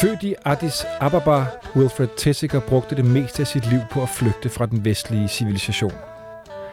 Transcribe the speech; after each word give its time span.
Født 0.00 0.22
i 0.22 0.34
Addis 0.44 0.84
Ababa, 1.00 1.44
Wilfred 1.76 2.08
Tessiger 2.16 2.60
brugte 2.60 2.96
det 2.96 3.04
meste 3.04 3.42
af 3.42 3.46
sit 3.46 3.70
liv 3.70 3.80
på 3.90 4.02
at 4.02 4.08
flygte 4.08 4.48
fra 4.48 4.66
den 4.66 4.84
vestlige 4.84 5.28
civilisation. 5.28 5.92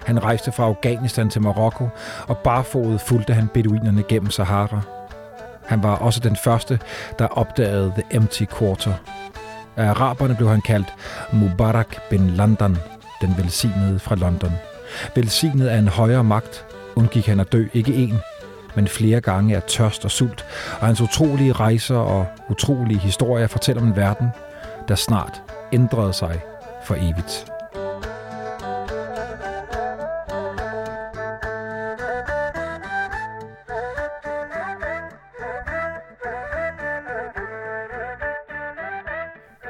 Han 0.05 0.23
rejste 0.23 0.51
fra 0.51 0.63
Afghanistan 0.63 1.29
til 1.29 1.41
Marokko, 1.41 1.89
og 2.27 2.37
barfodet 2.37 3.01
fulgte 3.01 3.33
han 3.33 3.47
beduinerne 3.47 4.03
gennem 4.03 4.31
Sahara. 4.31 4.81
Han 5.65 5.83
var 5.83 5.95
også 5.95 6.19
den 6.19 6.35
første, 6.35 6.79
der 7.19 7.27
opdagede 7.27 7.93
The 7.95 8.03
Empty 8.11 8.43
Quarter. 8.57 8.93
Af 9.75 9.89
araberne 9.89 10.35
blev 10.35 10.49
han 10.49 10.61
kaldt 10.61 10.93
Mubarak 11.33 11.95
bin 12.09 12.29
London, 12.29 12.77
den 13.21 13.35
velsignede 13.37 13.99
fra 13.99 14.15
London. 14.15 14.51
Velsignet 15.15 15.67
af 15.67 15.77
en 15.77 15.87
højere 15.87 16.23
magt, 16.23 16.65
undgik 16.95 17.25
han 17.25 17.39
at 17.39 17.51
dø 17.51 17.65
ikke 17.73 17.93
en, 17.93 18.19
men 18.77 18.87
flere 18.87 19.21
gange 19.21 19.55
af 19.55 19.63
tørst 19.63 20.05
og 20.05 20.11
sult, 20.11 20.45
og 20.79 20.87
hans 20.87 21.01
utrolige 21.01 21.53
rejser 21.53 21.95
og 21.97 22.25
utrolige 22.49 22.99
historier 22.99 23.47
fortæller 23.47 23.81
om 23.81 23.87
en 23.87 23.95
verden, 23.95 24.27
der 24.87 24.95
snart 24.95 25.41
ændrede 25.73 26.13
sig 26.13 26.39
for 26.83 26.95
evigt. 26.95 27.45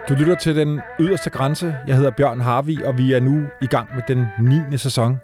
Du 0.09 0.13
lytter 0.13 0.35
til 0.35 0.55
den 0.55 0.81
yderste 0.99 1.29
grænse. 1.29 1.75
Jeg 1.87 1.95
hedder 1.95 2.11
Bjørn 2.11 2.41
Harvi, 2.41 2.83
og 2.83 2.97
vi 2.97 3.13
er 3.13 3.19
nu 3.19 3.45
i 3.61 3.67
gang 3.67 3.89
med 3.95 4.03
den 4.07 4.27
9. 4.71 4.77
sæson. 4.77 5.19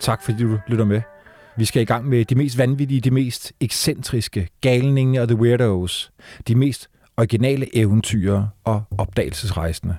Tak 0.00 0.22
fordi 0.22 0.42
du 0.42 0.58
lytter 0.68 0.84
med. 0.84 1.11
Vi 1.56 1.64
skal 1.64 1.82
i 1.82 1.84
gang 1.84 2.08
med 2.08 2.24
de 2.24 2.34
mest 2.34 2.58
vanvittige, 2.58 3.00
de 3.00 3.10
mest 3.10 3.52
ekscentriske, 3.60 4.48
galninge 4.60 5.22
og 5.22 5.28
the 5.28 5.36
weirdos. 5.36 6.12
De 6.48 6.54
mest 6.54 6.88
originale 7.16 7.76
eventyr 7.76 8.42
og 8.64 8.82
opdagelsesrejsende. 8.98 9.96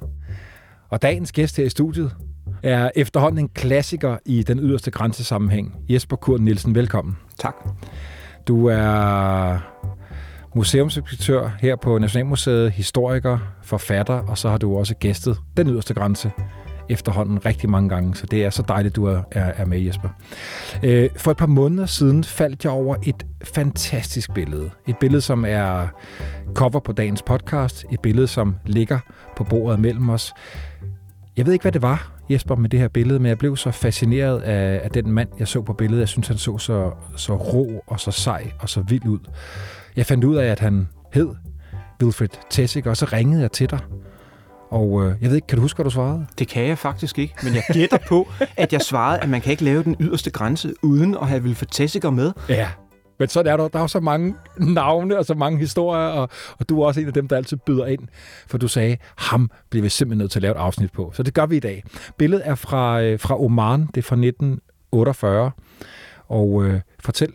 Og 0.90 1.02
dagens 1.02 1.32
gæst 1.32 1.58
her 1.58 1.66
i 1.66 1.70
studiet 1.70 2.16
er 2.64 2.90
efterhånden 2.96 3.40
en 3.40 3.50
klassiker 3.50 4.18
i 4.26 4.44
den 4.44 4.60
yderste 4.60 4.92
grænsesammenhæng. 4.92 5.76
Jesper 5.90 6.16
Kurt 6.16 6.42
Nielsen, 6.42 6.76
velkommen. 6.76 7.18
Tak. 7.40 7.56
Du 8.48 8.66
er 8.66 9.58
museumsinspektør 10.56 11.50
her 11.60 11.76
på 11.76 11.98
Nationalmuseet, 11.98 12.72
historiker, 12.72 13.38
forfatter, 13.64 14.14
og 14.14 14.38
så 14.38 14.50
har 14.50 14.58
du 14.58 14.78
også 14.78 14.96
gæstet 14.96 15.38
den 15.58 15.68
yderste 15.68 15.94
grænse 15.94 16.32
efterhånden 16.90 17.46
rigtig 17.46 17.70
mange 17.70 17.90
gange, 17.90 18.16
så 18.16 18.26
det 18.26 18.46
er 18.46 18.50
så 18.50 18.64
dejligt, 18.68 18.96
du 18.96 19.06
er, 19.06 19.22
er 19.32 19.66
med, 19.66 19.80
Jesper. 19.80 20.10
Øh, 20.84 21.10
for 21.18 21.32
et 21.32 21.38
par 21.38 21.46
måneder 21.46 21.86
siden 21.86 22.24
faldt 22.24 22.64
jeg 22.64 22.72
over 22.72 22.96
et 23.04 23.26
fantastisk 23.44 24.34
billede. 24.34 24.70
Et 24.88 24.98
billede, 24.98 25.22
som 25.22 25.46
er 25.48 25.88
cover 26.54 26.80
på 26.80 26.92
dagens 26.92 27.22
podcast. 27.22 27.86
Et 27.92 28.00
billede, 28.00 28.28
som 28.28 28.56
ligger 28.66 29.00
på 29.38 29.44
bordet 29.44 29.80
mellem 29.80 30.10
os. 30.10 30.34
Jeg 31.38 31.46
ved 31.46 31.54
ikke, 31.54 31.64
hvad 31.64 31.72
det 31.72 31.82
var, 31.82 32.12
Jesper, 32.30 32.56
med 32.56 32.70
det 32.70 32.80
her 32.80 32.88
billede, 32.88 33.20
men 33.20 33.30
jeg 33.30 33.38
blev 33.38 33.58
så 33.58 33.72
fascineret 33.72 34.42
af, 34.42 34.82
af 34.84 34.92
den 34.92 35.12
mand, 35.12 35.30
jeg 35.40 35.48
så 35.48 35.62
på 35.62 35.74
billedet. 35.74 36.00
Jeg 36.00 36.10
synes, 36.10 36.28
han 36.28 36.38
så 36.38 36.58
så, 36.58 36.92
så 37.16 37.36
rå 37.36 37.84
og 37.88 38.00
så 38.00 38.12
sej 38.12 38.52
og 38.60 38.70
så 38.70 38.82
vild 38.82 39.06
ud. 39.06 39.20
Jeg 39.96 40.06
fandt 40.06 40.24
ud 40.24 40.36
af, 40.36 40.48
at 40.48 40.60
han 40.60 40.88
hed 41.14 41.30
Wilfred 42.04 42.28
Tessig, 42.50 42.88
og 42.88 42.98
så 42.98 43.06
ringede 43.14 43.42
jeg 43.42 43.52
til 43.52 43.70
dig 43.70 43.80
og 44.74 45.06
øh, 45.06 45.16
jeg 45.22 45.30
ved 45.30 45.36
ikke, 45.36 45.48
kan 45.48 45.56
du 45.56 45.62
huske, 45.62 45.78
hvad 45.78 45.84
du 45.84 45.90
svarede? 45.90 46.26
Det 46.40 46.48
kan 46.48 46.68
jeg 46.68 46.78
faktisk 46.78 47.20
ikke, 47.20 47.34
men 47.44 47.56
jeg 47.56 47.64
gætter 47.74 47.98
på, 48.08 48.28
at 48.58 48.74
jeg 48.74 48.82
svarede, 48.82 49.20
at 49.20 49.30
man 49.30 49.42
kan 49.42 49.52
ikke 49.52 49.64
lave 49.64 49.84
den 49.84 49.96
yderste 50.00 50.32
grænse, 50.32 50.74
uden 50.82 51.18
at 51.22 51.28
have 51.28 51.42
Wilfred 51.44 51.68
Tessiger 51.72 52.10
med. 52.10 52.32
Ja, 52.50 52.68
men 53.20 53.30
så 53.30 53.40
er 53.40 53.44
der, 53.44 53.68
der 53.68 53.80
er 53.80 53.88
så 53.88 54.00
mange 54.00 54.36
navne 54.58 55.18
og 55.18 55.26
så 55.26 55.34
mange 55.34 55.60
historier, 55.60 56.08
og, 56.08 56.30
og 56.60 56.70
du 56.70 56.82
er 56.82 56.86
også 56.86 57.02
en 57.02 57.08
af 57.08 57.14
dem, 57.14 57.28
der 57.28 57.36
altid 57.36 57.58
byder 57.58 57.86
ind. 57.86 58.02
For 58.48 58.58
du 58.58 58.68
sagde, 58.68 58.98
ham 59.18 59.52
bliver 59.70 59.84
vi 59.84 59.90
simpelthen 59.90 60.18
nødt 60.18 60.32
til 60.32 60.40
at 60.40 60.42
lave 60.42 60.52
et 60.52 60.60
afsnit 60.60 60.92
på. 60.92 61.12
Så 61.16 61.24
det 61.24 61.34
gør 61.34 61.46
vi 61.46 61.58
i 61.58 61.60
dag. 61.60 61.84
Billedet 62.18 62.48
er 62.48 62.56
fra, 62.56 63.02
øh, 63.02 63.20
fra 63.20 63.42
Oman, 63.42 63.80
det 63.82 63.98
er 63.98 64.02
fra 64.02 64.16
1948. 64.16 65.52
Og 66.28 66.64
øh, 66.64 66.82
fortæl, 67.00 67.34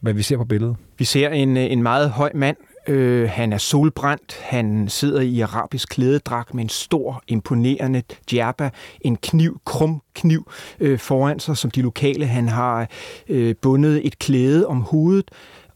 hvad 0.00 0.12
vi 0.12 0.22
ser 0.22 0.36
på 0.36 0.44
billedet. 0.44 0.76
Vi 0.98 1.04
ser 1.04 1.28
en, 1.28 1.56
øh, 1.56 1.64
en 1.64 1.82
meget 1.82 2.10
høj 2.10 2.30
mand, 2.34 2.56
Øh, 2.90 3.30
han 3.30 3.52
er 3.52 3.58
solbrændt, 3.58 4.38
han 4.42 4.88
sidder 4.88 5.20
i 5.20 5.40
arabisk 5.40 5.88
klædedragt 5.88 6.54
med 6.54 6.64
en 6.64 6.68
stor, 6.68 7.22
imponerende 7.28 8.02
djerba, 8.30 8.70
en 9.00 9.16
kniv, 9.16 9.60
krum 9.64 10.02
kniv 10.14 10.50
øh, 10.80 10.98
foran 10.98 11.40
sig, 11.40 11.56
som 11.56 11.70
de 11.70 11.82
lokale. 11.82 12.26
Han 12.26 12.48
har 12.48 12.88
øh, 13.28 13.54
bundet 13.62 14.06
et 14.06 14.18
klæde 14.18 14.66
om 14.66 14.80
hovedet, 14.80 15.30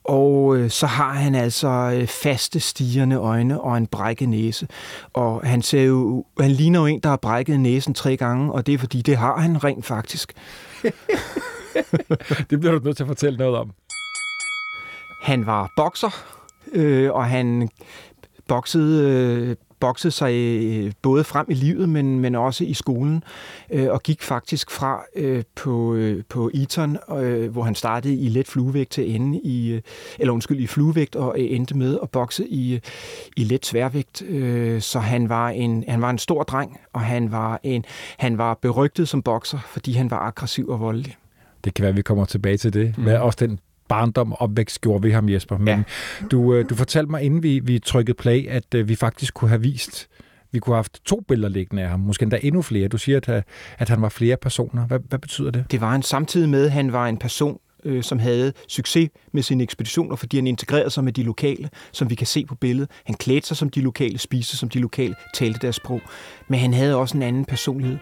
og 0.04 0.56
øh, 0.56 0.70
så 0.70 0.86
har 0.86 1.12
han 1.12 1.34
altså 1.34 1.68
øh, 1.68 2.06
faste 2.06 2.60
stigende 2.60 3.16
øjne 3.16 3.60
og 3.60 3.76
en 3.76 3.86
brækket 3.86 4.28
næse. 4.28 4.68
Og 5.12 5.40
han, 5.44 5.62
ser 5.62 5.82
jo, 5.82 6.24
han 6.40 6.50
ligner 6.50 6.80
jo 6.80 6.86
en, 6.86 7.00
der 7.00 7.08
har 7.08 7.16
brækket 7.16 7.60
næsen 7.60 7.94
tre 7.94 8.16
gange, 8.16 8.52
og 8.52 8.66
det 8.66 8.74
er 8.74 8.78
fordi, 8.78 9.02
det 9.02 9.16
har 9.16 9.36
han 9.36 9.64
rent 9.64 9.86
faktisk. 9.86 10.32
det 12.50 12.60
bliver 12.60 12.78
du 12.78 12.84
nødt 12.84 12.96
til 12.96 13.04
at 13.04 13.08
fortælle 13.08 13.38
noget 13.38 13.56
om. 13.56 13.70
Han 15.22 15.46
var 15.46 15.72
bokser, 15.76 16.43
øh, 16.74 17.12
og 17.12 17.24
han 17.24 17.68
boksede, 18.48 19.10
øh, 19.10 19.56
boksede 19.80 20.10
sig 20.10 20.34
øh, 20.34 20.92
både 21.02 21.24
frem 21.24 21.46
i 21.48 21.54
livet, 21.54 21.88
men, 21.88 22.20
men 22.20 22.34
også 22.34 22.64
i 22.64 22.74
skolen, 22.74 23.24
øh, 23.70 23.90
og 23.90 24.02
gik 24.02 24.22
faktisk 24.22 24.70
fra 24.70 25.02
øh, 25.16 25.42
på, 25.54 25.94
øh, 25.94 26.24
på 26.28 26.50
Eton, 26.54 26.98
øh, 27.18 27.52
hvor 27.52 27.62
han 27.62 27.74
startede 27.74 28.14
i 28.14 28.28
let 28.28 28.48
fluevægt 28.48 28.90
til 28.90 29.14
ende 29.14 29.40
i, 29.40 29.72
øh, 29.72 29.80
eller 30.18 30.32
undskyld, 30.32 30.60
i 30.60 30.66
fluevægt, 30.66 31.16
og 31.16 31.34
øh, 31.38 31.46
endte 31.50 31.76
med 31.76 31.98
at 32.02 32.10
bokse 32.10 32.48
i, 32.48 32.80
i 33.36 33.44
let 33.44 33.66
sværvægt. 33.66 34.22
Øh, 34.22 34.80
så 34.80 34.98
han 34.98 35.28
var, 35.28 35.48
en, 35.48 35.84
han 35.88 36.02
var 36.02 36.10
en 36.10 36.18
stor 36.18 36.42
dreng, 36.42 36.80
og 36.92 37.00
han 37.00 37.32
var, 37.32 37.60
en, 37.62 37.84
han 38.18 38.38
var 38.38 38.54
berygtet 38.54 39.08
som 39.08 39.22
bokser, 39.22 39.58
fordi 39.66 39.92
han 39.92 40.10
var 40.10 40.18
aggressiv 40.18 40.68
og 40.68 40.80
voldelig. 40.80 41.16
Det 41.64 41.74
kan 41.74 41.82
være, 41.82 41.90
at 41.90 41.96
vi 41.96 42.02
kommer 42.02 42.24
tilbage 42.24 42.56
til 42.56 42.72
det. 42.72 42.98
Mm. 42.98 43.06
også 43.06 43.46
den 43.46 43.58
barndom 43.88 44.32
og 44.32 44.40
opvækst 44.40 44.80
gjorde 44.80 45.02
ved 45.02 45.12
ham, 45.12 45.28
Jesper. 45.28 45.58
Men 45.58 45.68
ja. 45.68 45.82
du, 46.30 46.54
øh, 46.54 46.68
du 46.70 46.74
fortalte 46.74 47.10
mig, 47.10 47.22
inden 47.22 47.42
vi, 47.42 47.58
vi 47.58 47.78
trykkede 47.78 48.16
play, 48.16 48.46
at 48.48 48.74
øh, 48.74 48.88
vi 48.88 48.94
faktisk 48.94 49.34
kunne 49.34 49.48
have 49.48 49.62
vist, 49.62 50.08
vi 50.52 50.58
kunne 50.58 50.74
have 50.74 50.78
haft 50.78 51.00
to 51.04 51.20
billeder 51.28 51.48
liggende 51.48 51.82
af 51.82 51.88
ham, 51.88 52.00
måske 52.00 52.22
endda 52.22 52.38
endnu 52.42 52.62
flere. 52.62 52.88
Du 52.88 52.98
siger, 52.98 53.20
at, 53.28 53.44
at 53.78 53.88
han 53.88 54.02
var 54.02 54.08
flere 54.08 54.36
personer. 54.36 54.86
Hvad, 54.86 54.98
hvad 55.08 55.18
betyder 55.18 55.50
det? 55.50 55.64
Det 55.70 55.80
var 55.80 55.94
en 55.94 56.02
samtidig 56.02 56.48
med, 56.48 56.64
at 56.64 56.72
han 56.72 56.92
var 56.92 57.06
en 57.06 57.16
person, 57.16 57.58
øh, 57.84 58.02
som 58.02 58.18
havde 58.18 58.52
succes 58.68 59.10
med 59.32 59.42
sine 59.42 59.62
ekspeditioner, 59.62 60.16
fordi 60.16 60.36
han 60.36 60.46
integrerede 60.46 60.90
sig 60.90 61.04
med 61.04 61.12
de 61.12 61.22
lokale, 61.22 61.70
som 61.92 62.10
vi 62.10 62.14
kan 62.14 62.26
se 62.26 62.46
på 62.46 62.54
billedet. 62.54 62.90
Han 63.04 63.14
klædte 63.14 63.46
sig 63.46 63.56
som 63.56 63.68
de 63.68 63.80
lokale, 63.80 64.18
spiste 64.18 64.56
som 64.56 64.68
de 64.68 64.78
lokale, 64.78 65.14
talte 65.34 65.58
deres 65.62 65.76
sprog. 65.76 66.00
Men 66.48 66.60
han 66.60 66.74
havde 66.74 66.96
også 66.96 67.16
en 67.16 67.22
anden 67.22 67.44
personlighed. 67.44 67.98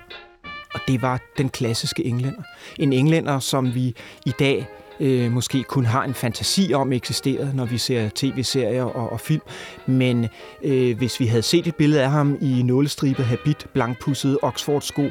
Og 0.74 0.80
det 0.88 1.02
var 1.02 1.20
den 1.38 1.48
klassiske 1.48 2.04
englænder. 2.04 2.42
En 2.78 2.92
englænder, 2.92 3.38
som 3.38 3.74
vi 3.74 3.94
i 4.26 4.32
dag 4.38 4.66
øh, 5.00 5.32
måske 5.32 5.62
kun 5.62 5.84
har 5.84 6.04
en 6.04 6.14
fantasi 6.14 6.72
om 6.74 6.92
eksisterede, 6.92 7.52
når 7.54 7.64
vi 7.64 7.78
ser 7.78 8.08
tv-serier 8.14 8.84
og, 8.84 9.12
og 9.12 9.20
film. 9.20 9.42
Men 9.86 10.28
øh, 10.64 10.98
hvis 10.98 11.20
vi 11.20 11.26
havde 11.26 11.42
set 11.42 11.66
et 11.66 11.74
billede 11.74 12.02
af 12.02 12.10
ham 12.10 12.38
i 12.40 12.62
nålestribet 12.62 13.24
habit, 13.24 13.66
blankpusset 13.72 14.38
Oxford-sko, 14.42 15.02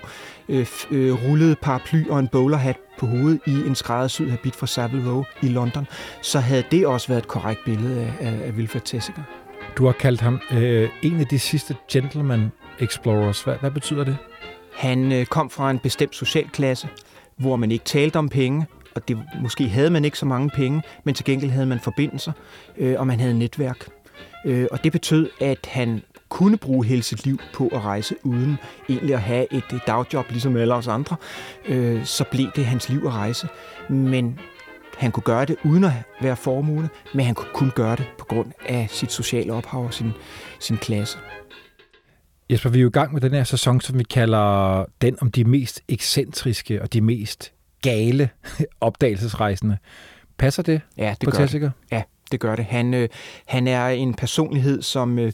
øh, 0.50 0.68
øh, 0.92 1.30
rullet 1.30 1.58
paraply 1.60 2.08
og 2.10 2.20
en 2.20 2.28
bowlerhat 2.28 2.78
på 3.00 3.06
hovedet 3.06 3.40
i 3.48 3.52
en 3.68 3.76
skræddersyet 3.76 4.32
habit 4.32 4.56
fra 4.56 4.68
Savile 4.68 5.12
Row 5.12 5.24
i 5.42 5.48
London, 5.48 5.88
så 6.22 6.40
havde 6.40 6.64
det 6.72 6.88
også 6.88 7.08
været 7.08 7.22
et 7.22 7.28
korrekt 7.28 7.60
billede 7.66 8.02
af, 8.02 8.28
af, 8.28 8.48
af 8.48 8.52
Wilfred 8.52 8.82
Tessiger. 8.82 9.24
Du 9.78 9.86
har 9.86 9.92
kaldt 9.92 10.22
ham 10.22 10.40
øh, 10.52 10.90
en 11.02 11.20
af 11.20 11.28
de 11.28 11.40
sidste 11.40 11.76
gentleman 11.92 12.52
explorers. 12.80 13.42
Hvad, 13.42 13.56
hvad 13.62 13.72
betyder 13.72 14.04
det? 14.04 14.18
Han 14.76 15.12
øh, 15.12 15.26
kom 15.26 15.50
fra 15.50 15.72
en 15.72 15.80
bestemt 15.80 16.16
social 16.16 16.50
klasse, 16.50 16.88
hvor 17.38 17.56
man 17.56 17.72
ikke 17.72 17.86
talte 17.86 18.18
om 18.18 18.30
penge, 18.30 18.66
og 18.96 19.08
det, 19.08 19.18
måske 19.42 19.70
havde 19.70 19.90
man 19.90 20.06
ikke 20.06 20.18
så 20.18 20.26
mange 20.26 20.50
penge, 20.50 20.82
men 21.04 21.16
til 21.16 21.26
gengæld 21.26 21.52
havde 21.52 21.66
man 21.66 21.80
forbindelser, 21.80 22.32
øh, 22.78 22.96
og 23.00 23.08
man 23.08 23.20
havde 23.20 23.40
netværk. 23.40 23.90
Øh, 24.46 24.68
og 24.72 24.84
det 24.84 24.92
betød, 24.92 25.30
at 25.42 25.68
han 25.72 26.02
kunne 26.30 26.58
bruge 26.58 26.86
hele 26.86 27.04
sit 27.04 27.26
liv 27.26 27.40
på 27.54 27.68
at 27.68 27.84
rejse 27.84 28.16
uden 28.24 28.58
egentlig 28.90 29.16
at 29.16 29.22
have 29.22 29.54
et, 29.54 29.64
dagjob, 29.88 30.26
ligesom 30.30 30.58
alle 30.58 30.74
os 30.74 30.88
andre, 30.88 31.16
øh, 31.68 32.06
så 32.06 32.24
blev 32.32 32.48
det 32.56 32.66
hans 32.66 32.90
liv 32.90 33.02
at 33.06 33.14
rejse. 33.14 33.48
Men 33.90 34.40
han 34.98 35.12
kunne 35.12 35.24
gøre 35.24 35.46
det 35.46 35.56
uden 35.64 35.84
at 35.84 35.92
være 36.22 36.36
formue, 36.36 36.90
men 37.14 37.26
han 37.26 37.36
kunne 37.36 37.54
kun 37.54 37.72
gøre 37.76 37.96
det 37.96 38.06
på 38.18 38.26
grund 38.26 38.52
af 38.66 38.88
sit 38.90 39.12
sociale 39.12 39.54
ophav 39.54 39.86
og 39.86 39.94
sin, 39.94 40.12
sin 40.60 40.78
klasse. 40.78 41.18
Jesper, 42.52 42.70
vi 42.70 42.78
er 42.78 42.82
jo 42.82 42.88
i 42.88 42.92
gang 42.92 43.14
med 43.14 43.22
den 43.22 43.32
her 43.32 43.44
sæson, 43.44 43.82
som 43.82 44.00
vi 44.00 44.04
kalder 44.04 44.86
den 45.02 45.18
om 45.22 45.32
de 45.32 45.44
mest 45.44 45.82
ekscentriske 45.88 46.82
og 46.82 46.94
de 46.94 47.02
mest 47.02 47.54
gale 47.82 48.30
opdagelsesrejsende. 48.82 49.78
Passer 50.38 50.64
det 50.64 50.82
ja, 50.98 51.16
det 51.22 51.30
på 51.30 51.38
gør? 51.38 51.46
Det. 51.46 51.72
Ja, 51.92 52.04
det 52.32 52.40
gør 52.40 52.56
det. 52.56 52.66
Han, 52.66 52.94
øh, 52.94 53.10
han 53.46 53.68
er 53.68 53.88
en 53.88 54.14
personlighed, 54.14 54.82
som... 54.82 55.20
Øh, 55.20 55.32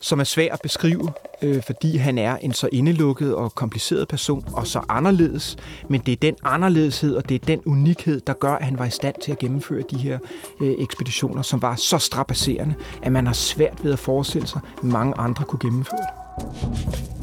som 0.00 0.20
er 0.20 0.24
svær 0.24 0.52
at 0.52 0.60
beskrive, 0.62 1.12
øh, 1.42 1.62
fordi 1.62 1.96
han 1.96 2.18
er 2.18 2.36
en 2.36 2.52
så 2.52 2.68
indelukket 2.72 3.34
og 3.34 3.54
kompliceret 3.54 4.08
person, 4.08 4.44
og 4.52 4.66
så 4.66 4.80
anderledes. 4.88 5.56
Men 5.88 6.00
det 6.00 6.12
er 6.12 6.16
den 6.16 6.36
anderledeshed, 6.44 7.14
og 7.14 7.28
det 7.28 7.34
er 7.34 7.46
den 7.46 7.60
unikhed, 7.66 8.20
der 8.20 8.32
gør, 8.32 8.52
at 8.52 8.64
han 8.64 8.78
var 8.78 8.84
i 8.84 8.90
stand 8.90 9.14
til 9.22 9.32
at 9.32 9.38
gennemføre 9.38 9.82
de 9.90 9.98
her 9.98 10.18
øh, 10.60 10.74
ekspeditioner, 10.78 11.42
som 11.42 11.62
var 11.62 11.76
så 11.76 11.98
strapasserende, 11.98 12.74
at 13.02 13.12
man 13.12 13.26
har 13.26 13.34
svært 13.34 13.84
ved 13.84 13.92
at 13.92 13.98
forestille 13.98 14.46
sig, 14.46 14.60
at 14.78 14.84
mange 14.84 15.14
andre 15.16 15.44
kunne 15.44 15.60
gennemføre 15.60 16.00
det. 16.00 17.17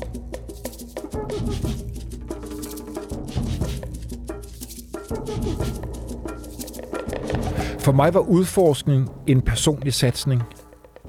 For 7.86 7.92
mig 7.92 8.14
var 8.14 8.20
udforskning 8.20 9.10
en 9.28 9.42
personlig 9.42 9.94
satsning. 9.94 10.44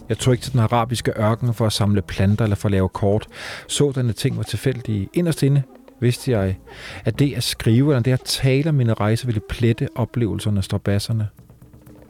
Jeg 0.08 0.18
tog 0.18 0.34
ikke 0.34 0.42
til 0.42 0.52
den 0.52 0.60
arabiske 0.60 1.12
ørken 1.20 1.54
for 1.54 1.66
at 1.66 1.72
samle 1.72 2.02
planter 2.02 2.44
eller 2.44 2.56
for 2.56 2.68
at 2.68 2.72
lave 2.72 2.88
kort. 2.88 3.26
Sådanne 3.68 4.12
ting 4.12 4.36
var 4.36 4.42
tilfældige. 4.42 5.08
Inderst 5.12 5.42
inde 5.42 5.62
vidste 6.00 6.30
jeg, 6.30 6.56
at 7.04 7.18
det 7.18 7.34
at 7.34 7.42
skrive 7.42 7.92
eller 7.92 8.02
det 8.02 8.12
at 8.12 8.20
tale 8.20 8.68
om 8.68 8.74
mine 8.74 8.94
rejser 8.94 9.26
ville 9.26 9.40
plette 9.48 9.88
oplevelserne 9.94 10.60
og 10.60 10.64
strabasserne. 10.64 11.28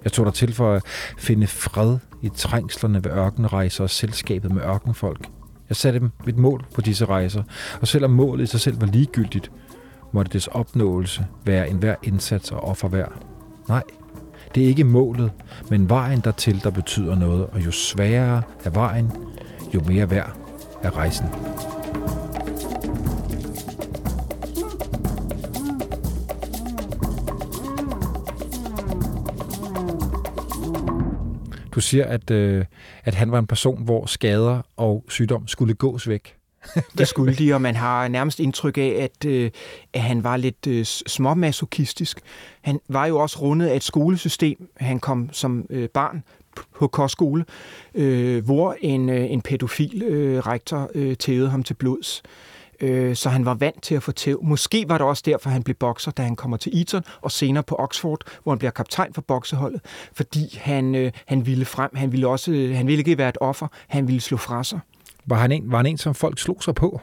Jeg 0.04 0.12
tog 0.12 0.26
der 0.26 0.32
til 0.32 0.54
for 0.54 0.74
at 0.74 0.82
finde 1.18 1.46
fred 1.46 1.98
i 2.22 2.28
trængslerne 2.28 3.04
ved 3.04 3.10
ørkenrejser 3.10 3.84
og 3.84 3.90
selskabet 3.90 4.52
med 4.52 4.62
ørkenfolk. 4.62 5.28
Jeg 5.68 5.76
satte 5.76 5.98
dem 5.98 6.10
et 6.28 6.36
mål 6.36 6.64
på 6.74 6.80
disse 6.80 7.04
rejser, 7.04 7.42
og 7.80 7.88
selvom 7.88 8.10
målet 8.10 8.44
i 8.44 8.46
sig 8.46 8.60
selv 8.60 8.80
var 8.80 8.86
ligegyldigt, 8.86 9.50
måtte 10.12 10.32
dets 10.32 10.46
opnåelse 10.46 11.26
være 11.44 11.68
enhver 11.70 11.94
indsats 12.02 12.52
og 12.52 12.60
offer 12.60 12.88
værd. 12.88 13.12
Nej, 13.68 13.82
det 14.54 14.64
er 14.64 14.68
ikke 14.68 14.84
målet, 14.84 15.32
men 15.70 15.88
vejen 15.88 16.20
dertil, 16.20 16.62
der 16.62 16.70
betyder 16.70 17.14
noget, 17.14 17.46
og 17.46 17.64
jo 17.64 17.70
sværere 17.70 18.42
er 18.64 18.70
vejen, 18.70 19.12
jo 19.74 19.80
mere 19.86 20.10
værd 20.10 20.36
er 20.82 20.96
rejsen. 20.96 21.26
Du 31.74 31.80
siger, 31.80 32.04
at, 32.04 32.30
øh, 32.30 32.64
at 33.04 33.14
han 33.14 33.32
var 33.32 33.38
en 33.38 33.46
person, 33.46 33.84
hvor 33.84 34.06
skader 34.06 34.62
og 34.76 35.04
sygdom 35.08 35.46
skulle 35.46 35.74
gås 35.74 36.08
væk. 36.08 36.36
det 36.98 37.08
skulle 37.08 37.34
de, 37.34 37.54
og 37.54 37.62
man 37.62 37.76
har 37.76 38.08
nærmest 38.08 38.40
indtryk 38.40 38.78
af, 38.78 38.96
at, 39.00 39.24
øh, 39.30 39.50
at 39.92 40.00
han 40.00 40.24
var 40.24 40.36
lidt 40.36 40.66
øh, 40.66 40.84
småmasochistisk. 40.84 42.20
Han 42.62 42.80
var 42.88 43.06
jo 43.06 43.18
også 43.18 43.40
rundet 43.40 43.66
af 43.66 43.76
et 43.76 43.82
skolesystem. 43.82 44.68
Han 44.76 45.00
kom 45.00 45.28
som 45.32 45.66
øh, 45.70 45.88
barn 45.88 46.22
på 46.74 46.86
kostskole, 46.86 47.44
øh, 47.94 48.44
hvor 48.44 48.76
en, 48.80 49.08
øh, 49.08 49.30
en 49.30 49.42
pædofil 49.42 50.02
øh, 50.02 50.38
rektor 50.38 50.90
øh, 50.94 51.16
tævede 51.16 51.50
ham 51.50 51.62
til 51.62 51.74
blods. 51.74 52.22
Øh, 52.80 53.16
så 53.16 53.28
han 53.28 53.44
var 53.44 53.54
vant 53.54 53.82
til 53.82 53.94
at 53.94 54.02
få 54.02 54.12
tæv. 54.12 54.44
Måske 54.44 54.84
var 54.88 54.98
det 54.98 55.06
også 55.06 55.22
derfor, 55.26 55.50
han 55.50 55.62
blev 55.62 55.74
bokser, 55.74 56.10
da 56.10 56.22
han 56.22 56.36
kommer 56.36 56.56
til 56.56 56.80
Eton, 56.80 57.02
og 57.20 57.32
senere 57.32 57.62
på 57.62 57.76
Oxford, 57.78 58.20
hvor 58.42 58.52
han 58.52 58.58
bliver 58.58 58.70
kaptajn 58.70 59.14
for 59.14 59.22
bokseholdet, 59.22 59.80
fordi 60.12 60.58
han, 60.60 60.94
øh, 60.94 61.12
han 61.26 61.46
ville 61.46 61.64
frem. 61.64 61.90
Han 61.94 62.12
ville, 62.12 62.28
også, 62.28 62.52
øh, 62.52 62.76
han 62.76 62.86
ville 62.86 62.98
ikke 62.98 63.18
være 63.18 63.28
et 63.28 63.38
offer, 63.40 63.66
han 63.88 64.06
ville 64.06 64.20
slå 64.20 64.36
fra 64.36 64.64
sig. 64.64 64.80
Var 65.26 65.36
han 65.36 65.52
en, 65.52 65.70
var 65.70 65.76
han 65.76 65.86
en 65.86 65.98
som 65.98 66.14
folk 66.14 66.38
slog 66.38 66.62
sig 66.62 66.74
på? 66.74 67.00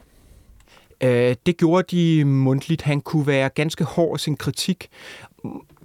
Øh, 1.03 1.35
det 1.45 1.57
gjorde 1.57 1.95
de 1.97 2.25
mundtligt. 2.25 2.81
Han 2.81 3.01
kunne 3.01 3.27
være 3.27 3.49
ganske 3.49 3.83
hård 3.83 4.19
i 4.19 4.23
sin 4.23 4.37
kritik. 4.37 4.87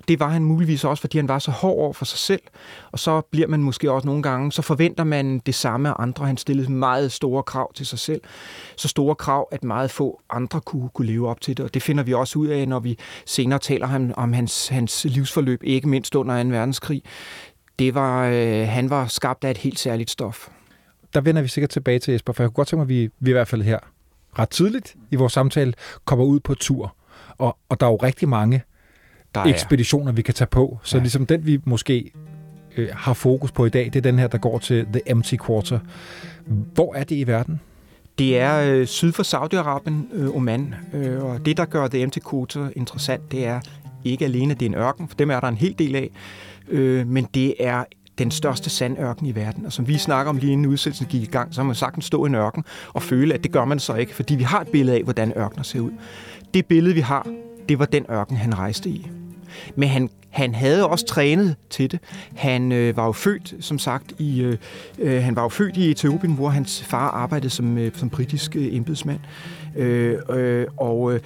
Det 0.09 0.21
var 0.21 0.29
han 0.29 0.45
muligvis 0.45 0.85
også, 0.85 1.01
fordi 1.01 1.19
han 1.19 1.29
var 1.29 1.39
så 1.39 1.51
hård 1.51 1.79
over 1.79 1.93
for 1.93 2.05
sig 2.05 2.19
selv. 2.19 2.41
Og 2.93 2.99
så 2.99 3.21
bliver 3.21 3.49
man 3.49 3.63
måske 3.63 3.93
også 3.93 4.07
nogle 4.07 4.23
gange, 4.23 4.53
så 4.53 4.63
forventer 4.63 5.05
man 5.05 5.39
det 5.39 5.55
samme 5.55 5.89
af 5.89 5.95
andre. 5.99 6.27
Han 6.27 6.37
stillede 6.37 6.73
meget 6.73 7.13
store 7.13 7.43
krav 7.43 7.73
til 7.73 7.87
sig 7.87 7.99
selv. 7.99 8.21
Så 8.77 8.89
store 8.89 9.15
krav, 9.15 9.49
at 9.53 9.65
meget 9.65 9.91
få 9.91 10.21
andre 10.31 10.61
kunne, 10.61 10.89
kunne 10.89 11.07
leve 11.07 11.29
op 11.29 11.41
til 11.41 11.57
det. 11.57 11.65
Og 11.65 11.75
det 11.75 11.83
finder 11.83 12.05
vi 12.05 12.15
også 12.15 12.39
ud 12.39 12.47
af, 12.47 12.69
når 12.69 12.81
vi 12.81 12.99
senere 13.27 13.59
taler 13.59 14.13
om 14.17 14.33
hans, 14.33 14.69
hans 14.69 15.05
livsforløb, 15.05 15.63
ikke 15.65 15.89
mindst 15.89 16.15
under 16.15 16.43
2. 16.43 16.49
verdenskrig. 16.49 17.03
Det 17.79 17.95
var, 17.95 18.27
øh, 18.27 18.69
han 18.69 18.91
var 18.91 19.07
skabt 19.07 19.45
af 19.45 19.51
et 19.51 19.59
helt 19.59 19.79
særligt 19.79 20.11
stof 20.11 20.49
der 21.15 21.21
vender 21.21 21.43
vi 21.43 21.49
sikkert 21.49 21.71
tilbage 21.71 21.99
til 21.99 22.13
Jesper, 22.13 22.33
for 22.33 22.43
jeg 22.43 22.49
kunne 22.49 22.55
godt 22.55 22.69
tænke 22.69 22.79
mig, 22.79 22.85
at 22.85 22.89
vi, 22.89 23.11
vi 23.21 23.31
i 23.31 23.33
hvert 23.33 23.49
fald 23.49 23.63
her 23.63 23.79
ret 24.39 24.49
tidligt 24.51 24.97
i 25.11 25.17
vores 25.17 25.33
samtale 25.33 25.73
kommer 26.05 26.25
ud 26.25 26.41
på 26.41 26.55
tur. 26.55 26.95
Og, 27.39 27.59
og 27.69 27.81
der 27.81 27.87
er 27.87 27.91
jo 27.91 27.97
rigtig 27.97 28.29
mange 28.29 28.63
der 29.35 29.41
er. 29.41 29.45
ekspeditioner, 29.45 30.13
vi 30.13 30.23
kan 30.23 30.35
tage 30.35 30.49
på. 30.49 30.79
Så 30.83 30.97
ja. 30.97 31.03
ligesom 31.03 31.27
den, 31.27 31.47
vi 31.47 31.61
måske 31.65 32.13
øh, 32.77 32.89
har 32.93 33.15
fokus 33.15 33.53
på 33.53 33.67
i 33.67 33.69
dag, 33.69 33.85
det 33.85 33.97
er 33.97 34.01
den 34.01 34.19
her, 34.19 34.27
der 34.27 34.39
går 34.39 34.59
til 34.59 34.87
The 34.93 35.11
Empty 35.11 35.35
Quarter. 35.47 35.79
Hvor 36.47 36.95
er 36.95 37.05
det 37.05 37.17
i 37.17 37.27
verden? 37.27 37.61
Det 38.19 38.39
er 38.39 38.73
øh, 38.73 38.87
syd 38.87 39.13
for 39.13 39.23
Saudi-Arabien, 39.23 40.17
øh, 40.17 40.37
Oman. 40.37 40.75
Øh, 40.93 41.25
og 41.25 41.47
det, 41.47 41.57
der 41.57 41.65
gør 41.65 41.89
The 41.89 42.03
Empty 42.03 42.19
Quarter 42.31 42.71
interessant, 42.77 43.33
det 43.33 43.47
er 43.47 43.61
ikke 44.05 44.25
alene, 44.25 44.55
det 44.55 44.63
er 44.63 44.67
en 44.67 44.75
ørken, 44.75 45.09
for 45.09 45.17
dem 45.17 45.31
er 45.31 45.41
der 45.41 45.49
en 45.49 45.57
hel 45.57 45.75
del 45.79 45.97
af, 45.97 46.11
øh, 46.69 47.07
men 47.07 47.29
det 47.35 47.55
er 47.61 47.85
den 48.19 48.31
største 48.31 48.71
sandørken 48.71 49.27
i 49.27 49.35
verden. 49.35 49.67
Og 49.67 49.73
som 49.73 49.89
vi 49.89 49.99
snakker 49.99 50.31
om 50.31 50.37
lige 50.37 50.53
inden 50.53 50.67
udsendelsen 50.67 51.07
gik 51.07 51.23
i 51.23 51.27
gang, 51.27 51.55
så 51.55 51.61
har 51.61 51.67
man 51.67 51.75
sagtens 51.75 52.05
stå 52.05 52.25
i 52.25 52.29
en 52.29 52.35
ørken 52.35 52.65
og 52.93 53.03
føle, 53.03 53.35
at 53.35 53.43
det 53.45 53.53
gør 53.53 53.65
man 53.65 53.79
så 53.79 53.95
ikke, 53.95 54.15
fordi 54.15 54.35
vi 54.35 54.43
har 54.43 54.61
et 54.61 54.69
billede 54.69 54.97
af, 54.97 55.03
hvordan 55.03 55.33
ørkener 55.37 55.63
ser 55.63 55.81
ud. 55.81 55.91
Det 56.55 56.67
billede, 56.67 56.95
vi 56.95 57.01
har, 57.01 57.27
det 57.69 57.79
var 57.79 57.85
den 57.85 58.07
ørken, 58.11 58.37
han 58.37 58.59
rejste 58.59 58.89
i. 58.89 59.11
Men 59.77 59.89
han, 59.89 60.11
han 60.31 60.55
havde 60.55 60.89
også 60.89 61.07
trænet 61.07 61.57
til 61.71 61.91
det. 61.91 62.01
Han 62.37 62.73
øh, 62.73 62.97
var 62.97 63.07
jo 63.07 63.13
født, 63.13 63.55
som 63.61 63.79
sagt, 63.79 64.13
i 64.19 64.43
øh, 64.43 64.57
øh 64.99 65.23
han 65.23 65.37
var 65.37 65.43
jo 65.43 65.49
født 65.49 65.77
i 65.77 65.91
Etiopien, 65.91 66.35
hvor 66.35 66.49
hans 66.49 66.85
far 66.85 67.11
arbejdede 67.11 67.51
som, 67.51 67.79
øh, 67.79 67.93
som 67.95 68.11
britisk 68.11 68.57
øh, 68.57 68.77
embedsmand. 68.77 69.21
Øh, 69.77 70.19
øh, 70.31 70.67
og 70.77 71.15
øh, 71.15 71.21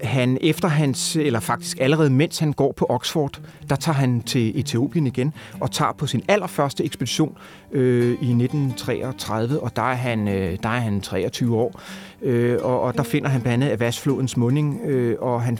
han 0.00 0.38
efter 0.40 0.68
hans, 0.68 1.16
eller 1.16 1.40
faktisk 1.40 1.80
allerede 1.80 2.10
mens 2.10 2.38
han 2.38 2.52
går 2.52 2.72
på 2.72 2.86
Oxford, 2.88 3.40
der 3.70 3.76
tager 3.76 3.96
han 3.96 4.22
til 4.22 4.60
Etiopien 4.60 5.06
igen 5.06 5.34
og 5.60 5.70
tager 5.70 5.92
på 5.92 6.06
sin 6.06 6.22
allerførste 6.28 6.84
ekspedition 6.84 7.36
øh, 7.72 8.10
i 8.10 8.10
1933, 8.10 9.60
og 9.60 9.76
der 9.76 9.82
er 9.82 9.94
han, 9.94 10.28
øh, 10.28 10.58
der 10.62 10.68
er 10.68 10.80
han 10.80 11.00
23 11.00 11.56
år. 11.56 11.80
Øh, 12.22 12.58
og, 12.62 12.80
og 12.80 12.94
der 12.94 13.02
finder 13.02 13.28
han 13.28 13.40
blandt 13.42 13.64
andet 13.64 13.72
Avasflodens 13.72 14.36
munding, 14.36 14.80
øh, 14.84 15.16
og 15.20 15.42
han 15.42 15.58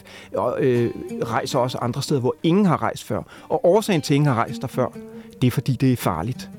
øh, 0.58 0.90
rejser 1.22 1.58
også 1.58 1.78
andre 1.78 2.02
steder, 2.02 2.20
hvor 2.20 2.34
ingen 2.42 2.66
har 2.66 2.82
rejst 2.82 3.04
før. 3.04 3.22
Og 3.48 3.64
årsagen 3.64 4.00
til, 4.00 4.14
at 4.14 4.16
ingen 4.16 4.26
har 4.26 4.34
rejst 4.34 4.62
der 4.62 4.68
før, 4.68 4.86
det 5.40 5.46
er 5.46 5.50
fordi, 5.50 5.72
det 5.72 5.92
er 5.92 5.96
farligt 5.96 6.50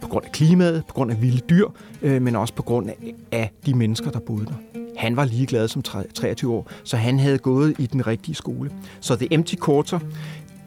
på 0.00 0.08
grund 0.08 0.24
af 0.24 0.32
klimaet, 0.32 0.84
på 0.88 0.94
grund 0.94 1.10
af 1.10 1.22
vilde 1.22 1.40
dyr, 1.50 1.68
øh, 2.02 2.22
men 2.22 2.36
også 2.36 2.54
på 2.54 2.62
grund 2.62 2.90
af 3.32 3.50
de 3.66 3.74
mennesker, 3.74 4.10
der 4.10 4.18
boede 4.18 4.46
der. 4.46 4.81
Han 5.02 5.16
var 5.16 5.24
ligeglad 5.24 5.68
som 5.68 5.82
23 6.14 6.52
år, 6.54 6.70
så 6.84 6.96
han 6.96 7.18
havde 7.18 7.38
gået 7.38 7.74
i 7.78 7.86
den 7.86 8.06
rigtige 8.06 8.34
skole. 8.34 8.70
Så 9.00 9.16
The 9.16 9.34
Empty 9.34 9.54
Quarter, 9.64 9.98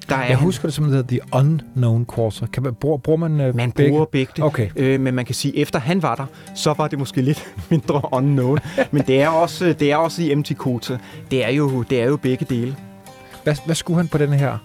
der 0.10 0.16
er 0.16 0.28
jeg 0.28 0.38
husker 0.38 0.62
han, 0.62 0.68
det 0.68 0.74
som 0.74 0.86
hedder 0.86 1.04
The 1.08 1.20
Unknown 1.34 2.06
Quarter. 2.16 2.48
Kan 2.48 2.64
man, 2.64 2.74
bruger, 2.74 2.98
bruger 2.98 3.18
man 3.18 3.50
uh, 3.50 3.56
Man 3.56 3.72
begge? 3.72 3.92
bruger 3.92 4.06
begge 4.06 4.32
det. 4.36 4.44
Okay. 4.44 4.70
Øh, 4.76 5.00
men 5.00 5.14
man 5.14 5.26
kan 5.26 5.36
sige, 5.36 5.58
efter 5.58 5.80
han 5.80 6.02
var 6.02 6.16
der, 6.16 6.26
så 6.56 6.74
var 6.74 6.88
det 6.88 7.00
måske 7.00 7.22
lidt 7.22 7.54
mindre 7.70 8.02
unknown. 8.12 8.60
men 8.92 9.04
det 9.08 9.22
er 9.22 9.28
også, 9.28 9.76
det 9.80 9.92
er 9.92 9.96
også 9.96 10.22
The 10.22 10.32
Empty 10.32 10.54
Quarter. 10.64 10.98
Det 11.32 11.46
er 11.46 11.50
jo, 11.50 11.82
det 11.84 12.02
er 12.02 12.06
jo 12.06 12.18
begge 12.18 12.46
dele. 12.50 12.76
Hvad, 13.44 13.56
hvad 13.66 13.76
skulle 13.76 13.98
han 13.98 14.08
på 14.08 14.18
den 14.18 14.34
her 14.34 14.58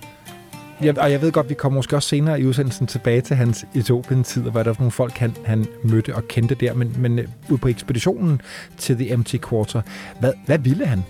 jeg, 0.83 0.99
og 0.99 1.13
jeg 1.13 1.23
ved 1.23 1.33
godt, 1.33 1.49
vi 1.49 1.55
kommer 1.55 1.79
måske 1.79 1.97
også 1.97 2.09
senere 2.09 2.41
i 2.41 2.47
udsendelsen 2.47 2.87
tilbage 2.87 3.21
til 3.21 3.37
hans 3.37 3.67
Etiopien-tid, 3.75 4.47
og 4.47 4.53
hvad 4.53 4.65
der 4.65 4.71
var 4.71 4.77
nogle 4.79 4.91
folk, 4.91 5.19
han, 5.19 5.37
han 5.45 5.67
mødte 5.85 6.15
og 6.15 6.29
kendte 6.29 6.55
der. 6.55 6.75
Men, 6.75 6.97
men 6.99 7.19
øh, 7.19 7.29
ud 7.51 7.59
på 7.59 7.69
ekspeditionen 7.69 8.41
til 8.79 8.97
The 8.97 9.13
Empty 9.13 9.37
Quarter, 9.49 9.83
hvad, 10.21 10.33
hvad 10.47 10.59
ville 10.59 10.87
han? 10.87 11.05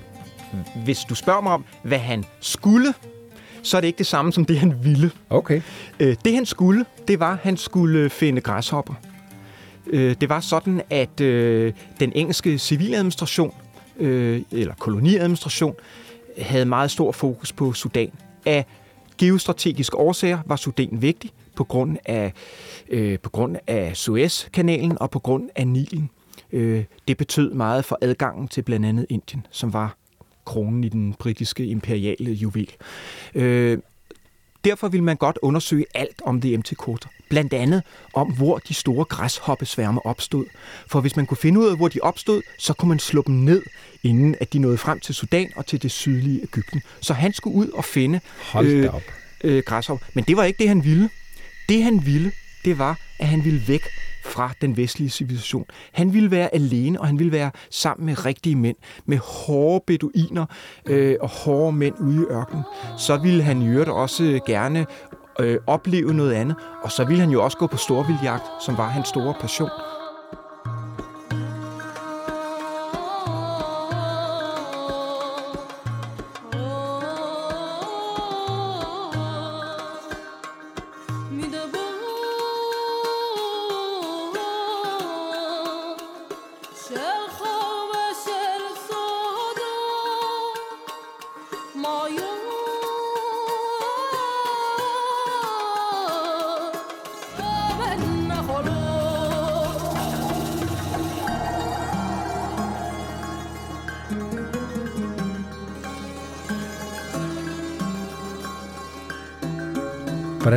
Hvis 0.84 0.98
du 0.98 1.14
spørger 1.14 1.40
mig 1.40 1.52
om, 1.52 1.64
hvad 1.82 1.98
han 1.98 2.24
skulle, 2.40 2.94
så 3.62 3.76
er 3.76 3.80
det 3.80 3.88
ikke 3.88 3.98
det 3.98 4.06
samme 4.06 4.32
som 4.32 4.44
det, 4.44 4.58
han 4.58 4.74
ville. 4.82 5.10
Okay. 5.30 5.60
Øh, 6.00 6.16
det, 6.24 6.34
han 6.34 6.46
skulle, 6.46 6.84
det 7.08 7.20
var, 7.20 7.32
at 7.32 7.38
han 7.42 7.56
skulle 7.56 8.10
finde 8.10 8.40
græshopper. 8.40 8.94
Øh, 9.86 10.16
det 10.20 10.28
var 10.28 10.40
sådan, 10.40 10.82
at 10.90 11.18
den 12.00 12.12
engelske 12.14 12.58
civiladministration, 12.58 13.54
eller 13.98 14.74
koloniadministration, 14.78 15.74
havde 16.38 16.64
meget 16.64 16.90
stor 16.90 17.12
fokus 17.12 17.52
på 17.52 17.72
Sudan 17.72 18.10
af 18.46 18.66
geostrategiske 19.20 19.96
årsager 19.96 20.38
var 20.46 20.56
Sudan 20.56 21.02
vigtig 21.02 21.30
på 21.54 21.64
grund 21.64 21.96
af, 22.04 22.32
øh, 22.88 23.18
på 23.18 23.30
grund 23.30 23.56
af 23.66 23.96
Suezkanalen 23.96 24.98
og 25.00 25.10
på 25.10 25.18
grund 25.18 25.50
af 25.56 25.66
Nilen. 25.66 26.10
Øh, 26.52 26.84
det 27.08 27.16
betød 27.16 27.54
meget 27.54 27.84
for 27.84 27.98
adgangen 28.00 28.48
til 28.48 28.62
blandt 28.62 28.86
andet 28.86 29.06
Indien, 29.08 29.46
som 29.50 29.72
var 29.72 29.96
kronen 30.44 30.84
i 30.84 30.88
den 30.88 31.14
britiske 31.18 31.66
imperiale 31.66 32.32
juvel. 32.32 32.70
Øh, 33.34 33.78
derfor 34.64 34.88
vil 34.88 35.02
man 35.02 35.16
godt 35.16 35.38
undersøge 35.42 35.84
alt 35.94 36.22
om 36.24 36.42
Quarter. 36.84 37.08
Blandt 37.28 37.52
andet 37.52 37.82
om, 38.14 38.32
hvor 38.32 38.58
de 38.58 38.74
store 38.74 39.04
græshoppesværme 39.04 40.06
opstod. 40.06 40.44
For 40.86 41.00
hvis 41.00 41.16
man 41.16 41.26
kunne 41.26 41.36
finde 41.36 41.60
ud 41.60 41.66
af, 41.66 41.76
hvor 41.76 41.88
de 41.88 41.98
opstod, 42.02 42.42
så 42.58 42.72
kunne 42.72 42.88
man 42.88 42.98
slå 42.98 43.22
dem 43.26 43.34
ned, 43.34 43.62
inden 44.02 44.34
at 44.40 44.52
de 44.52 44.58
nåede 44.58 44.78
frem 44.78 45.00
til 45.00 45.14
Sudan 45.14 45.52
og 45.56 45.66
til 45.66 45.82
det 45.82 45.90
sydlige 45.90 46.42
Ægypten. 46.42 46.82
Så 47.00 47.14
han 47.14 47.32
skulle 47.32 47.56
ud 47.56 47.68
og 47.68 47.84
finde 47.84 48.20
øh, 48.62 48.88
øh, 49.44 49.62
græshopper. 49.66 50.06
Men 50.14 50.24
det 50.24 50.36
var 50.36 50.44
ikke 50.44 50.58
det, 50.58 50.68
han 50.68 50.84
ville. 50.84 51.10
Det, 51.68 51.82
han 51.82 52.06
ville, 52.06 52.32
det 52.64 52.78
var, 52.78 52.98
at 53.18 53.28
han 53.28 53.44
ville 53.44 53.68
væk 53.68 53.82
fra 54.24 54.50
den 54.60 54.76
vestlige 54.76 55.10
civilisation. 55.10 55.64
Han 55.92 56.14
ville 56.14 56.30
være 56.30 56.54
alene, 56.54 57.00
og 57.00 57.06
han 57.06 57.18
ville 57.18 57.32
være 57.32 57.50
sammen 57.70 58.06
med 58.06 58.26
rigtige 58.26 58.56
mænd, 58.56 58.76
med 59.06 59.18
hårde 59.18 59.84
beduiner 59.86 60.46
øh, 60.86 61.16
og 61.20 61.28
hårde 61.28 61.72
mænd 61.72 61.94
ude 62.00 62.16
i 62.16 62.24
ørkenen. 62.30 62.64
Så 62.98 63.16
ville 63.16 63.42
han 63.42 63.62
i 63.62 63.68
øvrigt 63.68 63.90
også 63.90 64.40
gerne 64.46 64.86
øh, 65.40 65.58
opleve 65.66 66.14
noget 66.14 66.32
andet, 66.32 66.56
og 66.82 66.92
så 66.92 67.04
ville 67.04 67.20
han 67.20 67.30
jo 67.30 67.44
også 67.44 67.56
gå 67.56 67.66
på 67.66 67.76
storvildjagt, 67.76 68.44
som 68.64 68.76
var 68.76 68.88
hans 68.88 69.08
store 69.08 69.34
passion. 69.40 69.70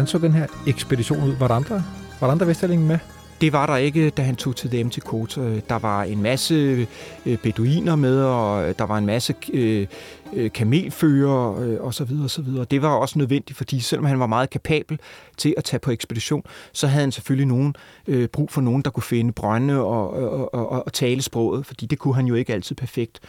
Hvordan 0.03 0.21
så 0.21 0.27
den 0.27 0.33
her 0.33 0.47
ekspedition 0.67 1.23
ud? 1.23 1.35
Var 1.35 1.47
der 1.47 1.55
andre, 1.55 1.83
var 2.19 2.27
der 2.27 2.31
andre 2.31 2.47
vestalingen 2.47 2.87
med? 2.87 2.99
Det 3.41 3.53
var 3.53 3.65
der 3.65 3.75
ikke, 3.75 4.09
da 4.09 4.21
han 4.21 4.35
tog 4.35 4.55
til 4.55 4.71
dem 4.71 4.89
til 4.89 5.01
Kota. 5.01 5.41
Der 5.69 5.79
var 5.79 6.03
en 6.03 6.21
masse 6.21 6.87
øh, 7.25 7.37
beduiner 7.37 7.95
med, 7.95 8.23
og 8.23 8.69
øh, 8.69 8.75
der 8.77 8.83
var 8.83 8.97
en 8.97 9.05
masse 9.05 9.35
øh, 9.53 9.87
øh 10.33 10.51
kamelfører 10.51 11.79
og 11.79 11.93
så 11.93 12.03
videre 12.03 12.23
og 12.23 12.29
så 12.29 12.41
videre. 12.41 12.65
Det 12.71 12.81
var 12.81 12.89
også 12.89 13.19
nødvendigt, 13.19 13.57
fordi 13.57 13.79
selvom 13.79 14.05
han 14.05 14.19
var 14.19 14.27
meget 14.27 14.49
kapabel 14.49 14.99
til 15.37 15.53
at 15.57 15.63
tage 15.63 15.79
på 15.79 15.91
ekspedition, 15.91 16.43
så 16.73 16.87
havde 16.87 17.01
han 17.01 17.11
selvfølgelig 17.11 17.47
nogen, 17.47 17.75
øh, 18.07 18.27
brug 18.27 18.51
for 18.51 18.61
nogen, 18.61 18.81
der 18.81 18.89
kunne 18.89 19.03
finde 19.03 19.31
brønde 19.31 19.79
og, 19.79 20.13
og, 20.13 20.53
og, 20.53 20.85
og 20.85 20.93
tale 20.93 21.21
sproget, 21.21 21.65
fordi 21.65 21.85
det 21.85 21.99
kunne 21.99 22.15
han 22.15 22.25
jo 22.25 22.35
ikke 22.35 22.53
altid 22.53 22.75
perfekt 22.75 23.19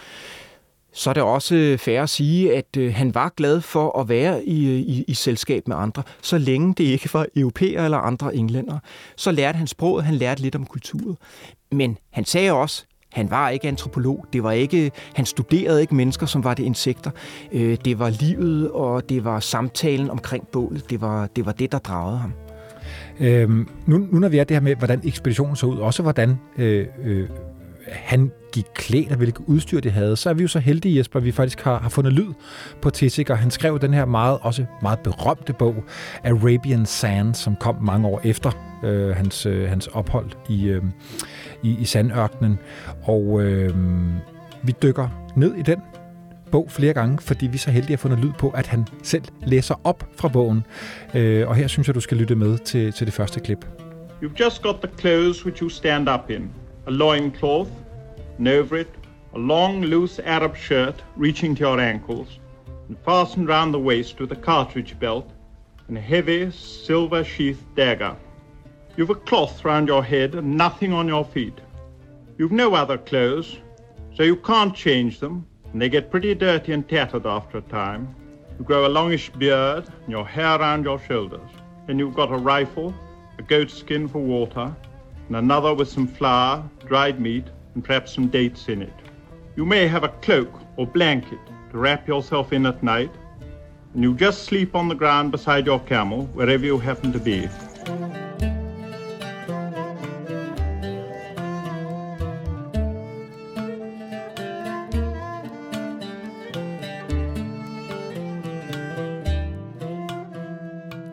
så 0.94 1.10
er 1.10 1.14
det 1.14 1.22
også 1.22 1.54
øh, 1.54 1.78
fair 1.78 2.02
at 2.02 2.08
sige, 2.08 2.56
at 2.56 2.76
øh, 2.76 2.94
han 2.94 3.14
var 3.14 3.32
glad 3.36 3.60
for 3.60 3.98
at 3.98 4.08
være 4.08 4.44
i, 4.44 4.66
øh, 4.66 4.78
i, 4.80 5.04
i 5.08 5.14
selskab 5.14 5.68
med 5.68 5.76
andre, 5.76 6.02
så 6.22 6.38
længe 6.38 6.74
det 6.74 6.84
ikke 6.84 7.14
var 7.14 7.26
europæer 7.36 7.84
eller 7.84 7.98
andre 7.98 8.36
englænder. 8.36 8.78
Så 9.16 9.32
lærte 9.32 9.56
han 9.56 9.66
sproget, 9.66 10.04
han 10.04 10.14
lærte 10.14 10.42
lidt 10.42 10.54
om 10.54 10.66
kulturen. 10.66 11.16
Men 11.72 11.98
han 12.12 12.24
sagde 12.24 12.52
også, 12.52 12.84
han 13.12 13.30
var 13.30 13.48
ikke 13.48 13.68
antropolog. 13.68 14.26
Det 14.32 14.42
var 14.42 14.52
ikke, 14.52 14.90
han 15.14 15.26
studerede 15.26 15.80
ikke 15.80 15.94
mennesker, 15.94 16.26
som 16.26 16.44
var 16.44 16.54
det 16.54 16.62
insekter. 16.62 17.10
Øh, 17.52 17.76
det 17.84 17.98
var 17.98 18.10
livet, 18.10 18.70
og 18.70 19.08
det 19.08 19.24
var 19.24 19.40
samtalen 19.40 20.10
omkring 20.10 20.48
bålet. 20.48 20.90
Det 20.90 21.00
var 21.00 21.26
det, 21.26 21.46
var 21.46 21.52
det 21.52 21.72
der 21.72 21.78
dragede 21.78 22.18
ham. 22.18 22.32
Øhm, 23.20 23.68
nu, 23.86 23.98
nu 23.98 24.18
når 24.18 24.28
vi 24.28 24.38
er 24.38 24.44
det 24.44 24.54
her 24.54 24.60
med, 24.60 24.76
hvordan 24.76 25.00
ekspeditionen 25.04 25.56
så 25.56 25.66
ud, 25.66 25.78
også 25.78 26.02
hvordan 26.02 26.38
øh, 26.58 26.86
øh, 27.04 27.28
han 27.94 28.32
gik 28.52 28.64
klædt 28.74 29.10
og 29.10 29.16
hvilket 29.16 29.44
udstyr 29.46 29.80
det 29.80 29.92
havde, 29.92 30.16
så 30.16 30.30
er 30.30 30.34
vi 30.34 30.42
jo 30.42 30.48
så 30.48 30.58
heldige, 30.58 30.98
Jesper, 30.98 31.18
at 31.18 31.24
vi 31.24 31.32
faktisk 31.32 31.60
har, 31.60 31.78
har 31.78 31.88
fundet 31.88 32.12
lyd 32.12 32.32
på 32.82 32.90
Tissik, 32.90 33.30
og 33.30 33.38
han 33.38 33.50
skrev 33.50 33.78
den 33.80 33.94
her 33.94 34.04
meget, 34.04 34.38
også 34.42 34.64
meget 34.82 34.98
berømte 34.98 35.52
bog, 35.52 35.74
Arabian 36.24 36.86
Sand, 36.86 37.34
som 37.34 37.56
kom 37.56 37.76
mange 37.82 38.08
år 38.08 38.20
efter 38.24 38.50
øh, 38.84 39.16
hans, 39.16 39.46
øh, 39.46 39.68
hans 39.68 39.86
ophold 39.86 40.30
i, 40.48 40.66
øh, 40.66 40.82
i, 41.62 41.76
i 41.80 41.84
sandørkenen. 41.84 42.58
Og 43.02 43.42
øh, 43.42 43.74
vi 44.62 44.74
dykker 44.82 45.32
ned 45.36 45.54
i 45.54 45.62
den 45.62 45.78
bog 46.50 46.70
flere 46.70 46.92
gange, 46.92 47.18
fordi 47.18 47.46
vi 47.46 47.54
er 47.54 47.58
så 47.58 47.70
heldige 47.70 47.92
at 47.92 47.98
fundet 48.00 48.18
lyd 48.18 48.32
på, 48.38 48.50
at 48.50 48.66
han 48.66 48.86
selv 49.02 49.24
læser 49.46 49.80
op 49.84 50.08
fra 50.16 50.28
bogen. 50.28 50.66
Øh, 51.14 51.48
og 51.48 51.54
her 51.54 51.66
synes 51.66 51.88
jeg, 51.88 51.94
du 51.94 52.00
skal 52.00 52.16
lytte 52.16 52.34
med 52.34 52.58
til, 52.58 52.92
til 52.92 53.06
det 53.06 53.14
første 53.14 53.40
klip. 53.40 53.66
You've 54.22 54.44
just 54.44 54.62
got 54.62 54.74
the 54.82 54.90
clothes 54.98 55.44
which 55.44 55.62
you 55.62 55.68
stand 55.68 56.08
up 56.08 56.30
in. 56.30 56.50
a 56.86 56.90
loincloth, 56.90 57.68
over 58.40 58.76
it 58.76 58.94
a 59.34 59.38
long, 59.38 59.82
loose 59.82 60.20
Arab 60.20 60.54
shirt 60.54 61.02
reaching 61.16 61.54
to 61.56 61.60
your 61.60 61.80
ankles, 61.80 62.38
and 62.88 62.98
fastened 63.00 63.48
round 63.48 63.74
the 63.74 63.78
waist 63.78 64.20
with 64.20 64.30
a 64.30 64.36
cartridge 64.36 64.98
belt 65.00 65.28
and 65.88 65.98
a 65.98 66.00
heavy, 66.00 66.50
silver 66.52 67.24
sheathed 67.24 67.74
dagger. 67.74 68.16
You've 68.96 69.10
a 69.10 69.16
cloth 69.16 69.64
round 69.64 69.88
your 69.88 70.04
head 70.04 70.36
and 70.36 70.56
nothing 70.56 70.92
on 70.92 71.08
your 71.08 71.24
feet. 71.24 71.58
You've 72.38 72.52
no 72.52 72.74
other 72.74 72.96
clothes, 72.96 73.58
so 74.14 74.22
you 74.22 74.36
can't 74.36 74.74
change 74.74 75.18
them, 75.18 75.46
and 75.72 75.82
they 75.82 75.88
get 75.88 76.12
pretty 76.12 76.34
dirty 76.34 76.72
and 76.72 76.88
tattered 76.88 77.26
after 77.26 77.58
a 77.58 77.62
time. 77.62 78.14
You 78.56 78.64
grow 78.64 78.86
a 78.86 78.88
longish 78.88 79.30
beard 79.30 79.88
and 80.02 80.10
your 80.10 80.26
hair 80.26 80.60
round 80.60 80.84
your 80.84 81.00
shoulders. 81.00 81.50
Then 81.88 81.98
you've 81.98 82.14
got 82.14 82.32
a 82.32 82.36
rifle, 82.36 82.94
a 83.38 83.42
goat 83.42 83.70
skin 83.70 84.06
for 84.06 84.20
water, 84.20 84.74
and 85.26 85.36
another 85.36 85.74
with 85.74 85.88
some 85.88 86.06
flour, 86.06 86.62
dried 86.86 87.20
meat, 87.20 87.48
and 87.75 87.85
perhaps 87.85 88.12
some 88.12 88.28
dates 88.28 88.69
in 88.69 88.83
it. 88.83 88.95
You 89.57 89.64
may 89.64 89.87
have 89.87 90.04
a 90.04 90.12
cloak 90.23 90.61
or 90.76 90.87
blanket 90.87 91.38
to 91.71 91.78
wrap 91.78 92.09
yourself 92.09 92.52
in 92.52 92.66
at 92.66 92.83
night, 92.83 93.11
and 93.95 94.02
you 94.02 94.14
just 94.14 94.45
sleep 94.45 94.75
on 94.75 94.88
the 94.88 94.95
ground 94.95 95.33
beside 95.33 95.66
your 95.66 95.81
camel, 95.81 96.26
wherever 96.35 96.64
you 96.64 96.78
happen 96.78 97.12
to 97.12 97.19
be. 97.19 97.49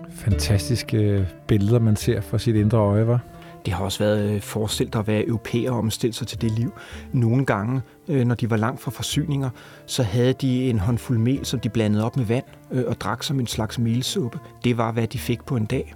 Fantastiske 0.09 1.27
billeder, 1.47 1.79
man 1.79 1.95
ser 1.95 2.21
for 2.21 2.37
sit 2.37 2.55
indre 2.55 2.77
øje, 2.77 3.07
var. 3.07 3.30
Det 3.65 3.73
har 3.73 3.83
også 3.83 3.99
været 3.99 4.29
øh, 4.29 4.41
forestillet 4.41 4.95
at 4.95 5.07
være 5.07 5.27
europæer 5.27 5.71
og 5.71 5.77
omstille 5.77 6.13
sig 6.13 6.27
til 6.27 6.41
det 6.41 6.51
liv. 6.51 6.73
Nogle 7.13 7.45
gange, 7.45 7.81
øh, 8.07 8.25
når 8.25 8.35
de 8.35 8.49
var 8.49 8.57
langt 8.57 8.81
fra 8.81 8.91
forsyninger, 8.91 9.49
så 9.85 10.03
havde 10.03 10.33
de 10.33 10.69
en 10.69 10.79
håndfuld 10.79 11.17
mel, 11.17 11.45
som 11.45 11.59
de 11.59 11.69
blandede 11.69 12.05
op 12.05 12.17
med 12.17 12.25
vand 12.25 12.45
øh, 12.71 12.83
og 12.87 13.01
drak 13.01 13.23
som 13.23 13.39
en 13.39 13.47
slags 13.47 13.79
melsuppe. 13.79 14.39
Det 14.63 14.77
var, 14.77 14.91
hvad 14.91 15.07
de 15.07 15.19
fik 15.19 15.43
på 15.43 15.55
en 15.55 15.65
dag. 15.65 15.93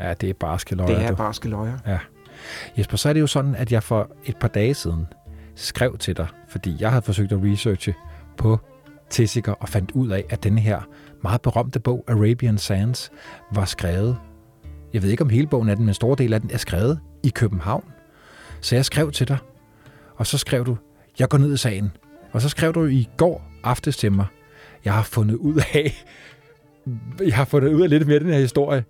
Ja, 0.00 0.14
det 0.14 0.30
er 0.30 0.34
barske 0.34 0.74
løjer. 0.74 0.98
Det 0.98 1.04
er 1.04 1.14
barske 1.14 1.48
løjer. 1.48 1.78
Ja. 1.86 1.98
Jesper, 2.78 2.96
så 2.96 3.08
er 3.08 3.12
det 3.12 3.20
jo 3.20 3.26
sådan, 3.26 3.54
at 3.54 3.72
jeg 3.72 3.82
for 3.82 4.10
et 4.24 4.36
par 4.36 4.48
dage 4.48 4.74
siden 4.74 5.06
skrev 5.54 5.98
til 5.98 6.16
dig, 6.16 6.26
fordi 6.48 6.76
jeg 6.80 6.90
havde 6.90 7.02
forsøgt 7.02 7.32
at 7.32 7.38
researche 7.42 7.94
på 8.36 8.58
Tessiker 9.10 9.52
og 9.52 9.68
fandt 9.68 9.90
ud 9.90 10.08
af, 10.08 10.24
at 10.30 10.44
den 10.44 10.58
her 10.58 10.80
meget 11.22 11.40
berømte 11.40 11.80
bog, 11.80 12.04
Arabian 12.08 12.58
Sands, 12.58 13.10
var 13.52 13.64
skrevet 13.64 14.16
jeg 14.92 15.02
ved 15.02 15.10
ikke 15.10 15.22
om 15.22 15.28
hele 15.28 15.46
bogen 15.46 15.68
er 15.68 15.74
den, 15.74 15.84
men 15.84 15.88
en 15.90 15.94
stor 15.94 16.14
del 16.14 16.32
af 16.32 16.40
den 16.40 16.50
er 16.50 16.56
skrevet 16.56 17.00
i 17.22 17.28
København. 17.28 17.84
Så 18.60 18.74
jeg 18.74 18.84
skrev 18.84 19.12
til 19.12 19.28
dig, 19.28 19.38
og 20.16 20.26
så 20.26 20.38
skrev 20.38 20.66
du, 20.66 20.76
jeg 21.18 21.28
går 21.28 21.38
ned 21.38 21.54
i 21.54 21.56
sagen. 21.56 21.92
Og 22.32 22.42
så 22.42 22.48
skrev 22.48 22.72
du 22.72 22.84
i 22.84 23.08
går 23.16 23.50
aftes 23.64 23.96
til 23.96 24.12
mig, 24.12 24.26
jeg 24.84 24.92
har 24.92 25.02
fundet 25.02 25.34
ud 25.34 25.60
af, 25.74 26.04
jeg 27.20 27.36
har 27.36 27.44
fundet 27.44 27.74
ud 27.74 27.82
af 27.82 27.90
lidt 27.90 28.06
mere 28.06 28.14
af 28.14 28.20
den 28.20 28.32
her 28.32 28.40
historie, 28.40 28.84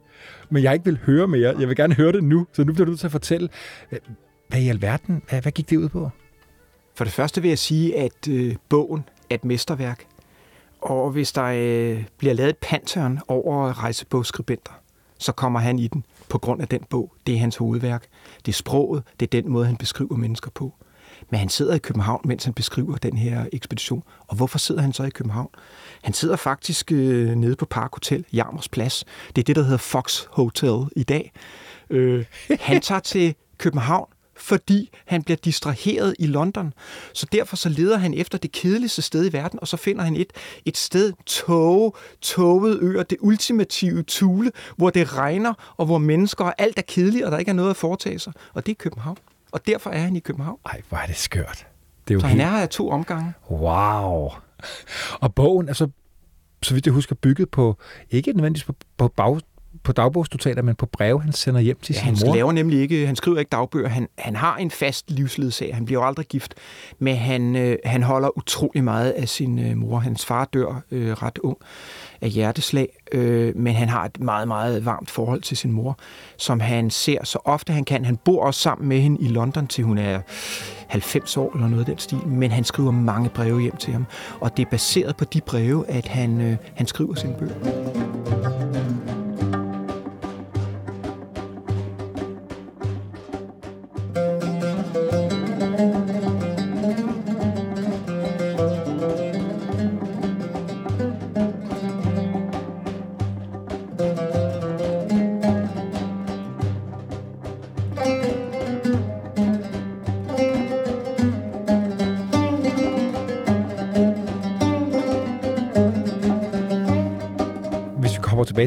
men 0.50 0.62
jeg 0.62 0.73
ikke 0.73 0.85
vil 0.85 0.99
høre 1.07 1.28
mere. 1.28 1.55
Jeg 1.59 1.69
vil 1.69 1.76
gerne 1.76 1.95
høre 1.95 2.12
det 2.12 2.25
nu, 2.25 2.47
så 2.52 2.64
nu 2.64 2.73
bliver 2.73 2.85
du 2.85 2.90
nødt 2.90 3.00
til 3.00 3.07
at 3.07 3.12
fortælle, 3.12 3.49
hvad 4.49 4.61
i 4.61 4.69
alverden, 4.69 5.23
hvad, 5.28 5.43
hvad 5.43 5.52
gik 5.52 5.71
det 5.71 5.76
ud 5.76 5.88
på? 5.88 6.11
For 6.95 7.05
det 7.05 7.12
første 7.12 7.43
vil 7.43 7.49
jeg 7.49 7.59
sige, 7.59 7.99
at 7.99 8.28
øh, 8.31 8.57
bogen 8.69 9.05
er 9.31 9.35
et 9.35 9.45
mesterværk. 9.45 10.05
Og 10.81 11.11
hvis 11.11 11.33
der 11.33 11.45
øh, 11.45 12.05
bliver 12.19 12.35
lavet 12.35 12.50
et 12.50 12.57
pantern 12.57 13.21
over 13.28 13.83
rejsebogskribenter, 13.83 14.78
så 15.19 15.33
kommer 15.33 15.61
han 15.61 15.79
i 15.79 15.87
den 15.89 16.05
på 16.29 16.39
grund 16.39 16.63
af 16.63 16.69
den 16.69 16.81
bog. 16.91 17.13
Det 17.27 17.35
er 17.35 17.39
hans 17.39 17.57
hovedværk. 17.57 18.07
Det 18.47 18.53
er 18.53 18.57
sproget, 18.57 19.03
det 19.21 19.27
er 19.35 19.43
den 19.43 19.53
måde, 19.53 19.67
han 19.67 19.77
beskriver 19.77 20.17
mennesker 20.17 20.51
på. 20.51 20.75
Men 21.31 21.41
han 21.41 21.49
sidder 21.49 21.75
i 21.75 21.79
København, 21.79 22.21
mens 22.25 22.45
han 22.45 22.55
beskriver 22.55 22.97
den 22.97 23.17
her 23.17 23.47
ekspedition. 23.53 24.03
Og 24.27 24.37
hvorfor 24.37 24.59
sidder 24.59 24.81
han 24.81 24.93
så 24.93 25.03
i 25.03 25.11
København? 25.11 25.49
Han 26.03 26.15
sidder 26.15 26.37
faktisk 26.37 26.93
øh, 26.93 27.35
nede 27.35 27.57
på 27.57 27.67
Park 27.67 27.91
Hotel, 27.95 28.25
Jarmers 28.33 28.69
Plads. 28.69 29.05
Det 29.37 29.43
er 29.43 29.45
det, 29.45 29.57
der 29.57 29.63
hedder 29.63 29.77
Fox 29.77 30.25
Hotel 30.31 30.89
i 30.97 31.03
dag. 31.03 31.33
Øh, 31.91 32.25
han 32.61 32.81
tager 32.81 33.01
til 33.01 33.35
København 33.59 34.09
fordi 34.38 34.90
han 35.07 35.23
bliver 35.23 35.37
distraheret 35.37 36.14
i 36.18 36.26
London. 36.26 36.73
Så 37.12 37.26
derfor 37.33 37.57
så 37.57 37.68
leder 37.68 37.99
han 37.99 38.14
efter 38.14 38.38
det 38.38 38.52
kedeligste 38.52 39.02
sted 39.02 39.30
i 39.30 39.33
verden, 39.33 39.59
og 39.61 39.68
så 39.68 39.76
finder 39.76 40.04
han 40.04 40.16
et, 40.16 40.33
et 40.64 40.76
sted, 40.76 41.12
tog, 41.26 41.97
toget 42.21 42.78
øer, 42.83 43.02
det 43.02 43.18
ultimative 43.21 44.02
tule, 44.02 44.50
hvor 44.76 44.90
det 44.90 45.16
regner, 45.16 45.75
og 45.76 45.87
hvor 45.87 45.99
mennesker 45.99 46.45
og 46.45 46.54
alt 46.59 46.78
er 46.78 46.83
kedeligt, 46.83 47.25
og 47.25 47.33
der 47.33 47.38
ikke 47.38 47.50
er 47.50 47.54
noget 47.54 47.71
at 47.71 47.76
foretage 47.76 48.18
sig. 48.18 48.33
Og 48.54 48.66
det 48.66 48.73
er 48.73 48.76
København. 48.76 49.16
Og 49.52 49.66
derfor 49.66 49.90
er 49.90 49.99
han 49.99 50.16
i 50.16 50.21
København. 50.21 50.59
Ej, 50.66 50.83
hvor 50.88 50.99
er 50.99 51.07
det 51.07 51.16
skørt. 51.16 51.66
Det 52.09 52.14
er 52.14 52.14
jo 52.14 52.21
så 52.21 52.26
helt... 52.26 52.42
han 52.42 52.54
er 52.54 52.59
her 52.59 52.66
to 52.66 52.90
omgange. 52.90 53.33
Wow. 53.50 54.30
Og 55.21 55.35
bogen 55.35 55.68
er 55.68 55.73
så, 55.73 55.88
så 56.62 56.75
vidt 56.75 56.87
jeg 56.87 56.95
husker, 56.95 57.14
bygget 57.14 57.50
på, 57.50 57.76
ikke 58.11 58.33
nødvendigvis 58.33 58.64
på, 58.64 58.75
på 58.97 59.09
bag, 59.09 59.40
på 59.88 59.92
dagbogsnotater, 59.92 60.62
men 60.62 60.75
på 60.75 60.87
breve, 60.87 61.23
han 61.23 61.33
sender 61.33 61.61
hjem 61.61 61.78
til 61.83 61.92
Ja, 61.92 61.99
sin 61.99 62.07
han 62.07 62.16
mor. 62.26 62.35
laver 62.35 62.52
nemlig 62.52 62.80
ikke, 62.80 63.07
han 63.07 63.16
skriver 63.16 63.38
ikke 63.38 63.49
dagbøger, 63.49 63.88
han, 63.88 64.09
han 64.18 64.37
har 64.37 64.57
en 64.57 64.71
fast 64.71 65.11
livsledsager, 65.11 65.75
han 65.75 65.85
bliver 65.85 66.02
aldrig 66.02 66.26
gift, 66.26 66.54
men 66.99 67.16
han, 67.16 67.57
øh, 67.57 67.76
han 67.85 68.02
holder 68.02 68.38
utrolig 68.38 68.85
meget 68.85 69.11
af 69.11 69.28
sin 69.28 69.59
øh, 69.59 69.76
mor. 69.76 69.99
Hans 69.99 70.26
far 70.26 70.45
dør 70.45 70.83
øh, 70.90 71.12
ret 71.12 71.38
ung 71.38 71.57
af 72.21 72.30
hjerteslag, 72.30 72.88
øh, 73.12 73.57
men 73.57 73.75
han 73.75 73.88
har 73.88 74.04
et 74.04 74.21
meget, 74.21 74.49
meget 74.49 74.85
varmt 74.85 75.11
forhold 75.11 75.42
til 75.42 75.57
sin 75.57 75.73
mor, 75.73 75.99
som 76.37 76.61
han 76.61 76.90
ser 76.90 77.25
så 77.25 77.38
ofte 77.45 77.73
han 77.73 77.85
kan. 77.85 78.04
Han 78.04 78.16
bor 78.16 78.45
også 78.45 78.61
sammen 78.61 78.88
med 78.88 79.00
hende 79.00 79.21
i 79.25 79.28
London, 79.28 79.66
til 79.66 79.85
hun 79.85 79.99
er 79.99 80.21
90 80.88 81.37
år 81.37 81.52
eller 81.54 81.68
noget 81.68 81.80
af 81.83 81.87
den 81.87 81.99
stil, 81.99 82.18
men 82.26 82.50
han 82.50 82.64
skriver 82.64 82.90
mange 82.90 83.28
breve 83.28 83.61
hjem 83.61 83.76
til 83.76 83.92
ham, 83.92 84.07
og 84.40 84.57
det 84.57 84.64
er 84.66 84.71
baseret 84.71 85.16
på 85.16 85.25
de 85.25 85.40
breve, 85.40 85.90
at 85.90 86.09
han, 86.09 86.40
øh, 86.40 86.57
han 86.75 86.87
skriver 86.87 87.14
sine 87.14 87.35
bøger. 87.38 88.08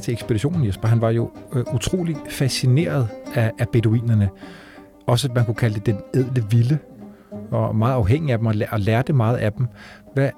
Til 0.01 0.11
ekspeditionen, 0.11 0.65
Jesper, 0.65 0.87
han 0.87 1.01
var 1.01 1.09
jo 1.09 1.31
øh, 1.53 1.63
utrolig 1.73 2.17
fascineret 2.29 3.07
af, 3.35 3.51
af 3.59 3.69
beduinerne. 3.69 4.29
Også, 5.07 5.29
man 5.35 5.45
kunne 5.45 5.55
kalde 5.55 5.75
det 5.75 5.85
den 5.85 5.97
edle 6.13 6.45
vilde, 6.49 6.77
og 7.51 7.75
meget 7.75 7.93
afhængig 7.93 8.31
af 8.31 8.37
dem, 8.37 8.47
og, 8.47 8.55
lær, 8.55 8.67
og 8.71 8.79
lærte 8.79 9.13
meget 9.13 9.37
af 9.37 9.53
dem. 9.53 9.67
Hvad, 10.13 10.29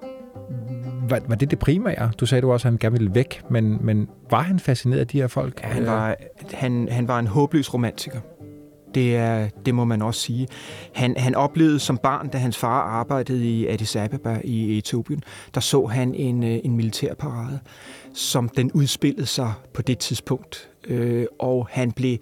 var, 1.09 1.19
var 1.27 1.35
det 1.35 1.51
det 1.51 1.59
primære? 1.59 2.11
Du 2.19 2.25
sagde 2.25 2.41
du 2.41 2.51
også, 2.51 2.67
at 2.67 2.71
han 2.71 2.77
gerne 2.77 2.97
ville 2.97 3.15
væk, 3.15 3.41
men, 3.49 3.77
men 3.81 4.07
var 4.29 4.41
han 4.41 4.59
fascineret 4.59 4.99
af 4.99 5.07
de 5.07 5.17
her 5.17 5.27
folk? 5.27 5.61
Ja, 5.63 5.67
han, 5.67 5.85
var, 5.85 6.15
han, 6.53 6.87
han 6.91 7.07
var 7.07 7.19
en 7.19 7.27
håbløs 7.27 7.73
romantiker. 7.73 8.19
Det, 8.95 9.15
er, 9.15 9.49
det 9.65 9.75
må 9.75 9.85
man 9.85 10.01
også 10.01 10.21
sige. 10.21 10.47
Han, 10.93 11.17
han 11.17 11.35
oplevede 11.35 11.79
som 11.79 11.97
barn, 11.97 12.29
da 12.29 12.37
hans 12.37 12.57
far 12.57 12.81
arbejdede 12.81 13.49
i 13.49 13.67
Addis 13.67 13.95
Ababa 13.95 14.41
i 14.43 14.77
Etiopien, 14.77 15.23
der 15.53 15.61
så 15.61 15.85
han 15.85 16.15
en, 16.15 16.43
øh, 16.43 16.59
en 16.63 16.75
militærparade, 16.75 17.59
som 18.13 18.49
den 18.49 18.71
udspillede 18.71 19.25
sig 19.25 19.53
på 19.73 19.81
det 19.81 19.97
tidspunkt. 19.97 20.69
Øh, 20.87 21.25
og 21.39 21.67
han 21.71 21.91
blev 21.91 22.17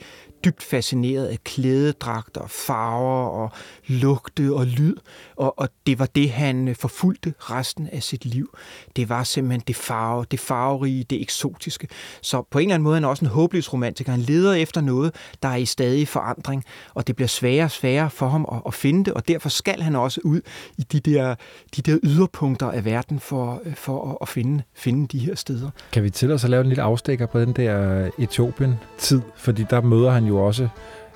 dybt 0.46 0.64
fascineret 0.64 1.26
af 1.26 1.44
klædedragter, 1.44 2.48
farver 2.48 3.28
og 3.28 3.52
lugte 3.88 4.54
og 4.54 4.66
lyd. 4.66 4.96
Og, 5.42 5.60
og 5.60 5.70
det 5.88 6.00
var 6.00 6.06
det, 6.06 6.32
han 6.32 6.68
øh, 6.68 6.76
forfulgte 6.76 7.34
resten 7.40 7.88
af 7.92 8.04
sit 8.04 8.26
liv. 8.26 8.58
Det 8.96 9.10
var 9.10 9.24
simpelthen 9.24 9.64
det, 9.68 9.76
farve, 9.76 10.26
det 10.32 10.40
farverige, 10.40 11.04
det 11.04 11.22
eksotiske. 11.22 11.88
Så 12.22 12.42
på 12.52 12.60
en 12.60 12.64
eller 12.64 12.76
anden 12.76 12.84
måde 12.84 12.94
er 12.94 13.00
han 13.02 13.06
også 13.06 13.26
en 13.26 13.32
håbløs 13.32 13.74
romantiker. 13.74 14.12
Han 14.12 14.22
leder 14.22 14.54
efter 14.54 14.82
noget, 14.82 15.16
der 15.44 15.50
er 15.50 15.56
i 15.56 15.66
stadig 15.66 16.08
forandring, 16.08 16.64
og 16.94 17.08
det 17.08 17.16
bliver 17.16 17.28
sværere 17.28 17.64
og 17.64 17.72
sværere 17.72 18.10
for 18.10 18.28
ham 18.28 18.46
at, 18.52 18.62
at 18.68 18.74
finde 18.74 19.06
det, 19.06 19.14
og 19.14 19.28
derfor 19.28 19.50
skal 19.50 19.82
han 19.82 19.96
også 19.96 20.22
ud 20.24 20.42
i 20.78 20.82
de 20.82 21.00
der, 21.00 21.36
de 21.76 21.82
der 21.82 21.98
yderpunkter 22.04 22.72
af 22.72 22.86
verden 22.86 23.20
for, 23.20 23.62
øh, 23.66 23.76
for 23.76 24.12
at, 24.12 24.18
at 24.22 24.28
finde, 24.28 24.64
finde 24.74 25.08
de 25.08 25.20
her 25.20 25.36
steder. 25.36 25.70
Kan 25.92 26.04
vi 26.04 26.10
til 26.10 26.32
os 26.32 26.44
at 26.44 26.50
lave 26.50 26.62
en 26.62 26.68
lille 26.68 26.84
afstikker 26.84 27.26
på 27.26 27.40
den 27.40 27.54
der 27.54 28.10
Etiopien-tid? 28.18 29.22
Fordi 29.36 29.66
der 29.70 29.82
møder 29.82 30.12
han 30.12 30.26
jo 30.26 30.38
også 30.38 30.68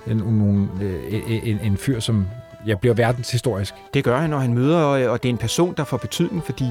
en, 0.07 0.69
øh, 0.81 1.13
en, 1.13 1.41
en, 1.43 1.59
en 1.59 1.77
fyr, 1.77 1.99
som 1.99 2.25
ja, 2.67 2.75
bliver 2.75 2.93
verdenshistorisk. 2.95 3.73
Det 3.93 4.03
gør 4.03 4.19
han, 4.19 4.29
når 4.29 4.37
han 4.37 4.53
møder, 4.53 5.09
og 5.09 5.23
det 5.23 5.29
er 5.29 5.33
en 5.33 5.37
person, 5.37 5.73
der 5.77 5.83
får 5.83 5.97
betydning, 5.97 6.43
fordi 6.45 6.65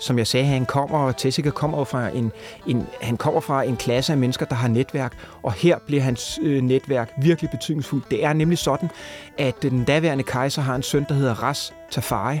som 0.00 0.18
jeg 0.18 0.26
sagde, 0.26 0.46
han 0.46 0.66
kommer, 0.66 0.98
og 0.98 1.16
Tessica 1.16 1.50
kommer 1.50 1.84
fra 1.84 2.08
en, 2.08 2.32
en, 2.66 2.86
han 3.00 3.16
kommer 3.16 3.40
fra 3.40 3.62
en 3.62 3.76
klasse 3.76 4.12
af 4.12 4.18
mennesker, 4.18 4.46
der 4.46 4.54
har 4.54 4.68
netværk, 4.68 5.12
og 5.42 5.52
her 5.52 5.78
bliver 5.86 6.02
hans 6.02 6.38
øh, 6.42 6.62
netværk 6.62 7.12
virkelig 7.22 7.50
betydningsfuldt. 7.50 8.10
Det 8.10 8.24
er 8.24 8.32
nemlig 8.32 8.58
sådan, 8.58 8.90
at 9.38 9.62
den 9.62 9.84
daværende 9.84 10.24
kejser 10.24 10.62
har 10.62 10.74
en 10.74 10.82
søn, 10.82 11.06
der 11.08 11.14
hedder 11.14 11.42
Ras 11.42 11.74
Tafari, 11.90 12.40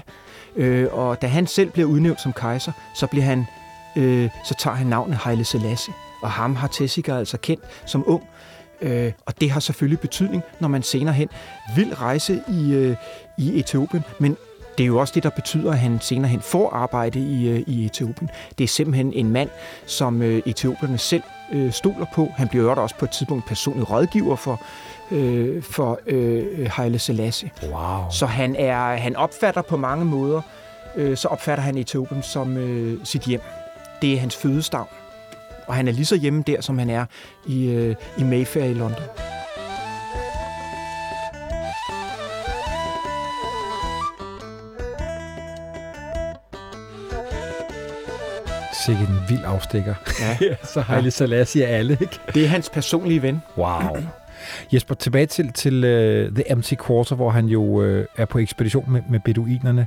øh, 0.56 0.88
og 0.92 1.22
da 1.22 1.26
han 1.26 1.46
selv 1.46 1.70
bliver 1.70 1.88
udnævnt 1.88 2.20
som 2.20 2.32
kejser, 2.32 2.72
så 2.94 3.06
bliver 3.06 3.24
han, 3.24 3.46
øh, 3.96 4.28
så 4.44 4.54
tager 4.54 4.76
han 4.76 4.86
navnet 4.86 5.16
Haile 5.16 5.44
Selassie, 5.44 5.94
og 6.22 6.30
ham 6.30 6.56
har 6.56 6.68
Tessica 6.68 7.18
altså 7.18 7.38
kendt 7.38 7.64
som 7.86 8.04
ung, 8.06 8.22
Øh, 8.82 9.12
og 9.26 9.40
det 9.40 9.50
har 9.50 9.60
selvfølgelig 9.60 10.00
betydning, 10.00 10.42
når 10.60 10.68
man 10.68 10.82
senere 10.82 11.14
hen 11.14 11.28
vil 11.76 11.94
rejse 11.94 12.42
i, 12.48 12.72
øh, 12.72 12.96
i 13.38 13.58
Etiopien, 13.58 14.04
men 14.18 14.36
det 14.78 14.84
er 14.84 14.86
jo 14.88 14.98
også 14.98 15.12
det, 15.14 15.22
der 15.22 15.30
betyder, 15.30 15.72
at 15.72 15.78
han 15.78 15.98
senere 16.00 16.30
hen 16.30 16.40
får 16.40 16.70
arbejde 16.70 17.18
i, 17.18 17.48
øh, 17.48 17.62
i 17.66 17.84
Etiopien. 17.84 18.30
Det 18.58 18.64
er 18.64 18.68
simpelthen 18.68 19.12
en 19.12 19.30
mand, 19.30 19.48
som 19.86 20.22
øh, 20.22 20.42
etiopierne 20.46 20.98
selv 20.98 21.22
øh, 21.52 21.72
stoler 21.72 22.06
på. 22.14 22.28
Han 22.36 22.48
bliver 22.48 22.64
jo 22.64 22.82
også 22.82 22.94
på 22.98 23.04
et 23.04 23.10
tidspunkt 23.10 23.46
personlig 23.46 23.90
rådgiver 23.90 24.36
for, 24.36 24.60
øh, 25.10 25.62
for 25.62 26.00
øh, 26.06 26.70
Haile 26.70 26.98
Selassie. 26.98 27.50
Wow. 27.62 28.10
Så 28.10 28.26
han, 28.26 28.56
er, 28.56 28.96
han 28.96 29.16
opfatter 29.16 29.62
på 29.62 29.76
mange 29.76 30.04
måder, 30.04 30.42
øh, 30.96 31.16
så 31.16 31.28
opfatter 31.28 31.64
han 31.64 31.78
Etiopien 31.78 32.22
som 32.22 32.56
øh, 32.56 32.98
sit 33.04 33.22
hjem. 33.22 33.40
Det 34.02 34.14
er 34.14 34.18
hans 34.18 34.36
fødestavn. 34.36 34.88
Og 35.70 35.76
han 35.76 35.88
er 35.88 35.92
lige 35.92 36.04
så 36.04 36.16
hjemme 36.16 36.42
der, 36.46 36.60
som 36.60 36.78
han 36.78 36.90
er 36.90 37.04
i, 37.46 37.66
øh, 37.68 37.96
i 38.18 38.22
Mayfair 38.22 38.64
i 38.64 38.74
London. 38.74 39.02
Sikke 48.86 49.00
en 49.00 49.20
vild 49.28 49.44
afstikker. 49.44 49.94
Ja. 50.20 50.54
så 50.74 50.80
Haile 50.80 51.10
Selassie 51.10 51.64
er 51.64 51.76
alle, 51.76 51.98
ikke? 52.00 52.18
Det 52.34 52.44
er 52.44 52.48
hans 52.48 52.70
personlige 52.70 53.22
ven. 53.22 53.42
Wow. 53.58 53.96
Jesper, 54.72 54.94
tilbage 54.94 55.26
til, 55.26 55.52
til 55.52 55.74
uh, 55.74 56.34
The 56.34 56.52
Empty 56.52 56.74
Quarter, 56.86 57.16
hvor 57.16 57.30
han 57.30 57.46
jo 57.46 57.62
uh, 57.62 58.04
er 58.16 58.24
på 58.24 58.38
ekspedition 58.38 58.92
med, 58.92 59.02
med 59.08 59.20
beduinerne. 59.20 59.86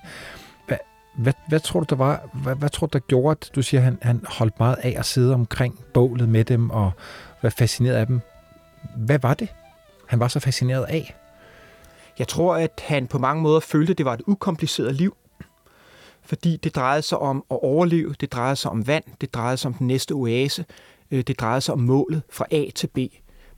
Hvad, 1.18 1.34
hvad, 1.48 1.60
tror 1.60 1.80
du, 1.80 1.86
der 1.90 1.96
var? 1.96 2.30
Hvad, 2.34 2.56
hvad 2.56 2.70
tror 2.70 2.88
du, 2.88 2.92
der 2.94 3.00
gjorde, 3.00 3.32
at 3.32 3.52
du 3.56 3.62
siger, 3.62 3.82
at 3.82 3.86
han, 3.86 3.98
han 4.02 4.26
holdt 4.28 4.60
meget 4.60 4.78
af 4.84 4.96
at 4.98 5.06
sidde 5.06 5.34
omkring 5.34 5.80
bålet 5.94 6.30
med 6.30 6.44
dem 6.46 6.70
og 6.70 6.92
være 7.42 7.52
fascineret 7.52 7.96
af 7.96 8.08
dem? 8.08 8.22
Hvad 8.96 9.20
var 9.20 9.34
det, 9.34 9.48
han 10.08 10.20
var 10.20 10.28
så 10.28 10.40
fascineret 10.40 10.84
af? 10.84 11.16
Jeg 12.20 12.28
tror, 12.28 12.56
at 12.56 12.84
han 12.88 13.08
på 13.08 13.20
mange 13.20 13.42
måder 13.44 13.60
følte, 13.60 13.92
at 13.92 13.98
det 13.98 14.06
var 14.06 14.14
et 14.14 14.22
ukompliceret 14.28 14.96
liv. 14.96 15.16
Fordi 16.22 16.58
det 16.58 16.76
drejede 16.76 17.02
sig 17.02 17.18
om 17.18 17.46
at 17.52 17.60
overleve, 17.62 18.16
det 18.20 18.32
drejede 18.34 18.56
sig 18.56 18.72
om 18.72 18.88
vand, 18.88 19.04
det 19.22 19.34
drejede 19.34 19.58
sig 19.58 19.70
om 19.70 19.74
den 19.74 19.88
næste 19.88 20.12
oase, 20.12 20.66
øh, 21.12 21.24
det 21.24 21.40
drejede 21.40 21.62
sig 21.62 21.74
om 21.74 21.80
målet 21.80 22.22
fra 22.30 22.46
A 22.52 22.66
til 22.76 22.88
B. 22.88 22.98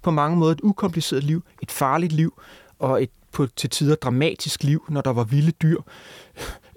På 0.01 0.11
mange 0.11 0.37
måder 0.37 0.51
et 0.51 0.61
ukompliceret 0.63 1.23
liv, 1.23 1.43
et 1.61 1.71
farligt 1.71 2.13
liv, 2.13 2.41
og 2.79 3.03
et 3.03 3.09
på 3.35 3.47
til 3.55 3.69
tider 3.69 3.95
dramatisk 3.95 4.63
liv, 4.63 4.85
når 4.89 5.01
der 5.01 5.13
var 5.13 5.23
vilde 5.23 5.51
dyr, 5.51 5.77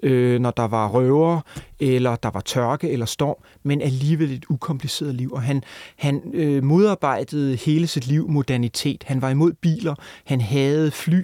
øh, 0.03 0.39
når 0.39 0.51
der 0.51 0.67
var 0.67 0.87
røver, 0.87 1.41
eller 1.79 2.15
der 2.15 2.29
var 2.29 2.41
tørke 2.41 2.89
eller 2.89 3.05
storm, 3.05 3.35
men 3.63 3.81
alligevel 3.81 4.31
et 4.31 4.45
ukompliceret 4.49 5.15
liv. 5.15 5.31
Og 5.33 5.41
han, 5.41 5.63
han 5.97 6.31
øh, 6.33 6.63
modarbejdede 6.63 7.55
hele 7.55 7.87
sit 7.87 8.07
liv 8.07 8.29
modernitet. 8.29 9.03
Han 9.07 9.21
var 9.21 9.29
imod 9.29 9.53
biler, 9.53 9.95
han 10.25 10.41
havde 10.41 10.91
fly. 10.91 11.23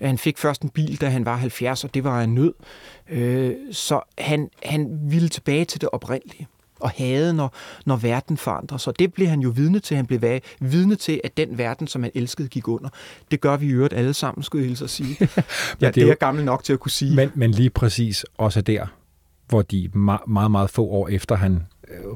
Han 0.00 0.18
fik 0.18 0.38
først 0.38 0.62
en 0.62 0.70
bil, 0.70 1.00
da 1.00 1.08
han 1.08 1.24
var 1.24 1.36
70, 1.36 1.84
og 1.84 1.94
det 1.94 2.04
var 2.04 2.22
en 2.22 2.34
nød. 2.34 2.52
Øh, 3.08 3.54
så 3.72 4.00
han, 4.18 4.50
han 4.62 4.98
ville 5.02 5.28
tilbage 5.28 5.64
til 5.64 5.80
det 5.80 5.88
oprindelige 5.92 6.48
og 6.80 6.90
hade, 6.90 7.34
når, 7.34 7.54
når 7.86 7.96
verden 7.96 8.36
forandrer 8.36 8.78
sig. 8.78 8.98
Det 8.98 9.12
blev 9.12 9.28
han 9.28 9.40
jo 9.40 9.48
vidne 9.48 9.80
til. 9.80 9.96
Han 9.96 10.06
blev 10.06 10.40
vidne 10.60 10.94
til, 10.94 11.20
at 11.24 11.36
den 11.36 11.58
verden, 11.58 11.86
som 11.86 12.02
han 12.02 12.12
elskede, 12.14 12.48
gik 12.48 12.68
under. 12.68 12.88
Det 13.30 13.40
gør 13.40 13.56
vi 13.56 13.66
i 13.66 13.70
øvrigt 13.70 13.94
alle 13.94 14.14
sammen, 14.14 14.42
skulle 14.42 14.62
jeg 14.62 14.68
hilse 14.68 14.84
at 14.84 14.90
sige. 14.90 15.16
ja, 15.20 15.86
det, 15.86 15.94
det 15.94 16.02
er 16.02 16.06
jeg 16.06 16.18
gammel 16.18 16.44
nok 16.44 16.64
til 16.64 16.72
at 16.72 16.80
kunne 16.80 16.90
sige. 16.90 17.16
Men, 17.16 17.30
men 17.34 17.50
lige 17.50 17.70
præcis 17.70 18.26
også 18.38 18.60
der, 18.60 18.86
hvor 19.48 19.62
de 19.62 19.90
meget, 19.94 20.20
meget, 20.28 20.50
meget 20.50 20.70
få 20.70 20.86
år 20.86 21.08
efter 21.08 21.36
han 21.36 21.66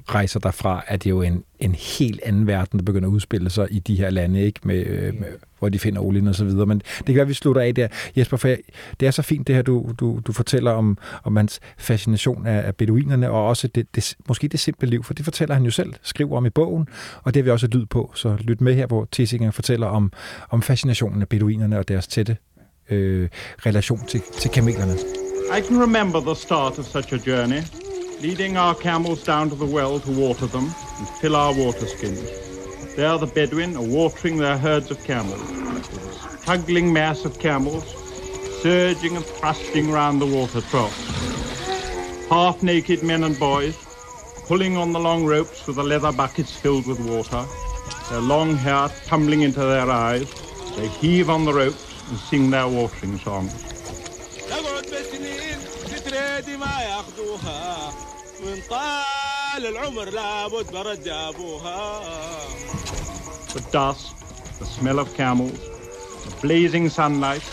rejser 0.08 0.40
derfra, 0.40 0.84
er 0.88 0.96
det 0.96 1.10
jo 1.10 1.22
en, 1.22 1.44
en 1.60 1.74
helt 1.74 2.20
anden 2.24 2.46
verden, 2.46 2.78
der 2.78 2.84
begynder 2.84 3.08
at 3.08 3.12
udspille 3.12 3.50
sig 3.50 3.68
i 3.70 3.78
de 3.78 3.96
her 3.96 4.10
lande, 4.10 4.42
ikke? 4.42 4.60
Med, 4.64 5.12
med, 5.12 5.28
hvor 5.58 5.68
de 5.68 5.78
finder 5.78 6.00
olien 6.00 6.28
og 6.28 6.34
så 6.34 6.44
videre. 6.44 6.66
Men 6.66 6.78
det 6.78 7.06
kan 7.06 7.14
være, 7.14 7.22
at 7.22 7.28
vi 7.28 7.34
slutter 7.34 7.62
af 7.62 7.74
der. 7.74 7.88
Jesper, 8.16 8.36
for 8.36 8.48
jeg, 8.48 8.58
det 9.00 9.06
er 9.06 9.10
så 9.10 9.22
fint, 9.22 9.46
det 9.46 9.54
her, 9.54 9.62
du, 9.62 9.92
du, 10.00 10.20
du 10.26 10.32
fortæller 10.32 10.70
om, 10.70 10.98
om 11.24 11.36
hans 11.36 11.60
fascination 11.78 12.46
af, 12.46 12.66
af 12.66 12.76
beduinerne, 12.76 13.30
og 13.30 13.46
også 13.46 13.68
det, 13.68 13.94
det, 13.94 14.14
måske 14.28 14.48
det 14.48 14.60
simple 14.60 14.88
liv, 14.88 15.04
for 15.04 15.14
det 15.14 15.24
fortæller 15.24 15.54
han 15.54 15.64
jo 15.64 15.70
selv, 15.70 15.92
skriver 16.02 16.36
om 16.36 16.46
i 16.46 16.50
bogen, 16.50 16.88
og 17.22 17.34
det 17.34 17.40
har 17.40 17.44
vi 17.44 17.50
også 17.50 17.66
lyd 17.66 17.86
på. 17.86 18.12
Så 18.14 18.36
lyt 18.40 18.60
med 18.60 18.74
her, 18.74 18.86
hvor 18.86 19.08
Tissinger 19.12 19.50
fortæller 19.50 19.86
om, 19.86 20.12
om 20.50 20.62
fascinationen 20.62 21.22
af 21.22 21.28
beduinerne 21.28 21.78
og 21.78 21.88
deres 21.88 22.06
tætte 22.06 22.36
øh, 22.90 23.28
relation 23.66 24.06
til, 24.08 24.20
til 24.40 24.50
kamelerne. 24.50 24.92
I 25.58 25.62
can 25.68 25.82
remember 25.82 26.20
the 26.20 26.34
start 26.34 26.78
of 26.78 26.84
such 26.84 27.14
a 27.14 27.18
journey. 27.26 27.89
Leading 28.20 28.58
our 28.58 28.74
camels 28.74 29.22
down 29.24 29.48
to 29.48 29.56
the 29.56 29.66
well 29.66 29.98
to 29.98 30.10
water 30.10 30.46
them 30.46 30.74
and 30.98 31.08
fill 31.20 31.34
our 31.34 31.54
water 31.54 31.86
skins. 31.86 32.28
There 32.94 33.16
the 33.16 33.26
Bedouin 33.26 33.76
are 33.78 33.82
watering 33.82 34.36
their 34.36 34.58
herds 34.58 34.90
of 34.90 35.02
camels. 35.04 35.40
A 35.40 36.42
struggling 36.42 36.92
mass 36.92 37.24
of 37.24 37.38
camels, 37.38 37.84
surging 38.62 39.16
and 39.16 39.24
thrusting 39.24 39.90
round 39.90 40.20
the 40.20 40.26
water 40.26 40.60
trough. 40.60 40.94
Half-naked 42.28 43.02
men 43.02 43.24
and 43.24 43.38
boys, 43.40 43.74
pulling 44.46 44.76
on 44.76 44.92
the 44.92 45.00
long 45.00 45.24
ropes 45.24 45.66
with 45.66 45.76
the 45.76 45.82
leather 45.82 46.12
buckets 46.12 46.54
filled 46.54 46.86
with 46.86 47.00
water, 47.00 47.48
their 48.10 48.20
long 48.20 48.54
hair 48.54 48.90
tumbling 49.06 49.40
into 49.40 49.60
their 49.60 49.90
eyes, 49.90 50.28
they 50.76 50.88
heave 50.88 51.30
on 51.30 51.46
the 51.46 51.54
ropes 51.54 51.94
and 52.08 52.18
sing 52.18 52.50
their 52.50 52.68
watering 52.68 53.18
songs. 53.18 53.79
تقعد 56.39 56.43
بسنين 56.43 56.45
تتريدي 56.45 56.57
ما 56.57 56.81
ياخذوها 56.81 57.93
من 58.43 58.61
طال 58.69 59.65
العمر 59.65 60.09
لابد 60.09 60.71
برد 60.71 61.07
ابوها 61.07 62.01
The 63.55 63.61
dust, 63.71 64.15
the 64.59 64.65
smell 64.65 64.99
of 64.99 65.07
camels, 65.15 65.59
the 66.25 66.35
blazing 66.41 66.89
sunlight, 66.89 67.45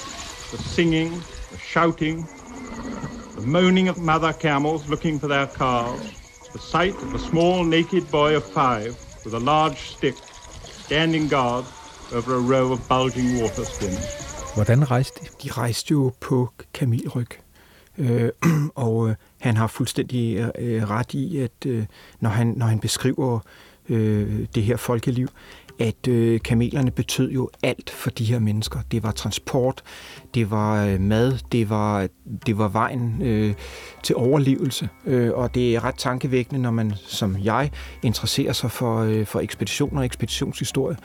the 0.50 0.58
singing, 0.58 1.10
the 1.52 1.58
shouting, 1.58 2.26
the 3.36 3.46
moaning 3.46 3.88
of 3.88 3.98
mother 3.98 4.32
camels 4.32 4.88
looking 4.88 5.20
for 5.20 5.28
their 5.28 5.46
calves, 5.46 6.08
the 6.52 6.58
sight 6.58 6.96
of 7.04 7.14
a 7.14 7.18
small 7.18 7.64
naked 7.64 8.10
boy 8.10 8.34
of 8.36 8.44
five 8.44 8.92
with 9.24 9.34
a 9.34 9.44
large 9.52 9.80
stick 9.94 10.16
standing 10.84 11.28
guard 11.28 11.64
over 12.12 12.34
a 12.34 12.40
row 12.52 12.72
of 12.72 12.80
bulging 12.88 13.40
water 13.40 13.64
skins. 13.64 14.06
Hvordan 14.54 14.90
rejste 14.90 15.20
de? 15.20 15.28
De 15.42 15.52
rejste 15.52 15.90
jo 15.90 16.12
på 16.20 16.48
kamelryg. 16.74 17.42
Øh, 17.97 18.29
og 18.75 19.09
øh, 19.09 19.15
han 19.41 19.57
har 19.57 19.67
fuldstændig 19.67 20.37
øh, 20.37 20.49
øh, 20.59 20.89
ret 20.89 21.13
i, 21.13 21.37
at 21.37 21.65
øh, 21.65 21.85
når, 22.19 22.29
han, 22.29 22.53
når 22.57 22.65
han 22.65 22.79
beskriver 22.79 23.39
øh, 23.89 24.45
det 24.55 24.63
her 24.63 24.77
folkeliv, 24.77 25.27
at 25.79 26.07
øh, 26.07 26.39
kamelerne 26.41 26.91
betød 26.91 27.31
jo 27.31 27.49
alt 27.63 27.89
for 27.89 28.09
de 28.09 28.25
her 28.25 28.39
mennesker. 28.39 28.79
Det 28.91 29.03
var 29.03 29.11
transport, 29.11 29.83
det 30.33 30.51
var 30.51 30.85
øh, 30.85 31.01
mad, 31.01 31.37
det 31.51 31.69
var, 31.69 32.07
det 32.45 32.57
var 32.57 32.67
vejen 32.67 33.21
øh, 33.21 33.53
til 34.03 34.15
overlevelse. 34.15 34.89
Øh, 35.05 35.31
og 35.33 35.55
det 35.55 35.75
er 35.75 35.83
ret 35.83 35.95
tankevækkende, 35.97 36.61
når 36.61 36.71
man 36.71 36.93
som 36.95 37.37
jeg 37.43 37.71
interesserer 38.03 38.53
sig 38.53 38.71
for, 38.71 38.99
øh, 38.99 39.25
for 39.25 39.39
ekspeditioner 39.39 39.99
og 39.99 40.05
ekspeditionshistorie. 40.05 40.97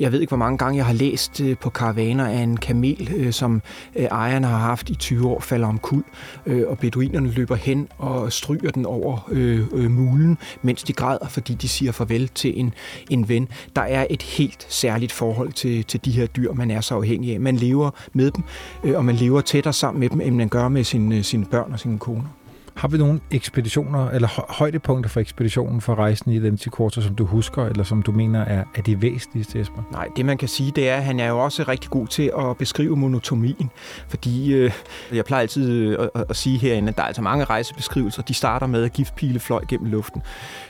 Jeg 0.00 0.12
ved 0.12 0.20
ikke, 0.20 0.30
hvor 0.30 0.36
mange 0.36 0.58
gange 0.58 0.76
jeg 0.76 0.86
har 0.86 0.92
læst 0.92 1.40
øh, 1.40 1.56
på 1.58 1.70
karavaner 1.70 2.26
af 2.26 2.38
en 2.38 2.56
kamel, 2.56 3.12
øh, 3.16 3.32
som 3.32 3.62
øh, 3.96 4.04
ejerne 4.04 4.46
har 4.46 4.58
haft 4.58 4.90
i 4.90 4.94
20 4.94 5.28
år, 5.28 5.40
falder 5.40 5.68
om 5.68 5.78
kul, 5.78 6.04
øh, 6.46 6.62
og 6.68 6.78
beduinerne 6.78 7.30
løber 7.30 7.54
hen 7.54 7.88
og 7.98 8.32
stryger 8.32 8.70
den 8.70 8.86
over 8.86 9.28
øh, 9.30 9.66
øh, 9.72 9.90
mulen, 9.90 10.38
mens 10.62 10.82
de 10.82 10.92
græder, 10.92 11.28
fordi 11.28 11.54
de 11.54 11.68
siger 11.68 11.92
farvel 11.92 12.28
til 12.28 12.60
en, 12.60 12.74
en 13.10 13.28
ven. 13.28 13.48
Der 13.76 13.82
er 13.82 14.06
et 14.10 14.22
helt 14.22 14.66
særligt 14.68 15.12
forhold 15.12 15.52
til, 15.52 15.84
til 15.84 16.04
de 16.04 16.10
her 16.10 16.26
dyr, 16.26 16.52
man 16.52 16.70
er 16.70 16.80
så 16.80 16.94
afhængig 16.94 17.34
af. 17.34 17.40
Man 17.40 17.56
lever 17.56 17.90
med 18.12 18.30
dem, 18.30 18.44
øh, 18.84 18.96
og 18.96 19.04
man 19.04 19.14
lever 19.14 19.40
tættere 19.40 19.72
sammen 19.72 20.00
med 20.00 20.08
dem, 20.08 20.20
end 20.20 20.36
man 20.36 20.48
gør 20.48 20.68
med 20.68 20.84
sine, 20.84 21.16
øh, 21.16 21.24
sine 21.24 21.44
børn 21.44 21.72
og 21.72 21.80
sine 21.80 21.98
koner. 21.98 22.39
Har 22.80 22.88
vi 22.88 22.98
nogle 22.98 23.20
ekspeditioner, 23.30 24.10
eller 24.10 24.52
højdepunkter 24.52 25.10
for 25.10 25.20
ekspeditionen 25.20 25.80
for 25.80 25.94
rejsen 25.94 26.32
i 26.32 26.36
Identity 26.36 26.68
Quarter, 26.76 27.00
som 27.00 27.14
du 27.14 27.24
husker, 27.24 27.66
eller 27.66 27.84
som 27.84 28.02
du 28.02 28.12
mener 28.12 28.40
er, 28.40 28.64
er 28.74 28.82
de 28.82 29.02
væsentligste, 29.02 29.58
Jesper? 29.58 29.82
Nej, 29.92 30.08
det 30.16 30.26
man 30.26 30.38
kan 30.38 30.48
sige, 30.48 30.72
det 30.76 30.88
er, 30.88 30.96
at 30.96 31.04
han 31.04 31.20
er 31.20 31.28
jo 31.28 31.38
også 31.38 31.62
rigtig 31.68 31.90
god 31.90 32.06
til 32.06 32.32
at 32.38 32.56
beskrive 32.56 32.96
monotomien. 32.96 33.70
Fordi 34.08 34.52
øh, 34.52 34.72
jeg 35.12 35.24
plejer 35.24 35.40
altid 35.40 35.70
øh, 35.70 36.08
at, 36.14 36.24
at 36.28 36.36
sige 36.36 36.58
herinde, 36.58 36.88
at 36.88 36.96
der 36.96 37.02
er 37.02 37.06
altså 37.06 37.22
mange 37.22 37.44
rejsebeskrivelser. 37.44 38.22
De 38.22 38.34
starter 38.34 38.66
med, 38.66 38.84
at 38.84 38.92
giftpile 38.92 39.40
fløj 39.40 39.64
gennem 39.68 39.90
luften. 39.90 40.22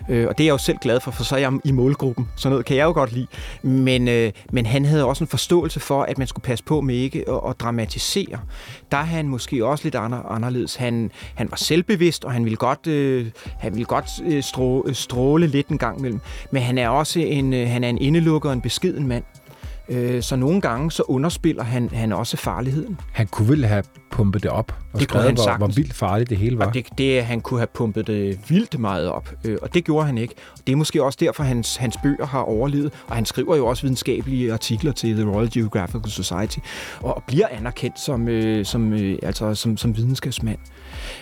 Øh, 0.09 0.29
og 0.29 0.39
det 0.39 0.45
er 0.45 0.49
jeg 0.49 0.53
jo 0.53 0.59
selv 0.59 0.79
glad 0.79 1.01
for, 1.01 1.11
for 1.11 1.25
så 1.25 1.35
er 1.35 1.41
jeg 1.41 1.53
i 1.65 1.73
målgruppen. 1.73 2.29
Sådan 2.37 2.51
noget 2.53 2.67
kan 2.67 2.77
jeg 2.77 2.85
jo 2.85 2.93
godt 2.93 3.13
lide. 3.13 3.27
Men, 3.63 4.09
øh, 4.09 4.33
men 4.53 4.67
han 4.67 4.85
havde 4.85 5.05
også 5.05 5.25
en 5.25 5.29
forståelse 5.29 5.81
for, 5.81 6.03
at 6.03 6.19
man 6.19 6.27
skulle 6.27 6.45
passe 6.45 6.65
på 6.65 6.81
med 6.81 6.95
ikke 6.95 7.25
at, 7.29 7.41
at 7.49 7.61
dramatisere. 7.61 8.39
Der 8.91 8.97
er 8.97 9.03
han 9.03 9.29
måske 9.29 9.67
også 9.67 9.85
lidt 9.85 9.95
anderledes. 9.95 10.77
Han, 10.77 11.11
han 11.35 11.51
var 11.51 11.57
selvbevidst, 11.57 12.00
og 12.25 12.33
han 12.33 12.45
ville 12.45 12.57
godt, 12.57 12.87
øh, 12.87 13.27
han 13.59 13.73
ville 13.73 13.85
godt 13.85 14.07
øh, 14.27 14.43
strå, 14.43 14.87
stråle 14.93 15.47
lidt 15.47 15.69
en 15.69 15.79
gang 15.79 15.99
imellem. 15.99 16.21
Men 16.51 16.63
han 16.63 16.79
er 16.79 16.89
også 16.89 17.21
en, 17.21 17.53
øh, 17.53 17.69
han 17.69 17.85
er 17.85 17.89
en 17.89 17.99
indelukker 17.99 18.49
og 18.49 18.53
en 18.53 18.61
beskeden 18.61 19.09
mand. 19.09 19.25
Øh, 19.89 20.23
Så 20.23 20.37
nogle 20.37 20.61
gange 20.61 20.91
så 20.91 21.03
underspiller 21.09 21.63
han, 21.65 21.89
han 21.93 22.13
også 22.13 22.37
farligheden. 22.37 23.01
Han 23.13 23.27
kunne 23.27 23.49
vel 23.49 23.65
have 23.65 23.83
pumpet 24.11 24.43
det 24.43 24.51
op 24.51 24.75
og 24.93 25.01
Det 25.01 25.09
skrevet, 25.09 25.27
han 25.27 25.35
hvor, 25.35 25.57
hvor 25.57 25.67
vildt 25.67 25.95
farligt 25.95 26.31
det 26.31 26.39
hele 26.39 26.59
var. 26.59 26.67
Og 26.67 26.75
det, 26.75 26.87
det, 26.99 27.25
han 27.25 27.41
kunne 27.41 27.61
have 27.61 27.67
pumpet 27.75 28.07
det 28.07 28.39
vildt 28.49 28.79
meget 28.79 29.09
op, 29.09 29.31
øh, 29.45 29.59
og 29.63 29.75
det 29.75 29.85
gjorde 29.85 30.07
han 30.07 30.19
ikke. 30.19 30.35
Det 30.67 30.73
er 30.73 30.77
måske 30.77 31.05
også 31.05 31.19
derfor, 31.21 31.43
hans, 31.43 31.77
hans 31.77 31.97
bøger 32.03 32.27
har 32.27 32.41
overlevet, 32.41 32.93
og 33.07 33.15
han 33.17 33.25
skriver 33.27 33.57
jo 33.57 33.67
også 33.67 33.83
videnskabelige 33.83 34.53
artikler 34.53 34.93
til 34.93 35.15
The 35.15 35.31
Royal 35.31 35.51
Geographical 35.53 36.11
Society, 36.11 36.59
og, 37.01 37.17
og 37.17 37.23
bliver 37.27 37.47
anerkendt 37.51 38.01
som, 38.01 38.29
øh, 38.29 38.65
som, 38.65 38.93
øh, 38.93 39.19
altså, 39.23 39.55
som, 39.55 39.77
som 39.77 39.97
videnskabsmand. 39.97 40.59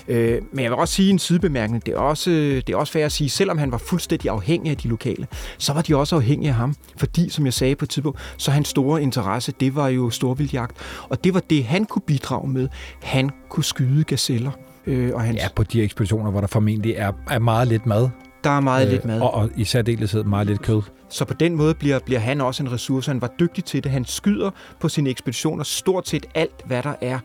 Øh, 0.08 0.42
men 0.52 0.62
jeg 0.62 0.70
vil 0.70 0.78
også 0.78 0.94
sige 0.94 1.10
en 1.10 1.18
sidebemærkning, 1.18 1.86
det 1.86 1.94
er 1.94 1.98
også, 1.98 2.30
det 2.30 2.70
er 2.70 2.76
også 2.76 2.92
fair 2.92 3.04
at 3.04 3.12
sige, 3.12 3.30
selvom 3.30 3.58
han 3.58 3.72
var 3.72 3.78
fuldstændig 3.78 4.30
afhængig 4.30 4.70
af 4.70 4.76
de 4.76 4.88
lokale, 4.88 5.26
så 5.58 5.72
var 5.72 5.82
de 5.82 5.96
også 5.96 6.16
afhængige 6.16 6.48
af 6.48 6.54
ham, 6.54 6.74
fordi, 6.96 7.28
som 7.30 7.44
jeg 7.44 7.54
sagde 7.54 7.74
på 7.76 7.84
et 7.84 7.90
tidspunkt, 7.90 8.34
så 8.36 8.50
hans 8.50 8.68
store 8.68 9.02
interesse, 9.02 9.52
det 9.60 9.74
var 9.74 9.88
jo 9.88 10.10
storvildjagt, 10.10 10.76
og 11.08 11.24
det 11.24 11.34
var 11.34 11.40
det, 11.40 11.64
han 11.64 11.84
kunne 11.84 12.02
bidrage 12.06 12.48
med. 12.48 12.68
Han 13.02 13.30
kunne 13.48 13.64
skyde 13.64 14.04
gazeller. 14.04 14.50
Øh, 14.86 15.10
og 15.14 15.22
hans, 15.22 15.36
Ja, 15.36 15.48
på 15.56 15.62
de 15.62 15.82
ekspeditioner, 15.82 16.30
hvor 16.30 16.40
der 16.40 16.48
formentlig 16.48 16.94
er, 16.96 17.12
er 17.30 17.38
meget 17.38 17.68
lidt 17.68 17.86
mad. 17.86 18.08
der 18.44 18.50
er 18.50 18.60
meget 18.60 18.86
øh, 18.86 18.92
lidt 18.92 19.04
mad. 19.04 19.20
Og, 19.20 19.34
og 19.34 19.50
i 19.56 19.64
særdeleshed 19.64 20.24
meget 20.24 20.46
lidt 20.46 20.62
kød. 20.62 20.82
Så 21.10 21.24
på 21.24 21.34
den 21.34 21.54
måde 21.56 21.74
bliver, 21.74 21.98
bliver 21.98 22.20
han 22.20 22.40
også 22.40 22.62
en 22.62 22.72
ressource. 22.72 23.10
Han 23.10 23.20
var 23.20 23.30
dygtig 23.40 23.64
til 23.64 23.84
det. 23.84 23.92
Han 23.92 24.04
skyder 24.04 24.50
på 24.80 24.88
sine 24.88 25.10
ekspeditioner 25.10 25.64
stort 25.64 26.08
set 26.08 26.26
alt, 26.34 26.54
hvad 26.64 26.82
der 26.82 26.94
er 27.00 27.18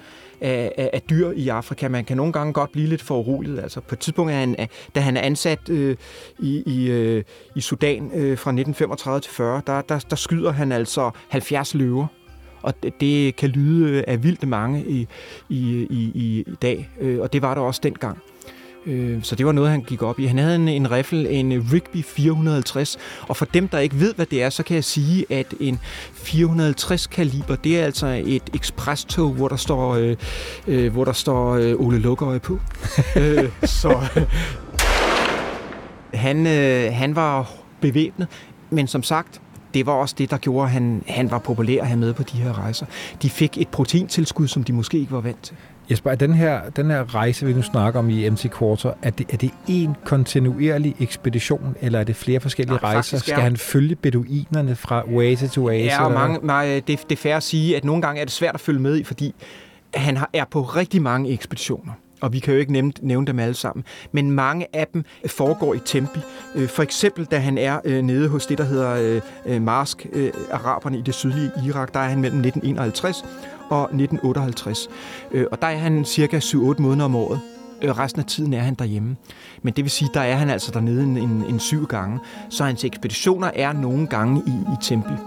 af, 0.44 0.72
af, 0.78 0.90
af 0.94 1.02
dyr 1.02 1.32
i 1.32 1.50
Afrika. 1.50 1.88
Man 1.88 2.06
kan 2.06 2.18
nogle 2.18 2.34
gange 2.34 2.54
godt 2.54 2.72
blive 2.72 2.88
lidt 2.88 3.02
for 3.02 3.20
urolig. 3.20 3.64
Altså 3.64 3.82
på 3.82 3.96
et 3.96 4.00
tidspunkt, 4.00 4.32
er 4.32 4.36
han, 4.36 4.56
da 4.96 5.00
han 5.00 5.18
er 5.18 5.22
ansat 5.22 5.70
øh, 5.70 5.96
i, 6.40 6.64
i, 6.66 6.90
øh, 6.90 7.24
i 7.56 7.62
Sudan 7.62 8.12
øh, 8.14 8.38
fra 8.38 8.52
1935 8.52 9.20
til 9.22 9.32
40, 9.32 9.62
der, 9.68 9.82
der, 9.82 10.00
der 10.00 10.16
skyder 10.16 10.52
han 10.52 10.72
altså 10.72 11.12
70 11.30 11.76
løver. 11.76 12.08
Og 12.62 12.84
det, 12.84 12.94
det 13.02 13.36
kan 13.36 13.50
lyde 13.50 13.90
øh, 13.90 14.04
af 14.08 14.24
vildt 14.24 14.48
mange 14.48 14.86
i, 14.88 15.08
i, 15.50 15.88
i, 15.90 16.12
i, 16.16 16.44
i 16.48 16.56
dag, 16.62 16.90
øh, 17.00 17.20
og 17.20 17.34
det 17.34 17.42
var 17.42 17.54
der 17.54 17.62
også 17.62 17.80
dengang. 17.84 18.18
Øh, 18.86 19.24
Så 19.24 19.36
det 19.36 19.46
var 19.46 19.52
noget, 19.52 19.70
han 19.72 19.82
gik 19.82 20.02
op 20.02 20.20
i. 20.20 20.26
Han 20.26 20.38
havde 20.38 20.56
en, 20.56 20.68
en 20.68 20.92
riffel, 20.92 21.28
en 21.30 21.68
Rigby 21.74 22.04
450, 22.04 22.98
og 23.28 23.38
for 23.38 23.46
dem, 23.46 23.68
der 23.68 23.80
ikke 23.80 24.00
ved, 24.00 24.14
hvad 24.14 24.26
det 24.26 24.44
er, 24.44 24.50
så 24.50 24.64
kan 24.64 24.76
jeg 24.76 24.84
sige, 24.84 25.26
at 25.30 25.54
en 25.60 25.80
450 26.14 27.08
kaliber, 27.08 27.56
det 27.56 27.80
er 27.80 27.86
altså 27.86 28.22
et 28.26 28.44
ekspresstog, 28.54 29.32
hvor 29.34 29.48
der 29.48 29.56
står, 29.56 29.96
øh, 29.96 30.16
øh, 30.68 30.92
hvor 30.92 31.06
der 31.06 31.14
står 31.14 31.54
øh, 31.56 31.76
Ole 31.80 32.00
Lukøje 32.00 32.40
på. 32.40 32.60
øh, 33.20 33.50
så 33.64 34.00
han, 36.14 36.48
øh, 36.48 36.94
han 36.94 37.16
var 37.16 37.52
bevæbnet, 37.82 38.28
men 38.70 38.88
som 38.88 39.04
sagt, 39.04 39.42
det 39.74 39.86
var 39.86 39.94
også 39.94 40.16
det, 40.18 40.32
der 40.32 40.38
gjorde, 40.38 40.66
at 40.66 40.72
han, 40.72 41.04
han 41.08 41.32
var 41.32 41.40
populær 41.40 41.82
at 41.82 41.88
have 41.88 42.00
med 42.00 42.14
på 42.14 42.24
de 42.24 42.38
her 42.38 42.60
rejser. 42.60 42.86
De 43.22 43.30
fik 43.30 43.58
et 43.58 43.68
proteintilskud, 43.68 44.48
som 44.48 44.64
de 44.64 44.74
måske 44.74 44.98
ikke 45.00 45.12
var 45.12 45.22
vant 45.22 45.42
til. 45.44 45.56
Jesper, 45.92 46.12
er 46.12 46.16
den 46.16 46.34
her, 46.34 46.62
den 46.70 46.90
her 46.92 47.16
rejse, 47.16 47.46
vi 47.46 47.54
nu 47.54 47.62
snakker 47.62 48.00
om 48.00 48.10
i 48.10 48.30
MC 48.30 48.50
Quarter, 48.58 48.94
er 49.02 49.10
det, 49.10 49.26
er 49.34 49.38
det 49.38 49.52
en 49.68 49.96
kontinuerlig 50.06 50.96
ekspedition, 51.00 51.76
eller 51.82 52.00
er 52.00 52.04
det 52.04 52.16
flere 52.16 52.40
forskellige 52.40 52.80
Nej, 52.82 52.92
rejser? 52.94 53.18
er- 53.18 53.22
Skal 53.22 53.34
han 53.36 53.58
følge 53.58 53.96
beduinerne 53.96 54.76
fra 54.76 55.04
oase 55.14 55.48
til 55.48 55.62
oase? 55.62 55.86
Ja, 55.86 56.06
og 56.06 56.12
mange, 56.12 56.40
nej, 56.48 56.66
det, 56.88 56.88
det 56.88 57.12
er 57.12 57.16
fair 57.16 57.36
at 57.38 57.44
sige, 57.44 57.78
at 57.78 57.84
nogle 57.86 58.02
gange 58.02 58.22
er 58.22 58.26
det 58.26 58.34
svært 58.34 58.54
at 58.56 58.62
følge 58.62 58.80
med 58.80 58.98
i, 59.00 59.04
fordi 59.04 59.36
han 59.96 60.18
har, 60.18 60.30
er 60.34 60.46
på 60.52 60.62
rigtig 60.62 61.02
mange 61.02 61.30
ekspeditioner. 61.30 61.92
Og 62.22 62.34
vi 62.34 62.40
kan 62.40 62.54
jo 62.54 62.60
ikke 62.60 62.72
nævne, 62.72 62.92
nævne 63.02 63.28
dem 63.28 63.40
alle 63.40 63.54
sammen. 63.54 63.84
Men 64.12 64.32
mange 64.32 64.68
af 64.74 64.88
dem 64.94 65.04
foregår 65.28 65.74
i 65.74 65.80
Tempi. 65.86 66.20
Øh, 66.56 66.68
For 66.70 66.84
eksempel, 66.84 67.26
da 67.26 67.38
han 67.38 67.58
er 67.58 67.80
øh, 67.86 68.02
nede 68.02 68.30
hos 68.30 68.46
det, 68.46 68.58
der 68.58 68.64
hedder 68.64 69.22
øh, 69.46 69.62
Marsk, 69.62 70.06
araberne 70.52 70.98
i 70.98 71.02
det 71.02 71.14
sydlige 71.14 71.52
Irak, 71.68 71.94
der 71.94 72.00
er 72.00 72.10
han 72.10 72.22
mellem 72.22 72.40
1951 72.40 73.26
og 73.74 73.84
1958. 73.84 74.90
Øh, 75.32 75.46
Og 75.52 75.62
der 75.62 75.68
er 75.68 75.78
han 75.78 76.06
cirka 76.06 76.40
7-8 76.40 76.58
måneder 76.82 77.06
om 77.06 77.16
året. 77.16 77.40
Øh, 77.82 77.98
Resten 77.98 78.20
af 78.20 78.26
tiden 78.26 78.54
er 78.54 78.60
han 78.60 78.74
derhjemme. 78.74 79.16
Men 79.62 79.74
det 79.74 79.84
vil 79.84 79.92
sige, 79.92 80.10
der 80.14 80.22
er 80.22 80.36
han 80.36 80.50
altså 80.50 80.72
dernede 80.72 81.04
en, 81.04 81.18
en, 81.18 81.44
en 81.50 81.60
syv 81.60 81.86
gange. 81.88 82.20
Så 82.50 82.64
hans 82.64 82.84
ekspeditioner 82.84 83.52
er 83.56 83.74
nogle 83.74 84.08
gange 84.08 84.42
i, 84.48 84.52
i 84.52 84.76
Tempe. 84.82 85.18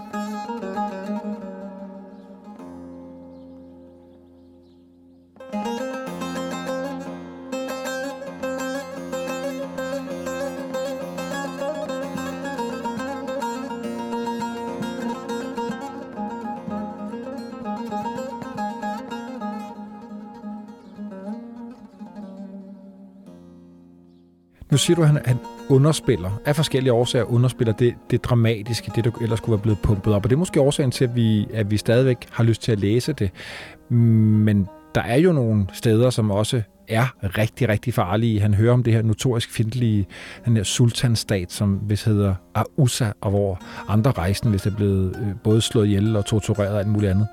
Nu 24.77 24.81
siger 24.81 24.95
du, 24.95 25.01
at 25.01 25.07
han, 25.07 25.19
han, 25.25 25.37
underspiller, 25.69 26.41
af 26.45 26.55
forskellige 26.55 26.93
årsager 26.93 27.25
underspiller 27.25 27.73
det, 27.73 27.95
det 28.11 28.23
dramatiske, 28.23 28.91
det 28.95 29.05
der 29.05 29.11
ellers 29.21 29.37
skulle 29.39 29.53
være 29.53 29.61
blevet 29.61 29.79
pumpet 29.79 30.13
op. 30.13 30.25
Og 30.25 30.29
det 30.29 30.35
er 30.35 30.39
måske 30.39 30.61
årsagen 30.61 30.91
til, 30.91 31.03
at 31.03 31.15
vi, 31.15 31.47
at 31.53 31.71
vi 31.71 31.77
stadigvæk 31.77 32.17
har 32.31 32.43
lyst 32.43 32.61
til 32.61 32.71
at 32.71 32.79
læse 32.79 33.13
det. 33.13 33.31
Men 33.89 34.67
der 34.95 35.01
er 35.01 35.15
jo 35.15 35.31
nogle 35.31 35.67
steder, 35.73 36.09
som 36.09 36.31
også 36.31 36.61
er 36.87 37.05
rigtig, 37.37 37.69
rigtig 37.69 37.93
farlige. 37.93 38.39
Han 38.39 38.53
hører 38.53 38.73
om 38.73 38.83
det 38.83 38.93
her 38.93 39.01
notorisk 39.01 39.51
fjendtlige, 39.51 40.07
den 40.45 40.55
her 40.55 40.63
sultanstat, 40.63 41.51
som 41.51 41.73
hvis 41.73 42.03
hedder 42.03 42.35
Ausa, 42.55 43.11
og 43.21 43.29
hvor 43.29 43.59
andre 43.87 44.11
rejsende 44.11 44.51
hvis 44.51 44.65
er 44.65 44.75
blevet 44.75 45.15
øh, 45.21 45.35
både 45.43 45.61
slået 45.61 45.85
ihjel 45.85 46.15
og 46.15 46.25
tortureret 46.25 46.73
og 46.73 46.79
alt 46.79 46.87
muligt 46.87 47.11
andet. 47.11 47.27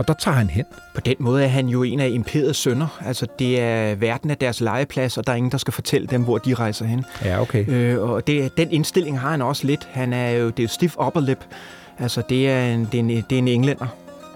Og 0.00 0.08
der 0.08 0.14
tager 0.14 0.34
han 0.36 0.50
hen. 0.50 0.64
På 0.94 1.00
den 1.00 1.14
måde 1.18 1.44
er 1.44 1.48
han 1.48 1.68
jo 1.68 1.82
en 1.82 2.00
af 2.00 2.08
imperiets 2.08 2.58
sønner. 2.58 2.98
Altså, 3.06 3.26
det 3.38 3.60
er 3.60 3.94
verden 3.94 4.30
af 4.30 4.36
deres 4.36 4.60
legeplads, 4.60 5.18
og 5.18 5.26
der 5.26 5.32
er 5.32 5.36
ingen, 5.36 5.52
der 5.52 5.58
skal 5.58 5.72
fortælle 5.72 6.06
dem, 6.06 6.22
hvor 6.22 6.38
de 6.38 6.54
rejser 6.54 6.84
hen. 6.84 7.04
Ja, 7.24 7.40
okay. 7.40 7.68
Øh, 7.68 8.00
og 8.02 8.26
det, 8.26 8.56
den 8.56 8.70
indstilling 8.70 9.20
har 9.20 9.30
han 9.30 9.42
også 9.42 9.66
lidt. 9.66 9.88
Han 9.92 10.12
er 10.12 10.30
jo, 10.30 10.46
det 10.46 10.58
er 10.58 10.62
jo 10.62 10.68
stiff 10.68 10.96
upper 11.06 11.20
lip. 11.20 11.44
Altså, 11.98 12.22
det 12.28 12.50
er 12.50 12.64
en, 12.64 12.88
det 12.92 12.94
er 12.94 12.98
en, 12.98 13.08
det 13.08 13.32
er 13.32 13.38
en 13.38 13.48
englænder, 13.48 13.86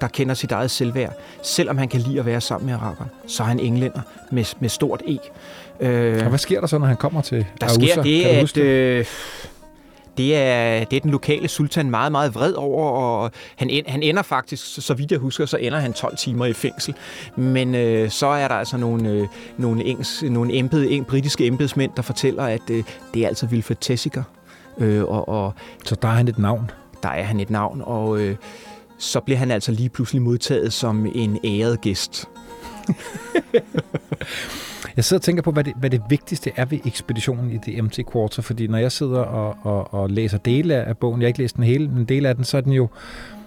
der 0.00 0.08
kender 0.08 0.34
sit 0.34 0.52
eget 0.52 0.70
selvværd. 0.70 1.12
Selvom 1.42 1.78
han 1.78 1.88
kan 1.88 2.00
lide 2.00 2.18
at 2.18 2.26
være 2.26 2.40
sammen 2.40 2.66
med 2.66 2.74
araberne, 2.74 3.10
så 3.26 3.42
er 3.42 3.46
han 3.46 3.60
englænder 3.60 4.00
med, 4.30 4.44
med 4.60 4.68
stort 4.68 5.02
E. 5.06 5.18
Øh, 5.80 6.22
og 6.22 6.28
hvad 6.28 6.38
sker 6.38 6.60
der 6.60 6.66
så, 6.66 6.78
når 6.78 6.86
han 6.86 6.96
kommer 6.96 7.20
til 7.20 7.46
Der 7.60 7.66
Ausa? 7.66 7.86
sker 7.86 8.02
det, 8.02 8.24
at... 8.24 8.56
Øh, 8.56 9.04
det 10.16 10.36
er, 10.36 10.84
det 10.84 10.96
er 10.96 11.00
den 11.00 11.10
lokale 11.10 11.48
sultan 11.48 11.90
meget, 11.90 12.12
meget 12.12 12.34
vred 12.34 12.52
over, 12.52 12.90
og 12.90 13.30
han, 13.56 13.82
han 13.86 14.02
ender 14.02 14.22
faktisk, 14.22 14.86
så 14.86 14.94
vidt 14.94 15.12
jeg 15.12 15.18
husker, 15.18 15.46
så 15.46 15.56
ender 15.56 15.78
han 15.78 15.92
12 15.92 16.16
timer 16.16 16.46
i 16.46 16.52
fængsel. 16.52 16.94
Men 17.36 17.74
øh, 17.74 18.10
så 18.10 18.26
er 18.26 18.48
der 18.48 18.54
altså 18.54 18.76
nogle, 18.76 19.10
øh, 19.10 19.26
nogle, 19.58 19.84
engs, 19.84 20.22
nogle 20.22 20.58
embed, 20.58 20.86
en, 20.90 21.04
britiske 21.04 21.46
embedsmænd, 21.46 21.92
der 21.96 22.02
fortæller, 22.02 22.44
at 22.44 22.70
øh, 22.70 22.84
det 23.14 23.24
er 23.24 23.28
altså 23.28 23.46
Wilfred 23.46 23.76
Tessiker. 23.80 24.22
Øh, 24.78 25.04
og, 25.04 25.28
og, 25.28 25.54
så 25.84 25.94
der 26.02 26.08
er 26.08 26.12
han 26.12 26.28
et 26.28 26.38
navn? 26.38 26.70
Der 27.02 27.08
er 27.08 27.22
han 27.22 27.40
et 27.40 27.50
navn, 27.50 27.82
og 27.84 28.20
øh, 28.20 28.36
så 28.98 29.20
bliver 29.20 29.38
han 29.38 29.50
altså 29.50 29.72
lige 29.72 29.88
pludselig 29.88 30.22
modtaget 30.22 30.72
som 30.72 31.06
en 31.14 31.38
æret 31.44 31.80
gæst. 31.80 32.28
Jeg 34.96 35.04
sidder 35.04 35.18
og 35.18 35.22
tænker 35.22 35.42
på, 35.42 35.50
hvad 35.50 35.64
det, 35.64 35.72
hvad 35.76 35.90
det 35.90 36.02
vigtigste 36.08 36.52
er 36.56 36.64
ved 36.64 36.78
ekspeditionen 36.84 37.50
i 37.50 37.58
det 37.66 37.84
MT 37.84 38.00
Quarter, 38.12 38.42
fordi 38.42 38.66
når 38.66 38.78
jeg 38.78 38.92
sidder 38.92 39.20
og, 39.20 39.56
og, 39.62 39.94
og 39.94 40.10
læser 40.10 40.38
dele 40.38 40.74
af 40.74 40.98
bogen, 40.98 41.20
jeg 41.20 41.26
har 41.26 41.28
ikke 41.28 41.38
læst 41.38 41.56
den 41.56 41.64
hele, 41.64 41.88
men 41.88 42.04
dele 42.04 42.28
af 42.28 42.36
den, 42.36 42.44
så 42.44 42.56
er 42.56 42.60
den 42.60 42.72
jo 42.72 42.88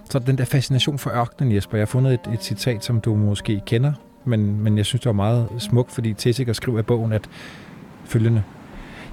så 0.09 0.17
er 0.17 0.21
den 0.21 0.37
der 0.37 0.45
fascination 0.45 0.99
for 0.99 1.09
ørkenen, 1.09 1.55
Jesper. 1.55 1.77
Jeg 1.77 1.81
har 1.81 1.85
fundet 1.85 2.13
et, 2.13 2.33
et 2.33 2.43
citat, 2.43 2.85
som 2.85 3.01
du 3.01 3.15
måske 3.15 3.61
kender, 3.65 3.93
men, 4.25 4.61
men 4.61 4.77
jeg 4.77 4.85
synes, 4.85 5.01
det 5.01 5.05
var 5.05 5.13
meget 5.13 5.47
smukt, 5.57 5.91
fordi 5.91 6.13
Tessiker 6.13 6.53
skriver 6.53 6.79
i 6.79 6.83
bogen, 6.83 7.13
at 7.13 7.29
følgende. 8.05 8.43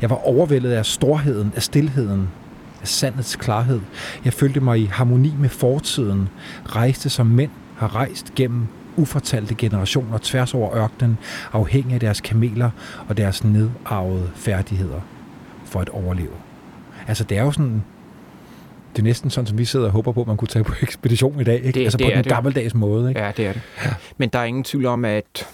Jeg 0.01 0.11
var 0.11 0.17
overvældet 0.17 0.71
af 0.73 0.87
storheden, 0.87 1.53
af 1.57 1.63
stillheden, 1.63 2.29
af 2.81 2.89
sandets 2.89 3.37
klarhed. 3.37 3.81
Jeg 4.25 4.33
følte 4.33 4.61
mig 4.61 4.79
i 4.81 4.85
harmoni 4.85 5.33
med 5.39 5.49
fortiden, 5.49 6.29
rejste 6.67 7.11
som 7.11 7.27
mænd 7.27 7.51
har 7.77 7.97
rejst 7.97 8.35
gennem 8.35 8.67
ufortalte 8.97 9.55
generationer 9.55 10.19
tværs 10.23 10.55
over 10.55 10.77
ørkenen, 10.77 11.19
afhængig 11.53 11.95
af 11.95 12.01
deres 12.01 12.21
kameler 12.21 12.71
og 13.09 13.17
deres 13.17 13.45
nedarvede 13.45 14.31
færdigheder 14.35 15.01
for 15.65 15.81
at 15.81 15.89
overleve. 15.89 16.35
Altså 17.09 17.25
det 17.25 17.39
er 17.39 17.43
jo 17.43 17.51
sådan, 17.51 17.85
det 18.93 18.99
er 18.99 19.03
næsten 19.03 19.31
sådan, 19.31 19.47
som 19.47 19.59
vi 19.59 19.65
sidder 19.65 19.87
og 19.87 19.93
håber 19.93 20.13
på, 20.13 20.21
at 20.21 20.27
man 20.27 20.37
kunne 20.37 20.49
tage 20.49 20.65
på 20.65 20.75
ekspedition 20.83 21.41
i 21.41 21.45
dag. 21.45 21.57
Ikke? 21.57 21.73
Det, 21.73 21.85
altså 21.85 21.99
det 21.99 22.07
på 22.07 22.11
den 22.11 22.25
det. 22.25 22.33
gammeldags 22.33 22.75
måde. 22.75 23.09
Ikke? 23.09 23.21
Ja, 23.21 23.33
det 23.37 23.47
er 23.47 23.53
det. 23.53 23.63
Ja. 23.85 23.95
Men 24.17 24.29
der 24.29 24.39
er 24.39 24.45
ingen 24.45 24.65
tvivl 24.65 24.87
om, 24.87 25.05
at 25.05 25.49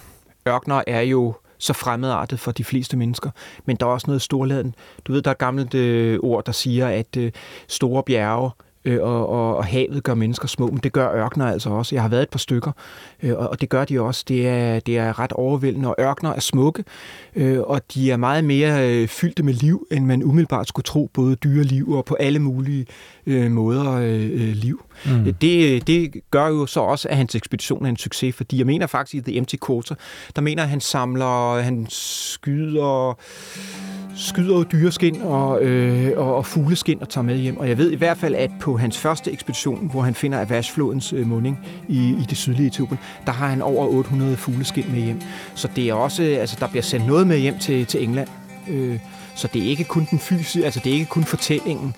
ørkner 0.47 0.81
er 0.87 1.01
jo 1.01 1.33
så 1.57 1.73
fremmedartet 1.73 2.39
for 2.39 2.51
de 2.51 2.63
fleste 2.63 2.97
mennesker. 2.97 3.29
Men 3.65 3.75
der 3.75 3.85
er 3.85 3.89
også 3.89 4.07
noget 4.07 4.21
storladen. 4.21 4.75
Du 5.05 5.11
ved, 5.11 5.21
der 5.21 5.29
er 5.29 5.33
et 5.33 5.37
gammelt 5.37 5.73
øh, 5.73 6.19
ord, 6.23 6.45
der 6.45 6.51
siger, 6.51 6.87
at 6.87 7.17
øh, 7.17 7.31
store 7.67 8.03
bjerge 8.03 8.51
øh, 8.85 8.99
og, 9.01 9.29
og, 9.29 9.57
og 9.57 9.65
havet 9.65 10.03
gør 10.03 10.13
mennesker 10.13 10.47
små, 10.47 10.67
men 10.67 10.77
det 10.77 10.93
gør 10.93 11.13
ørkner 11.15 11.45
altså 11.45 11.69
også. 11.69 11.95
Jeg 11.95 12.01
har 12.01 12.09
været 12.09 12.21
et 12.21 12.29
par 12.29 12.39
stykker, 12.39 12.71
øh, 13.23 13.37
og, 13.37 13.49
og 13.49 13.61
det 13.61 13.69
gør 13.69 13.85
de 13.85 14.01
også. 14.01 14.25
Det 14.27 14.47
er, 14.47 14.79
det 14.79 14.97
er 14.97 15.19
ret 15.19 15.31
overvældende, 15.31 15.89
og 15.89 15.95
ørkner 15.99 16.33
er 16.33 16.39
smukke, 16.39 16.83
øh, 17.35 17.59
og 17.59 17.81
de 17.93 18.11
er 18.11 18.17
meget 18.17 18.43
mere 18.43 18.89
øh, 18.89 19.07
fyldte 19.07 19.43
med 19.43 19.53
liv, 19.53 19.87
end 19.91 20.05
man 20.05 20.23
umiddelbart 20.23 20.67
skulle 20.67 20.83
tro, 20.83 21.09
både 21.13 21.35
dyreliv 21.35 21.91
og 21.91 22.05
på 22.05 22.15
alle 22.15 22.39
mulige 22.39 22.85
øh, 23.25 23.51
måder 23.51 23.91
øh, 23.91 24.31
øh 24.31 24.55
liv. 24.55 24.85
Mm. 25.05 25.33
Det, 25.33 25.87
det 25.87 26.21
gør 26.31 26.47
jo 26.47 26.65
så 26.65 26.79
også, 26.79 27.09
at 27.09 27.17
hans 27.17 27.35
ekspedition 27.35 27.85
er 27.85 27.89
en 27.89 27.97
succes, 27.97 28.35
fordi 28.35 28.57
jeg 28.57 28.65
mener 28.65 28.87
faktisk 28.87 29.15
i 29.15 29.31
The 29.31 29.37
Empty 29.37 29.55
Quarter, 29.67 29.95
der 30.35 30.41
mener 30.41 30.63
at 30.63 30.69
han 30.69 30.81
samler, 30.81 31.61
han 31.61 31.85
skyder 31.89 33.17
skyder 34.15 34.63
dyreskin 34.63 35.21
og, 35.21 35.63
øh, 35.63 36.17
og, 36.17 36.35
og 36.35 36.45
fugleskin 36.45 37.01
og 37.01 37.09
tager 37.09 37.25
med 37.25 37.37
hjem. 37.37 37.57
Og 37.57 37.69
jeg 37.69 37.77
ved 37.77 37.91
i 37.91 37.95
hvert 37.95 38.17
fald, 38.17 38.35
at 38.35 38.51
på 38.61 38.70
hans 38.77 38.97
første 38.97 39.31
ekspedition, 39.31 39.89
hvor 39.91 40.01
han 40.01 40.15
finder 40.15 40.41
Avashflodens 40.41 41.13
øh, 41.13 41.27
munding 41.27 41.59
i, 41.87 42.09
i 42.09 42.25
det 42.29 42.37
sydlige 42.37 42.67
Etiopien, 42.67 42.99
der 43.25 43.31
har 43.31 43.47
han 43.47 43.61
over 43.61 43.87
800 43.87 44.37
fugleskind 44.37 44.87
med 44.89 45.01
hjem. 45.01 45.21
Så 45.55 45.69
det 45.75 45.89
er 45.89 45.93
også, 45.93 46.23
øh, 46.23 46.39
altså 46.39 46.57
der 46.59 46.67
bliver 46.67 46.83
sendt 46.83 47.07
noget 47.07 47.27
med 47.27 47.37
hjem 47.37 47.57
til, 47.57 47.85
til 47.85 48.03
England. 48.03 48.27
Øh, 48.69 48.99
så 49.35 49.47
det 49.53 49.63
er 49.63 49.69
ikke 49.69 49.83
kun 49.83 50.07
den 50.11 50.19
fysiske, 50.19 50.65
altså 50.65 50.81
det 50.83 50.89
er 50.89 50.93
ikke 50.93 51.05
kun 51.05 51.23
fortællingen. 51.23 51.95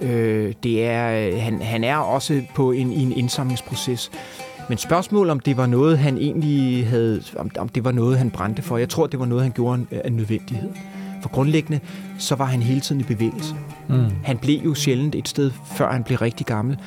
Øh, 0.00 0.54
det 0.62 0.86
er, 0.86 1.28
øh, 1.28 1.42
han, 1.42 1.62
han 1.62 1.84
er 1.84 1.96
også 1.96 2.42
på 2.54 2.72
en, 2.72 2.92
i 2.92 3.02
en 3.02 3.12
indsamlingsproces. 3.12 4.10
Men 4.68 4.78
spørgsmålet 4.78 5.30
om 5.30 5.40
det 5.40 5.56
var 5.56 5.66
noget, 5.66 5.98
han 5.98 6.18
egentlig 6.18 6.88
havde, 6.88 7.22
om, 7.36 7.50
om 7.58 7.68
det 7.68 7.84
var 7.84 7.92
noget, 7.92 8.18
han 8.18 8.30
brændte 8.30 8.62
for. 8.62 8.78
Jeg 8.78 8.88
tror, 8.88 9.06
det 9.06 9.20
var 9.20 9.26
noget, 9.26 9.42
han 9.42 9.52
gjorde 9.52 9.86
af 9.90 10.12
nødvendighed. 10.12 10.70
For 11.22 11.28
grundlæggende, 11.28 11.80
så 12.18 12.34
var 12.34 12.44
han 12.44 12.62
hele 12.62 12.80
tiden 12.80 13.00
i 13.00 13.04
bevægelse. 13.04 13.54
Mm. 13.88 14.10
Han 14.24 14.38
blev 14.38 14.60
jo 14.64 14.74
sjældent 14.74 15.14
et 15.14 15.28
sted, 15.28 15.50
før 15.76 15.92
han 15.92 16.04
blev 16.04 16.18
rigtig 16.18 16.46
gammel. 16.46 16.78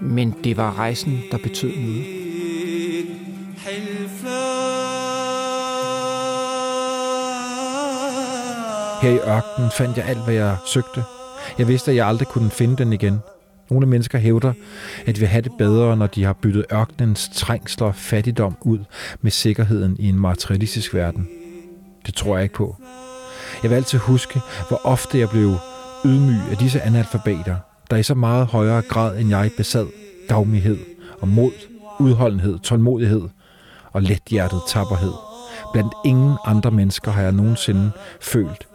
Men 0.00 0.34
det 0.44 0.56
var 0.56 0.78
rejsen, 0.78 1.22
der 1.30 1.38
betød 1.38 1.72
noget. 1.76 2.04
Her 9.02 9.10
i 9.10 9.18
ørkenen 9.28 9.70
fandt 9.78 9.96
jeg 9.96 10.04
alt, 10.06 10.24
hvad 10.24 10.34
jeg 10.34 10.56
søgte. 10.66 11.02
Jeg 11.58 11.68
vidste, 11.68 11.90
at 11.90 11.96
jeg 11.96 12.06
aldrig 12.06 12.28
kunne 12.28 12.50
finde 12.50 12.76
den 12.76 12.92
igen. 12.92 13.18
Nogle 13.70 13.86
mennesker 13.86 14.18
hævder, 14.18 14.52
at 15.06 15.20
vi 15.20 15.26
har 15.26 15.40
det 15.40 15.52
bedre, 15.58 15.96
når 15.96 16.06
de 16.06 16.24
har 16.24 16.32
byttet 16.32 16.64
ørkenens 16.72 17.30
trængsler 17.34 17.86
og 17.86 17.94
fattigdom 17.94 18.56
ud 18.60 18.78
med 19.20 19.30
sikkerheden 19.30 19.96
i 19.98 20.08
en 20.08 20.18
materialistisk 20.18 20.94
verden. 20.94 21.28
Det 22.06 22.14
tror 22.14 22.36
jeg 22.36 22.42
ikke 22.42 22.54
på. 22.54 22.76
Jeg 23.64 23.70
vil 23.70 23.76
altid 23.76 23.98
huske, 23.98 24.40
hvor 24.68 24.80
ofte 24.84 25.18
jeg 25.18 25.28
blev 25.28 25.56
ydmyg 26.04 26.40
af 26.50 26.56
disse 26.56 26.80
analfabeter, 26.80 27.56
der 27.90 27.96
i 27.96 28.02
så 28.02 28.14
meget 28.14 28.46
højere 28.46 28.82
grad 28.82 29.18
end 29.18 29.28
jeg 29.28 29.50
besad 29.56 29.86
gavmighed 30.28 30.78
og 31.20 31.28
mod, 31.28 31.50
udholdenhed, 31.98 32.58
tålmodighed 32.58 33.22
og 33.92 34.02
lethjertet 34.02 34.60
tapperhed. 34.68 35.12
Blandt 35.72 35.94
ingen 36.04 36.36
andre 36.44 36.70
mennesker 36.70 37.10
har 37.10 37.22
jeg 37.22 37.32
nogensinde 37.32 37.90
følt 38.20 38.66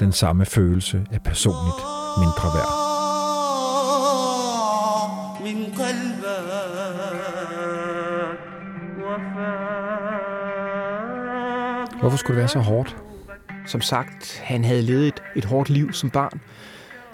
den 0.00 0.12
samme 0.12 0.44
følelse 0.44 1.06
af 1.12 1.22
personligt 1.22 1.80
mindre 2.18 2.48
værd. 2.54 2.72
Hvorfor 12.00 12.16
skulle 12.16 12.34
det 12.34 12.40
være 12.40 12.48
så 12.48 12.58
hårdt? 12.58 12.96
Som 13.66 13.80
sagt, 13.80 14.42
han 14.44 14.64
havde 14.64 14.82
levet 14.82 15.08
et, 15.08 15.22
et 15.36 15.44
hårdt 15.44 15.70
liv 15.70 15.92
som 15.92 16.10
barn. 16.10 16.40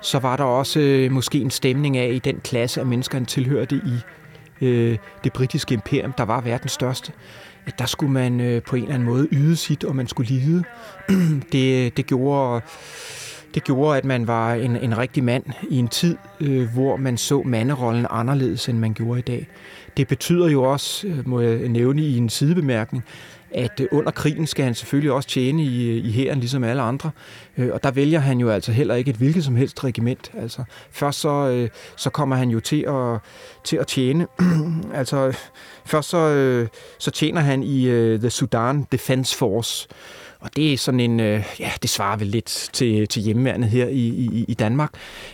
Så 0.01 0.19
var 0.19 0.37
der 0.37 0.45
også 0.45 0.81
øh, 0.81 1.13
måske 1.13 1.39
en 1.39 1.51
stemning 1.51 1.97
af 1.97 2.13
i 2.13 2.19
den 2.19 2.41
klasse 2.45 2.81
af 2.81 2.87
mennesker, 2.87 3.19
han 3.19 3.27
tilhørte 3.27 3.77
i 3.77 4.01
øh, 4.67 4.99
det 5.25 5.33
britiske 5.33 5.75
imperium, 5.75 6.13
der 6.13 6.25
var 6.25 6.41
verdens 6.41 6.73
største. 6.73 7.13
At 7.67 7.79
der 7.79 7.87
skulle 7.87 8.13
man 8.13 8.41
øh, 8.41 8.63
på 8.63 8.77
en 8.77 8.83
eller 8.83 8.95
anden 8.95 9.09
måde 9.09 9.29
yde 9.33 9.57
sit, 9.57 9.85
og 9.85 9.97
man 9.97 10.09
skulle 10.09 10.31
lide. 10.31 10.65
det, 11.53 11.97
det 11.97 12.07
gjorde... 12.07 12.61
Det 13.55 13.65
gjorde, 13.65 13.99
at 13.99 14.05
man 14.05 14.27
var 14.27 14.55
en, 14.55 14.77
en 14.77 14.99
rigtig 14.99 15.25
mand 15.25 15.45
i 15.71 15.79
en 15.79 15.89
tid, 15.89 16.17
øh, 16.41 16.73
hvor 16.73 16.97
man 16.97 17.17
så 17.17 17.43
manderollen 17.43 18.07
anderledes, 18.11 18.69
end 18.69 18.79
man 18.79 18.95
gjorde 18.95 19.19
i 19.19 19.23
dag. 19.23 19.49
Det 19.97 20.09
betyder 20.09 20.49
jo 20.49 20.63
også, 20.63 21.07
øh, 21.07 21.29
må 21.29 21.41
jeg 21.41 21.69
nævne 21.69 22.03
i 22.03 22.17
en 22.17 22.29
sidebemærkning, 22.29 23.05
at 23.55 23.81
øh, 23.81 23.89
under 23.93 24.11
krigen 24.11 24.47
skal 24.47 24.65
han 24.65 24.75
selvfølgelig 24.75 25.13
også 25.13 25.29
tjene 25.29 25.65
i, 25.65 25.89
øh, 25.89 26.05
i 26.05 26.13
hæren, 26.13 26.41
ligesom 26.41 26.65
alle 26.65 26.83
andre. 26.83 27.11
Øh, 27.59 27.71
og 27.73 27.83
der 27.83 27.91
vælger 27.91 28.19
han 28.19 28.39
jo 28.39 28.51
altså 28.51 28.73
heller 28.73 28.95
ikke 28.95 29.11
et 29.11 29.17
hvilket 29.17 29.45
som 29.45 29.57
helst 29.57 29.85
regiment. 29.85 30.33
Altså, 30.39 30.65
først 30.91 31.21
så, 31.21 31.69
så 31.97 32.11
kommer 32.11 32.37
han 32.37 32.49
jo 32.49 32.61
til 32.61 32.85
at, 32.89 33.19
til 33.65 33.77
at 33.77 33.87
tjene. 33.87 34.27
altså, 34.95 35.37
først 35.85 36.09
så, 36.09 36.67
så 36.99 37.11
tjener 37.11 37.41
han 37.41 37.63
i 37.63 37.87
The 38.19 38.31
Sudan 38.31 38.87
Defense 38.93 39.37
Force, 39.37 39.89
og 40.43 40.57
det 40.57 40.73
er 40.73 40.77
sådan 40.77 41.01
en, 41.01 41.21
øh, 41.21 41.45
ja, 41.61 41.71
det 41.83 41.91
svarer 41.91 42.17
vel 42.17 42.27
lidt 42.27 42.71
til, 42.73 43.09
til 43.09 43.23
hjemmeværnet 43.23 43.69
her 43.69 43.87
i, 43.87 44.09
i, 44.09 44.45
i 44.49 44.55
Danmark. 44.55 44.91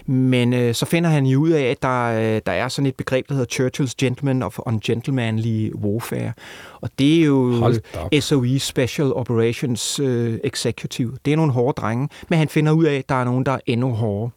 Men 0.06 0.52
øh, 0.52 0.74
så 0.74 0.86
finder 0.86 1.10
han 1.10 1.26
jo 1.26 1.40
ud 1.40 1.50
af, 1.50 1.62
at 1.62 1.82
der, 1.82 2.04
øh, 2.04 2.40
der 2.46 2.52
er 2.52 2.68
sådan 2.68 2.86
et 2.86 2.94
begreb, 2.94 3.28
der 3.28 3.34
hedder 3.34 3.68
Churchill's 3.68 3.92
Gentleman 3.98 4.42
of 4.42 4.58
Ungentlemanly 4.58 5.72
Warfare. 5.72 6.32
Og 6.80 6.90
det 6.98 7.20
er 7.20 7.24
jo. 7.24 7.74
SOE 8.20 8.58
Special 8.58 9.12
Operations 9.12 10.00
øh, 10.00 10.38
Executive. 10.44 11.16
Det 11.24 11.32
er 11.32 11.36
nogle 11.36 11.52
hårde 11.52 11.80
drenge, 11.80 12.08
men 12.28 12.38
han 12.38 12.48
finder 12.48 12.72
ud 12.72 12.84
af, 12.84 12.94
at 12.94 13.08
der 13.08 13.14
er 13.14 13.24
nogen, 13.24 13.46
der 13.46 13.52
er 13.52 13.60
endnu 13.66 13.92
hårdere. 13.92 14.30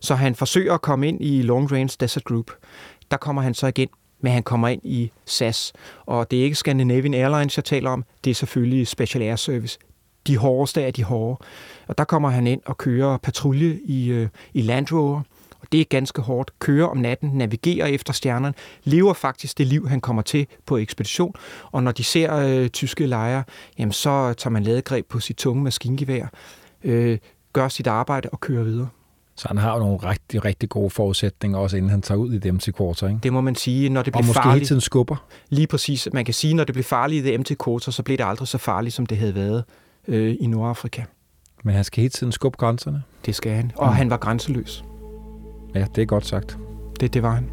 Så 0.00 0.14
han 0.14 0.34
forsøger 0.34 0.74
at 0.74 0.82
komme 0.82 1.08
ind 1.08 1.18
i 1.20 1.42
Long 1.42 1.72
Range 1.72 1.96
Desert 2.00 2.24
Group. 2.24 2.50
Der 3.10 3.16
kommer 3.16 3.42
han 3.42 3.54
så 3.54 3.66
igen, 3.66 3.88
men 4.20 4.32
han 4.32 4.42
kommer 4.42 4.68
ind 4.68 4.80
i 4.84 5.12
SAS. 5.26 5.72
Og 6.06 6.30
det 6.30 6.38
er 6.38 6.44
ikke 6.44 6.56
Scandinavian 6.56 7.14
Airlines, 7.14 7.56
jeg 7.56 7.64
taler 7.64 7.90
om. 7.90 8.04
Det 8.24 8.30
er 8.30 8.34
selvfølgelig 8.34 8.86
Special 8.86 9.22
Air 9.22 9.36
Service. 9.36 9.78
De 10.26 10.36
hårdeste 10.36 10.82
er 10.82 10.90
de 10.90 11.04
hårde. 11.04 11.44
Og 11.86 11.98
der 11.98 12.04
kommer 12.04 12.30
han 12.30 12.46
ind 12.46 12.60
og 12.66 12.78
kører 12.78 13.16
patrulje 13.16 13.78
i, 13.84 14.08
øh, 14.10 14.28
i 14.54 14.62
Land 14.62 14.92
Rover. 14.92 15.20
Og 15.60 15.66
det 15.72 15.80
er 15.80 15.84
ganske 15.84 16.22
hårdt. 16.22 16.50
Kører 16.58 16.86
om 16.86 16.96
natten, 16.96 17.30
navigerer 17.34 17.86
efter 17.86 18.12
stjernerne, 18.12 18.54
lever 18.84 19.12
faktisk 19.12 19.58
det 19.58 19.66
liv, 19.66 19.88
han 19.88 20.00
kommer 20.00 20.22
til 20.22 20.46
på 20.66 20.76
ekspedition. 20.76 21.34
Og 21.72 21.82
når 21.82 21.92
de 21.92 22.04
ser 22.04 22.34
øh, 22.36 22.68
tyske 22.68 23.06
lejre, 23.06 23.44
jamen 23.78 23.92
så 23.92 24.32
tager 24.38 24.50
man 24.50 24.62
ladegreb 24.62 25.06
på 25.08 25.20
sit 25.20 25.36
tunge 25.36 25.62
maskingevær, 25.62 26.26
øh, 26.84 27.18
gør 27.52 27.68
sit 27.68 27.86
arbejde 27.86 28.28
og 28.32 28.40
kører 28.40 28.64
videre. 28.64 28.88
Så 29.36 29.48
han 29.48 29.58
har 29.58 29.72
jo 29.72 29.78
nogle 29.78 29.98
rigtig, 29.98 30.44
rigtig 30.44 30.68
gode 30.68 30.90
forudsætninger, 30.90 31.58
også 31.58 31.76
inden 31.76 31.90
han 31.90 32.02
tager 32.02 32.18
ud 32.18 32.32
i 32.32 32.38
det 32.38 32.54
MC 32.54 32.76
Quarter, 32.76 33.08
ikke? 33.08 33.20
Det 33.22 33.32
må 33.32 33.40
man 33.40 33.54
sige, 33.54 33.88
når 33.88 34.02
det 34.02 34.14
Og 34.14 34.18
bliver 34.18 34.26
måske 34.26 34.40
hele 34.42 34.50
farligt. 34.50 34.66
tiden 34.68 34.80
skubber. 34.80 35.16
Lige 35.48 35.66
præcis. 35.66 36.08
Man 36.12 36.24
kan 36.24 36.34
sige, 36.34 36.54
når 36.54 36.64
det 36.64 36.72
blev 36.72 36.84
farligt 36.84 37.26
i 37.26 37.30
det 37.30 37.40
MT 37.40 37.52
Quarter, 37.64 37.92
så 37.92 38.02
blev 38.02 38.18
det 38.18 38.24
aldrig 38.24 38.48
så 38.48 38.58
farligt, 38.58 38.94
som 38.94 39.06
det 39.06 39.18
havde 39.18 39.34
været 39.34 39.64
øh, 40.08 40.36
i 40.40 40.46
Nordafrika. 40.46 41.02
Men 41.64 41.74
han 41.74 41.84
skal 41.84 42.00
hele 42.00 42.10
tiden 42.10 42.32
skubbe 42.32 42.58
grænserne. 42.58 43.02
Det 43.26 43.34
skal 43.34 43.52
han. 43.52 43.72
Og 43.76 43.86
Mm. 43.86 43.92
han 43.92 44.10
var 44.10 44.16
grænseløs. 44.16 44.84
Ja, 45.74 45.86
det 45.94 46.02
er 46.02 46.06
godt 46.06 46.26
sagt. 46.26 46.58
Det, 47.00 47.14
det 47.14 47.22
var 47.22 47.30
han. 47.30 47.50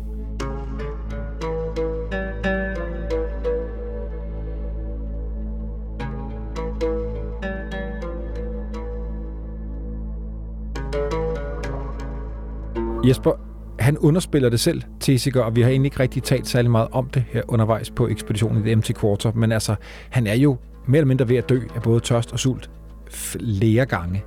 Jesper, 13.07 13.31
han 13.79 13.97
underspiller 13.97 14.49
det 14.49 14.59
selv, 14.59 14.81
Tesiker, 14.99 15.41
og 15.41 15.55
vi 15.55 15.61
har 15.61 15.69
egentlig 15.69 15.87
ikke 15.87 15.99
rigtig 15.99 16.23
talt 16.23 16.47
særlig 16.47 16.71
meget 16.71 16.87
om 16.91 17.09
det 17.09 17.23
her 17.31 17.41
undervejs 17.47 17.91
på 17.91 18.07
ekspeditionen 18.07 18.65
i 18.65 18.69
det 18.69 18.77
MT 18.77 18.91
Quarter, 18.99 19.31
men 19.35 19.51
altså, 19.51 19.75
han 20.09 20.27
er 20.27 20.33
jo 20.33 20.57
mere 20.85 20.97
eller 20.97 21.07
mindre 21.07 21.29
ved 21.29 21.37
at 21.37 21.49
dø 21.49 21.59
af 21.75 21.81
både 21.81 21.99
tørst 21.99 22.31
og 22.31 22.39
sult 22.39 22.69
flere 23.09 23.85
gange. 23.85 24.23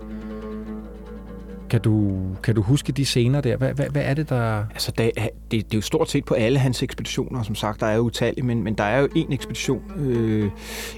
Kan 1.70 1.80
du, 1.80 2.20
kan 2.42 2.54
du 2.54 2.62
huske 2.62 2.92
de 2.92 3.04
scener 3.04 3.40
der? 3.40 3.56
Hvad, 3.56 3.74
hvad, 3.74 3.86
hvad 3.90 4.02
er 4.04 4.14
det, 4.14 4.28
der... 4.28 4.64
Altså, 4.70 4.92
det, 4.98 5.10
det, 5.14 5.30
det 5.50 5.58
er 5.58 5.78
jo 5.78 5.80
stort 5.80 6.10
set 6.10 6.24
på 6.24 6.34
alle 6.34 6.58
hans 6.58 6.82
ekspeditioner, 6.82 7.42
som 7.42 7.54
sagt, 7.54 7.80
der 7.80 7.86
er 7.86 7.94
jo 7.94 8.02
utallige, 8.02 8.46
men, 8.46 8.62
men 8.62 8.74
der 8.74 8.84
er 8.84 9.00
jo 9.00 9.08
en 9.16 9.32
ekspedition 9.32 9.82
øh, 9.96 10.50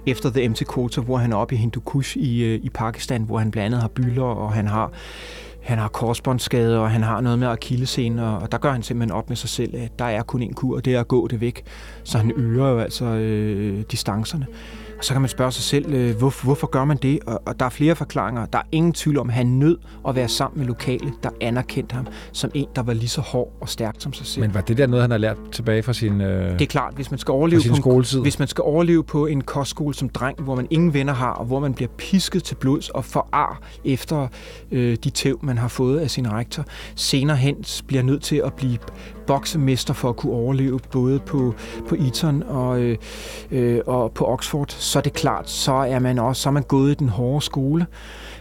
efter 0.07 0.31
The 0.31 0.49
MT 0.49 0.63
Quarter, 0.75 1.03
hvor 1.03 1.17
han 1.17 1.33
er 1.33 1.37
oppe 1.37 1.55
i 1.55 1.59
Hindu 1.59 1.81
Kush 1.81 2.17
i, 2.17 2.45
øh, 2.45 2.61
i 2.63 2.69
Pakistan, 2.69 3.23
hvor 3.23 3.39
han 3.39 3.51
blandt 3.51 3.67
andet 3.67 3.81
har 3.81 3.89
bylder, 3.89 4.23
og 4.23 4.53
han 4.53 4.67
har 4.67 4.93
han 5.63 5.79
har 5.79 5.89
korsbåndsskade, 5.89 6.81
og 6.81 6.91
han 6.91 7.03
har 7.03 7.21
noget 7.21 7.39
med 7.39 7.49
akillescene, 7.49 8.27
og, 8.27 8.39
og 8.39 8.53
der 8.53 8.59
gør 8.59 8.73
han 8.73 8.83
simpelthen 8.83 9.17
op 9.19 9.29
med 9.29 9.37
sig 9.37 9.51
selv, 9.51 9.77
at 9.77 9.99
der 9.99 10.05
er 10.05 10.23
kun 10.23 10.43
en 10.43 10.55
kur, 10.55 10.77
og 10.77 10.85
det 10.85 10.95
er 10.95 11.01
at 11.01 11.09
gå 11.09 11.29
det 11.29 11.41
væk. 11.41 11.63
Så 12.05 12.19
han 12.19 12.33
øger 12.37 12.69
jo 12.69 12.79
altså 12.79 13.05
øh, 13.05 13.83
distancerne. 13.91 14.47
Og 14.99 15.05
så 15.05 15.15
kan 15.15 15.21
man 15.21 15.29
spørge 15.29 15.53
sig 15.53 15.63
selv, 15.63 15.95
øh, 15.95 16.17
hvor, 16.17 16.45
hvorfor 16.45 16.67
gør 16.67 16.85
man 16.85 16.97
det? 16.97 17.19
Og, 17.27 17.43
og 17.47 17.61
der 17.61 17.67
er 17.67 17.71
flere 17.71 17.97
forklaringer. 17.97 18.47
Der 18.47 18.59
er 18.59 18.63
ingen 18.73 18.93
tvivl 18.93 19.19
om, 19.19 19.29
at 19.29 19.35
han 19.35 19.47
nød 19.47 19.79
at 20.09 20.15
være 20.15 20.29
sammen 20.29 20.59
med 20.59 20.67
lokale, 20.67 21.13
der 21.23 21.31
anerkendte 21.41 21.95
ham 21.95 22.07
som 22.33 22.51
en, 22.55 22.67
der 22.77 22.83
var 22.83 22.93
lige 22.93 23.09
så 23.09 23.21
hård 23.21 23.53
og 23.61 23.69
stærk 23.69 23.95
som 23.99 24.13
sig 24.13 24.27
selv. 24.27 24.41
Men 24.45 24.55
var 24.55 24.61
det 24.61 24.79
der 24.79 24.87
noget, 24.87 25.03
han 25.03 25.11
har 25.11 25.19
lært 25.19 25.37
tilbage 25.53 25.83
fra 25.83 25.93
sin, 25.93 26.21
øh, 26.21 26.53
Det 26.53 26.63
er 26.63 26.67
klart, 26.67 26.95
hvis 26.95 27.11
man 27.11 27.19
skal 27.19 27.33
overleve 27.33 27.63
på 27.69 27.75
en, 27.75 27.77
skoletid? 27.77 28.21
hvis 28.21 28.39
man 28.39 28.49
skal 28.49 28.63
overleve 28.63 29.05
på 29.05 29.27
en 29.27 29.41
kostskole 29.41 29.95
som 29.95 30.09
dreng, 30.09 30.43
hvor 30.43 30.55
man 30.55 30.67
ingen 30.71 30.95
venner 30.95 31.13
har, 31.13 31.31
og 31.33 31.45
hvor 31.45 31.61
man 31.61 31.75
bliver 31.75 31.89
pisket 31.99 32.45
til 32.45 32.55
blods 32.55 32.89
og 32.89 33.05
får 33.05 33.29
ar 33.33 33.61
efter 33.85 34.29
øh, 34.73 34.97
de 35.05 35.11
tæv, 35.11 35.39
man 35.43 35.59
har 35.59 35.69
fået 35.69 36.01
af 36.01 36.11
sin 36.11 36.33
rektor, 36.33 36.65
senere 36.95 37.37
hen 37.37 37.57
bliver 37.87 38.03
nødt 38.03 38.23
til 38.23 38.43
at 38.45 38.53
blive 38.53 38.79
boksemester 39.27 39.95
for 39.95 40.09
at 40.09 40.17
kunne 40.17 40.33
overleve 40.33 40.81
både 40.93 41.19
på, 41.19 41.55
på 41.89 41.95
Eton 41.95 42.43
og, 42.43 42.81
øh, 42.81 42.97
øh, 43.51 43.81
og 43.87 44.13
på 44.13 44.25
Oxford, 44.27 44.67
så 44.69 44.99
er 44.99 45.03
det 45.03 45.13
klart, 45.13 45.51
så 45.51 45.73
er 45.73 45.99
man 45.99 46.19
også 46.19 46.43
så 46.43 46.49
er 46.49 46.53
man 46.53 46.63
gået 46.63 46.91
i 46.91 46.95
den 46.95 47.09
hårde 47.09 47.45
skole. 47.45 47.87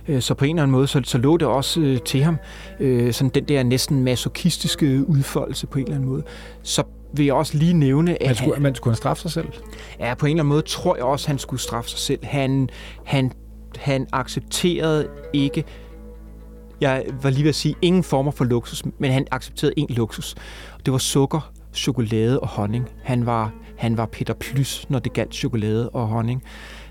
Øh, 0.08 0.22
Så 0.22 0.34
på 0.34 0.46
en 0.46 0.56
eller 0.56 0.64
anden 0.64 0.72
måde, 0.72 0.88
så, 0.88 1.02
så 1.04 1.18
lå 1.18 1.38
det 1.38 1.48
også 1.48 1.82
øh, 1.82 2.00
til 2.00 2.24
ham, 2.24 2.38
øh, 2.80 3.14
sådan 3.14 3.30
den 3.30 3.44
der 3.44 3.64
næsten 3.64 4.04
masochistiske 4.04 5.10
udfoldelse 5.10 5.68
på 5.68 5.80
en 5.80 5.84
eller 5.86 5.96
anden 5.96 6.10
måde. 6.10 6.24
Så 6.64 6.84
vil 7.14 7.26
jeg 7.26 7.34
også 7.34 7.58
lige 7.58 7.74
nævne, 7.74 8.22
at 8.24 8.28
man, 8.28 8.36
skulle, 8.36 8.62
man 8.62 8.76
skulle 8.76 8.92
han 8.92 8.98
straffe 8.98 9.22
sig 9.22 9.32
selv? 9.32 9.48
Ja, 10.00 10.14
på 10.14 10.26
en 10.26 10.30
eller 10.32 10.44
anden 10.44 10.50
måde 10.50 10.62
tror 10.62 10.96
jeg 10.96 11.06
også, 11.06 11.28
han 11.28 11.38
skulle 11.38 11.62
straffe 11.62 11.90
sig 11.90 12.00
selv. 12.00 12.20
Han, 12.24 12.70
han, 13.04 13.32
han 13.78 14.08
accepterede 14.14 15.08
ikke, 15.34 15.64
jeg 16.82 17.04
var 17.22 17.30
lige 17.30 17.44
ved 17.44 17.50
at 17.50 17.56
sige, 17.56 17.76
ingen 17.82 18.04
former 18.04 18.32
for 18.32 18.46
luksus, 18.46 18.84
men 19.00 19.12
han 19.12 19.28
accepterede 19.32 19.74
en 19.78 19.88
luksus. 19.90 20.36
Det 20.86 20.92
var 20.92 20.98
sukker, 20.98 21.52
chokolade 21.74 22.40
og 22.40 22.48
honning. 22.48 22.90
Han 23.04 23.26
var, 23.26 23.54
han 23.78 23.98
var 23.98 24.06
Peter 24.06 24.34
Plys, 24.34 24.86
når 24.90 25.00
det 25.00 25.14
galt 25.14 25.36
chokolade 25.36 25.90
og 25.90 26.08
honning. 26.08 26.44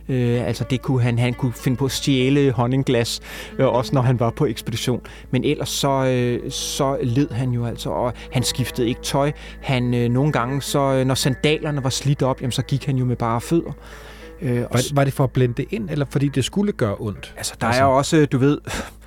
Øh, 0.08 0.46
altså 0.46 0.64
det 0.70 0.82
kunne 0.82 1.02
han, 1.02 1.18
han 1.18 1.34
kunne 1.34 1.52
finde 1.52 1.76
på 1.76 1.84
at 1.84 1.90
stjæle 1.90 2.52
honningglas, 2.52 3.20
øh, 3.58 3.66
også 3.66 3.94
når 3.94 4.02
han 4.02 4.20
var 4.20 4.30
på 4.30 4.46
ekspedition. 4.46 5.00
Men 5.30 5.44
ellers 5.44 5.68
så, 5.68 6.04
øh, 6.04 6.50
så 6.50 6.98
led 7.02 7.30
han 7.30 7.50
jo 7.50 7.66
altså, 7.66 7.90
og 7.90 8.12
han 8.32 8.42
skiftede 8.42 8.88
ikke 8.88 9.00
tøj. 9.02 9.32
Han 9.62 9.94
øh, 9.94 10.08
nogle 10.08 10.32
gange, 10.32 10.62
så 10.62 10.80
øh, 10.80 11.06
når 11.06 11.14
sandalerne 11.14 11.84
var 11.84 11.90
slidt 11.90 12.22
op, 12.22 12.40
jamen, 12.40 12.52
så 12.52 12.62
gik 12.62 12.86
han 12.86 12.96
jo 12.96 13.04
med 13.04 13.16
bare 13.16 13.40
fødder. 13.40 13.72
Øh, 14.42 14.62
og 14.62 14.68
Var, 14.72 14.94
var 14.94 15.04
det 15.04 15.12
for 15.12 15.24
at 15.24 15.30
blende 15.30 15.54
det 15.54 15.66
ind, 15.70 15.90
eller 15.90 16.06
fordi 16.10 16.28
det 16.28 16.44
skulle 16.44 16.72
gøre 16.72 16.96
ondt? 16.98 17.34
Altså, 17.36 17.54
der 17.60 17.66
er 17.66 17.84
også, 17.84 18.26
du 18.26 18.38
ved, 18.38 18.58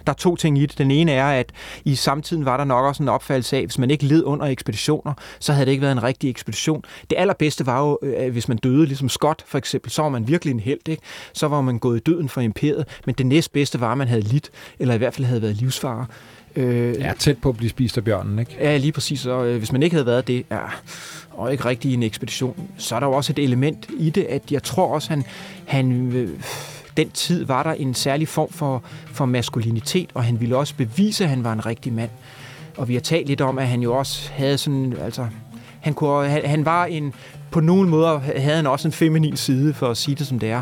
der 0.08 0.14
er 0.14 0.16
to 0.16 0.36
ting 0.36 0.58
i 0.58 0.66
det. 0.66 0.78
Den 0.78 0.92
ene 0.92 1.12
er, 1.12 1.26
at 1.26 1.52
i 1.86 1.96
samtiden 1.96 2.46
var 2.46 2.58
der 2.58 2.64
nok 2.64 2.86
også 2.86 3.04
en 3.04 3.10
opfattelse 3.10 3.56
af, 3.58 3.60
at 3.60 3.66
hvis 3.66 3.78
man 3.78 3.92
ikke 3.92 4.06
led 4.06 4.24
under 4.24 4.46
ekspeditioner, 4.46 5.14
så 5.40 5.54
havde 5.54 5.66
det 5.66 5.72
ikke 5.72 5.82
været 5.82 5.92
en 5.92 6.04
rigtig 6.04 6.30
ekspedition. 6.30 6.84
Det 7.10 7.18
allerbedste 7.18 7.66
var 7.66 7.82
jo, 7.82 8.00
øh, 8.02 8.32
hvis 8.32 8.48
man 8.48 8.58
døde, 8.58 8.86
ligesom 8.86 9.10
Scott 9.10 9.44
for 9.48 9.58
eksempel, 9.58 9.92
så 9.92 10.02
var 10.02 10.10
man 10.10 10.28
virkelig 10.28 10.52
en 10.52 10.60
held, 10.60 10.90
ikke? 10.90 11.02
Så 11.34 11.48
var 11.48 11.62
man 11.62 11.80
gået 11.80 11.98
i 11.98 12.00
døden 12.00 12.30
for 12.30 12.42
imperiet, 12.42 12.86
men 13.06 13.16
det 13.16 13.26
næstbedste 13.26 13.80
var, 13.82 13.92
at 13.92 13.98
man 13.98 14.08
havde 14.08 14.22
lidt, 14.22 14.50
eller 14.80 14.94
i 14.94 14.98
hvert 14.98 15.14
fald 15.14 15.26
havde 15.26 15.42
været 15.42 15.56
livsfarer. 15.56 16.06
Øh, 16.56 16.96
Ja, 17.00 17.14
tæt 17.20 17.38
på 17.38 17.50
at 17.50 17.58
blive 17.58 17.70
spist 17.70 17.98
af 17.98 18.04
bjørnen, 18.04 18.40
ikke? 18.40 18.58
Ja, 18.60 18.78
lige 18.78 18.92
præcis. 18.92 19.26
Og 19.26 19.48
øh, 19.48 19.58
hvis 19.58 19.72
man 19.72 19.84
ikke 19.84 19.94
havde 19.94 20.06
været 20.06 20.28
det, 20.28 20.46
ja, 20.52 20.60
og 21.32 21.52
ikke 21.52 21.66
rigtig 21.66 21.94
en 21.94 22.04
ekspedition, 22.04 22.70
så 22.78 22.96
er 22.96 23.00
der 23.00 23.08
jo 23.08 23.14
også 23.14 23.34
et 23.34 23.40
element 23.40 23.88
i 24.00 24.10
det, 24.10 24.24
at 24.24 24.52
jeg 24.52 24.64
tror 24.64 24.94
også, 24.94 25.10
han, 25.10 25.24
han 25.66 26.12
øh, 26.16 26.30
den 26.98 27.10
tid 27.10 27.46
var 27.46 27.64
der 27.64 27.72
en 27.72 27.94
særlig 27.94 28.28
form 28.28 28.52
for, 28.52 28.84
for 29.06 29.26
maskulinitet, 29.26 30.10
og 30.14 30.24
han 30.24 30.40
ville 30.40 30.58
også 30.58 30.74
bevise, 30.76 31.24
at 31.24 31.30
han 31.30 31.44
var 31.44 31.54
en 31.54 31.66
rigtig 31.66 31.94
mand. 31.94 32.10
Og 32.78 32.88
vi 32.88 32.94
har 32.94 33.02
talt 33.02 33.28
lidt 33.28 33.42
om, 33.42 33.60
at 33.60 33.68
han 33.68 33.82
jo 33.82 33.94
også 33.98 34.32
havde 34.32 34.58
sådan, 34.58 34.94
altså, 35.02 35.28
han, 35.80 35.94
kunne, 35.94 36.30
han, 36.30 36.46
han 36.46 36.66
var 36.66 36.86
en, 36.86 37.14
på 37.52 37.60
nogle 37.60 37.90
måder 37.90 38.20
havde 38.20 38.56
han 38.56 38.68
også 38.68 38.88
en 38.88 38.92
feminin 38.92 39.38
side, 39.38 39.74
for 39.74 39.90
at 39.90 39.98
sige 39.98 40.16
det 40.16 40.28
som 40.28 40.40
det 40.40 40.50
er, 40.50 40.62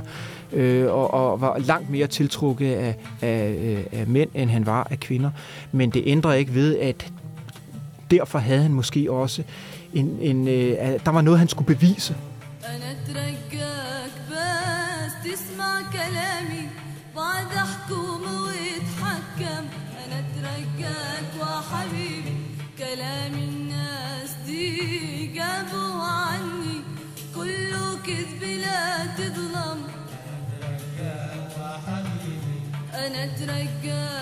øh, 0.54 0.92
og, 0.92 1.14
og 1.14 1.42
var 1.42 1.58
langt 1.58 1.90
mere 1.90 2.08
tiltrukket 2.08 2.74
af, 2.74 2.96
af, 3.22 3.50
øh, 3.50 4.00
af 4.00 4.08
mænd, 4.08 4.30
end 4.34 4.50
han 4.50 4.66
var 4.66 4.88
af 4.90 5.00
kvinder. 5.00 5.32
Men 5.72 5.90
det 5.90 6.04
ændrer 6.06 6.34
ikke 6.34 6.54
ved, 6.54 6.78
at 6.78 7.12
derfor 8.12 8.40
havde 8.40 8.62
han 8.62 8.74
måske 8.74 9.12
også 9.12 9.44
en, 9.94 10.18
en 10.22 10.48
øh, 10.48 10.78
der 11.06 11.12
var 11.12 11.22
noget, 11.22 11.40
han 11.40 11.48
skulle 11.48 11.76
bevise. 11.76 12.16
كلامي. 15.96 16.70
بعد 17.16 17.52
أحكم 17.52 18.22
واتحكم 18.44 19.64
أنا 20.06 20.18
اترجاك 20.20 21.32
وحبيبي. 21.42 22.36
كلام 22.78 23.34
الناس 23.34 24.32
دي 24.46 25.28
جابوا 25.28 26.04
عني. 26.04 26.78
كله 27.36 27.98
كذب 28.08 28.44
لا 28.44 29.06
تظلم. 29.06 29.80
أنا 32.94 33.24
اترجاك 33.24 33.84
بس 33.86 34.15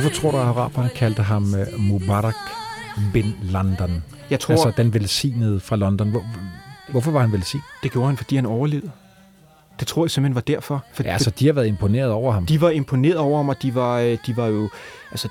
Hvorfor 0.00 0.20
tror 0.20 0.30
du, 0.30 0.36
at 0.36 0.42
araberne 0.42 0.88
kaldte 0.88 1.22
ham 1.22 1.54
øh, 1.54 1.66
Mubarak 1.78 2.34
bin 3.12 3.34
London? 3.42 4.04
Jeg 4.30 4.40
tror, 4.40 4.52
Altså 4.54 4.72
den 4.76 4.94
velsignede 4.94 5.60
fra 5.60 5.76
London. 5.76 6.10
Hvor, 6.10 6.24
hvorfor 6.88 7.10
var 7.10 7.20
han 7.20 7.32
velsignet? 7.32 7.64
det 7.82 7.92
gjorde 7.92 8.06
han, 8.06 8.16
fordi 8.16 8.36
han 8.36 8.46
overlevede. 8.46 8.90
Det 9.80 9.88
tror 9.88 10.04
jeg 10.04 10.10
simpelthen 10.10 10.34
var 10.34 10.40
derfor. 10.40 10.84
For, 10.92 11.02
Ja, 11.02 11.12
altså 11.12 11.30
de 11.30 11.46
har 11.46 11.52
været 11.52 11.66
imponeret 11.66 12.10
over 12.10 12.32
ham. 12.32 12.46
De 12.46 12.60
var 12.60 12.70
imponeret 12.70 13.16
over 13.16 13.36
ham, 13.36 13.48
og 13.48 13.62
de 13.62 13.74
var, 13.74 13.98
øh, 13.98 14.18
de 14.26 14.36
var 14.36 14.46
jo... 14.46 14.68
Altså, 15.10 15.28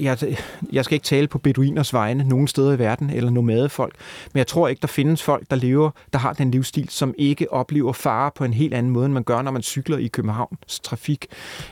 jeg, 0.00 0.36
jeg 0.72 0.84
skal 0.84 0.94
ikke 0.94 1.04
tale 1.04 1.28
på 1.28 1.38
beduiners 1.38 1.92
vegne 1.92 2.24
nogen 2.24 2.48
steder 2.48 2.72
i 2.72 2.78
verden, 2.78 3.10
eller 3.10 3.30
nomadefolk, 3.30 3.94
men 4.32 4.38
jeg 4.38 4.46
tror 4.46 4.68
ikke, 4.68 4.80
der 4.80 4.86
findes 4.86 5.22
folk, 5.22 5.50
der 5.50 5.56
lever, 5.56 5.90
der 6.12 6.18
har 6.18 6.32
den 6.32 6.50
livsstil, 6.50 6.88
som 6.88 7.14
ikke 7.18 7.52
oplever 7.52 7.92
fare 7.92 8.30
på 8.34 8.44
en 8.44 8.52
helt 8.54 8.74
anden 8.74 8.92
måde, 8.92 9.06
end 9.06 9.14
man 9.14 9.22
gør, 9.22 9.42
når 9.42 9.50
man 9.50 9.62
cykler 9.62 9.98
i 9.98 10.06
Københavns 10.06 10.80
trafik. 10.80 11.26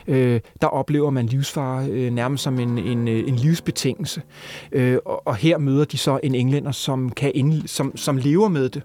Øh, 0.07 0.39
der 0.61 0.67
oplever 0.67 1.09
man 1.09 1.25
livsfare 1.25 1.87
øh, 1.89 2.11
nærmest 2.11 2.43
som 2.43 2.59
en, 2.59 2.77
en, 2.77 3.07
øh, 3.07 3.27
en 3.27 3.35
livsbetingelse. 3.35 4.21
Øh, 4.71 4.97
og, 5.05 5.27
og 5.27 5.35
her 5.35 5.57
møder 5.57 5.85
de 5.85 5.97
så 5.97 6.19
en 6.23 6.35
englænder, 6.35 6.71
som, 6.71 7.09
kan 7.09 7.31
ind, 7.35 7.67
som, 7.67 7.97
som 7.97 8.17
lever 8.17 8.47
med 8.47 8.69
det 8.69 8.81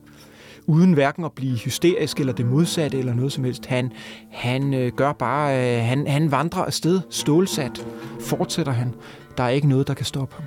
uden 0.69 0.93
hverken 0.93 1.25
at 1.25 1.33
blive 1.33 1.59
hysterisk 1.59 2.21
eller 2.21 2.33
det 2.33 2.47
modsatte 2.47 2.99
eller 2.99 3.15
noget 3.15 3.33
som 3.33 3.45
helst. 3.45 3.67
Han, 3.67 3.93
han 4.33 4.75
øh, 4.75 4.93
gør 4.93 5.13
bare, 5.13 5.77
øh, 5.77 5.85
han, 5.85 6.07
han 6.07 6.31
vandrer 6.31 6.63
afsted, 6.65 7.01
stålsat, 7.11 7.87
fortsætter 8.21 8.73
han. 8.73 8.95
Der 9.37 9.45
er 9.45 9.49
ikke 9.49 9.69
noget, 9.69 9.89
der 9.89 9.95
kan 9.95 10.07
stoppe 10.07 10.35
ham. 10.35 10.45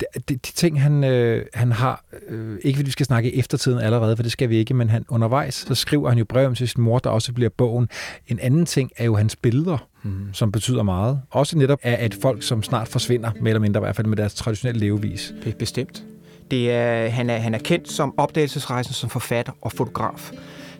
De, 0.00 0.06
de, 0.28 0.34
de 0.34 0.38
ting, 0.52 0.82
han, 0.82 1.04
øh, 1.04 1.46
han 1.54 1.72
har, 1.72 2.04
øh, 2.28 2.58
ikke 2.62 2.76
fordi 2.76 2.86
vi 2.86 2.92
skal 2.92 3.06
snakke 3.06 3.36
eftertiden 3.36 3.78
allerede, 3.78 4.16
for 4.16 4.22
det 4.22 4.32
skal 4.32 4.48
vi 4.48 4.56
ikke, 4.56 4.74
men 4.74 4.90
han 4.90 5.04
undervejs, 5.08 5.54
så 5.54 5.74
skriver 5.74 6.08
han 6.08 6.18
jo 6.18 6.24
brev 6.24 6.46
om 6.46 6.54
til 6.54 6.68
sin 6.68 6.82
mor, 6.82 6.98
der 6.98 7.10
også 7.10 7.32
bliver 7.32 7.50
bogen. 7.56 7.88
En 8.28 8.38
anden 8.42 8.66
ting 8.66 8.90
er 8.96 9.04
jo 9.04 9.16
hans 9.16 9.36
billeder, 9.36 9.88
mm. 10.02 10.10
som 10.32 10.52
betyder 10.52 10.82
meget. 10.82 11.20
Også 11.30 11.58
netop 11.58 11.78
af 11.82 12.06
et 12.06 12.14
folk, 12.22 12.42
som 12.42 12.62
snart 12.62 12.88
forsvinder, 12.88 13.30
mere 13.40 13.48
eller 13.50 13.60
mindre 13.60 13.78
i 13.78 13.82
hvert 13.82 13.96
fald 13.96 14.06
med 14.06 14.16
deres 14.16 14.34
traditionelle 14.34 14.80
levevis. 14.80 15.34
Be- 15.44 15.52
Bestemt. 15.58 16.02
Det 16.50 16.70
er, 16.72 17.08
han, 17.08 17.30
er, 17.30 17.36
han 17.38 17.54
er 17.54 17.58
kendt 17.58 17.90
som 17.92 18.14
opdagelsesrejsen 18.16 18.94
som 18.94 19.10
forfatter 19.10 19.52
og 19.62 19.72
fotograf. 19.72 20.32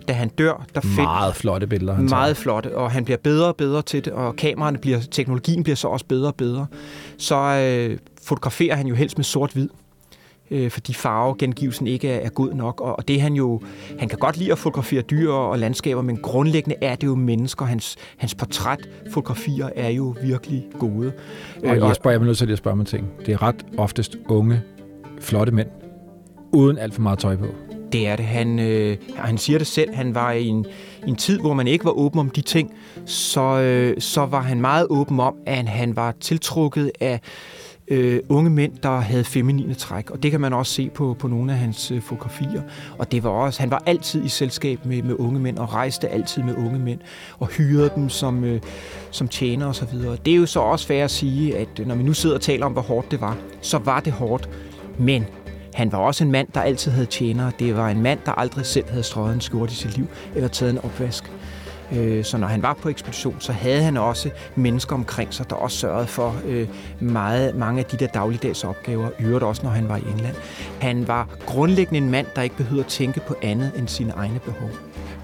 Da 0.09 0.13
han 0.13 0.29
dør, 0.29 0.67
der 0.75 0.81
find, 0.81 0.95
Meget 0.97 1.35
flotte 1.37 1.67
billeder, 1.67 1.95
han 1.95 2.09
tager. 2.09 2.21
meget 2.21 2.37
flotte, 2.37 2.77
og 2.77 2.91
han 2.91 3.05
bliver 3.05 3.19
bedre 3.19 3.47
og 3.49 3.57
bedre 3.57 3.83
til 3.83 4.05
det, 4.05 4.13
og 4.13 4.37
kameraerne 4.37 4.79
bliver, 4.79 5.01
teknologien 5.11 5.63
bliver 5.63 5.77
så 5.77 5.89
også 5.89 6.07
bedre 6.07 6.29
og 6.29 6.35
bedre. 6.35 6.67
Så 7.19 7.37
øh, 7.37 7.99
fotograferer 8.25 8.77
han 8.77 8.87
jo 8.87 8.95
helst 8.95 9.19
med 9.19 9.25
sort-hvid, 9.25 9.69
øh, 10.51 10.71
fordi 10.71 10.95
farvegengivelsen 10.95 11.87
ikke 11.87 12.09
er, 12.09 12.19
er 12.19 12.29
god 12.29 12.53
nok, 12.53 12.81
og, 12.81 12.97
og 12.99 13.09
det 13.09 13.21
han 13.21 13.35
jo, 13.35 13.61
han 13.99 14.09
kan 14.09 14.19
godt 14.19 14.37
lide 14.37 14.53
at 14.53 14.59
fotografere 14.59 15.03
dyr 15.03 15.31
og 15.31 15.59
landskaber, 15.59 16.03
men 16.03 16.17
grundlæggende 16.17 16.77
er 16.81 16.95
det 16.95 17.07
jo 17.07 17.15
mennesker. 17.15 17.65
Hans, 17.65 17.97
hans 18.17 18.35
portrætfotografier 18.35 19.69
er 19.77 19.89
jo 19.89 20.15
virkelig 20.23 20.65
gode. 20.79 21.13
Og 21.65 21.77
Øh, 21.77 21.89
Jesper, 21.89 22.11
jeg 22.11 22.21
er 22.21 22.25
nødt 22.25 22.39
til 22.39 22.53
at 22.53 22.59
spørge 22.59 22.77
mig 22.77 22.87
ting. 22.87 23.09
Det 23.27 23.35
er 23.35 23.43
ret 23.43 23.67
oftest 23.79 24.17
unge, 24.29 24.63
flotte 25.21 25.53
mænd, 25.53 25.69
uden 26.53 26.79
alt 26.79 26.95
for 26.95 27.03
meget 27.03 27.19
tøj 27.19 27.37
på. 27.37 27.47
Det 27.93 28.09
er 28.09 28.17
det. 28.17 28.25
Han, 28.25 28.59
øh, 28.59 28.97
han 29.17 29.39
siger 29.39 29.59
det 29.59 29.67
selv. 29.67 29.95
Han 29.95 30.15
var 30.15 30.33
i 30.33 30.47
en, 30.47 30.67
i 31.07 31.11
en 31.11 31.17
tid, 31.17 31.41
hvor 31.41 31.55
man 31.55 31.67
ikke 31.67 31.85
var 31.85 31.91
åben 31.91 32.21
om 32.21 32.31
de 32.31 32.41
ting. 32.41 32.75
Så, 33.07 33.41
øh, 33.41 34.01
så 34.01 34.27
var 34.27 34.41
han 34.41 34.61
meget 34.61 34.87
åben 34.91 35.21
om, 35.21 35.35
at 35.47 35.69
han 35.69 35.97
var 35.97 36.15
tiltrukket 36.21 36.91
af 37.01 37.21
øh, 37.93 38.21
unge 38.29 38.51
mænd, 38.51 38.73
der 38.83 39.01
havde 39.01 39.25
feminine 39.25 39.75
træk. 39.75 40.11
Og 40.11 40.23
det 40.23 40.31
kan 40.31 40.41
man 40.41 40.53
også 40.53 40.73
se 40.73 40.91
på, 40.91 41.17
på 41.19 41.29
nogle 41.29 41.53
af 41.53 41.59
hans 41.59 41.91
øh, 41.91 42.03
fotografier. 42.03 42.63
Og 42.99 43.13
det 43.13 43.25
var 43.25 43.31
også, 43.31 43.61
han 43.61 43.71
var 43.71 43.83
altid 43.87 44.25
i 44.25 44.29
selskab 44.29 44.85
med, 44.85 45.03
med 45.03 45.15
unge 45.15 45.41
mænd, 45.41 45.59
og 45.59 45.75
rejste 45.75 46.09
altid 46.09 46.43
med 46.43 46.55
unge 46.57 46.79
mænd, 46.79 47.01
og 47.39 47.47
hyrede 47.47 47.91
dem 47.95 48.09
som, 48.09 48.45
øh, 48.45 48.61
som 49.11 49.29
tjener 49.29 49.67
og 49.67 49.75
så 49.75 49.85
videre. 49.85 50.17
Det 50.25 50.33
er 50.33 50.37
jo 50.37 50.47
så 50.47 50.61
også 50.61 50.87
fair 50.87 51.05
at 51.05 51.11
sige, 51.11 51.57
at 51.57 51.81
øh, 51.81 51.87
når 51.87 51.95
vi 51.95 52.03
nu 52.03 52.13
sidder 52.13 52.37
og 52.37 52.43
taler 52.43 52.67
om, 52.67 52.73
hvor 52.73 52.83
hårdt 52.83 53.11
det 53.11 53.21
var, 53.21 53.37
så 53.61 53.79
var 53.79 54.01
det 54.01 54.13
hårdt. 54.13 54.49
Men 54.99 55.27
han 55.75 55.93
var 55.93 55.99
også 55.99 56.25
en 56.25 56.33
mand, 56.33 56.49
der 56.55 56.61
altid 56.61 56.91
havde 56.91 57.07
tjenere. 57.07 57.53
Det 57.59 57.77
var 57.77 57.89
en 57.89 58.03
mand, 58.03 58.19
der 58.27 58.33
aldrig 58.33 58.67
selv 58.67 58.89
havde 58.89 59.03
strøget 59.03 59.35
en 59.35 59.41
skjorte 59.41 59.73
i 59.73 59.75
sit 59.75 59.97
liv, 59.97 60.07
eller 60.35 60.49
taget 60.49 60.73
en 60.73 60.79
opvask. 60.79 61.25
Øh, 61.97 62.25
Så 62.25 62.39
når 62.39 62.47
han 62.47 62.63
var 62.63 62.75
på 62.83 62.89
ekspedition, 62.89 63.37
så 63.39 63.53
havde 63.53 63.83
han 63.83 63.97
også 63.97 64.31
mennesker 64.57 64.95
omkring 64.95 65.35
sig, 65.35 65.51
der 65.51 65.57
også 65.57 65.77
sørgede 65.79 66.07
for 66.07 66.37
øh, 66.47 66.69
meget, 67.01 67.57
mange 67.57 67.79
af 67.79 67.85
de 67.85 67.97
der 67.97 68.07
dagligdags 68.07 68.65
opgaver, 68.65 69.09
øvrigt 69.21 69.45
også 69.45 69.63
når 69.63 69.71
han 69.71 69.89
var 69.89 69.97
i 69.97 70.03
England. 70.15 70.35
Han 70.81 71.09
var 71.09 71.29
grundlæggende 71.47 71.99
en 71.99 72.11
mand, 72.11 72.27
der 72.37 72.43
ikke 72.43 72.57
behøvede 72.57 72.85
at 72.85 72.91
tænke 72.91 73.21
på 73.21 73.35
andet 73.43 73.73
end 73.77 73.89
sine 73.89 74.13
egne 74.13 74.39
behov. 74.39 74.71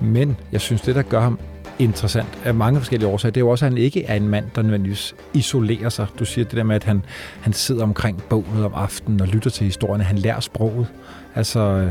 Men 0.00 0.36
jeg 0.52 0.60
synes, 0.60 0.80
det, 0.82 0.94
der 0.94 1.02
gør 1.02 1.20
ham 1.20 1.38
interessant 1.78 2.38
af 2.44 2.54
mange 2.54 2.80
forskellige 2.80 3.08
årsager, 3.08 3.30
det 3.30 3.40
er 3.40 3.44
jo 3.44 3.48
også, 3.50 3.66
at 3.66 3.72
han 3.72 3.78
ikke 3.78 4.04
er 4.04 4.14
en 4.14 4.28
mand, 4.28 4.44
der 4.54 4.62
nødvendigvis 4.62 5.14
isolerer 5.34 5.88
sig. 5.88 6.06
Du 6.18 6.24
siger 6.24 6.44
det 6.44 6.56
der 6.56 6.62
med, 6.62 6.76
at 6.76 6.84
han, 6.84 7.02
han 7.40 7.52
sidder 7.52 7.82
omkring 7.82 8.22
bålet 8.28 8.64
om 8.64 8.72
aftenen 8.74 9.20
og 9.20 9.28
lytter 9.28 9.50
til 9.50 9.64
historierne. 9.64 10.04
Han 10.04 10.18
lærer 10.18 10.40
sproget. 10.40 10.86
Altså, 11.34 11.60
øh, 11.60 11.90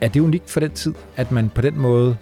er 0.00 0.08
det 0.08 0.20
unikt 0.20 0.50
for 0.50 0.60
den 0.60 0.70
tid, 0.70 0.94
at 1.16 1.32
man 1.32 1.48
på 1.48 1.60
den 1.60 1.78
måde 1.78 2.16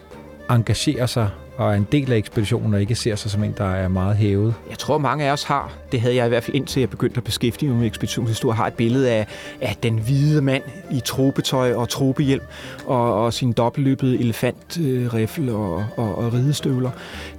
engagerer 0.51 1.07
sig 1.07 1.30
og 1.57 1.70
er 1.70 1.76
en 1.76 1.86
del 1.92 2.12
af 2.12 2.16
ekspeditionen 2.16 2.74
og 2.74 2.80
ikke 2.80 2.95
ser 2.95 3.14
sig 3.14 3.30
som 3.30 3.45
en, 3.45 3.55
der 3.59 3.64
er 3.64 3.88
meget 3.88 4.16
hævet? 4.16 4.55
Jeg 4.70 4.78
tror, 4.78 4.99
mange 4.99 5.24
af 5.24 5.32
os 5.32 5.45
har, 5.45 5.72
det 5.92 6.01
havde 6.01 6.14
jeg 6.14 6.26
i 6.26 6.28
hvert 6.28 6.45
fald 6.45 6.57
indtil 6.57 6.80
jeg 6.80 6.90
begyndte 6.90 7.16
at 7.16 7.24
beskæftige 7.24 7.68
mig 7.68 7.78
med 7.78 7.86
ekspeditionshistorie, 7.86 8.57
har 8.57 8.66
et 8.66 8.74
billede 8.74 9.11
af, 9.11 9.26
af 9.61 9.76
den 9.82 9.99
hvide 9.99 10.42
mand 10.42 10.62
i 10.90 11.01
tropetøj 11.05 11.74
og 11.74 11.88
tropehjelm 11.88 12.42
og, 12.86 13.24
og 13.24 13.32
sin 13.32 13.53
dobbeltløbede 13.53 14.18
elefantrifle 14.18 15.53
øh, 15.53 15.61
og, 15.61 15.86
og, 15.97 16.18
og 16.18 16.32
ridestøvler. 16.32 16.90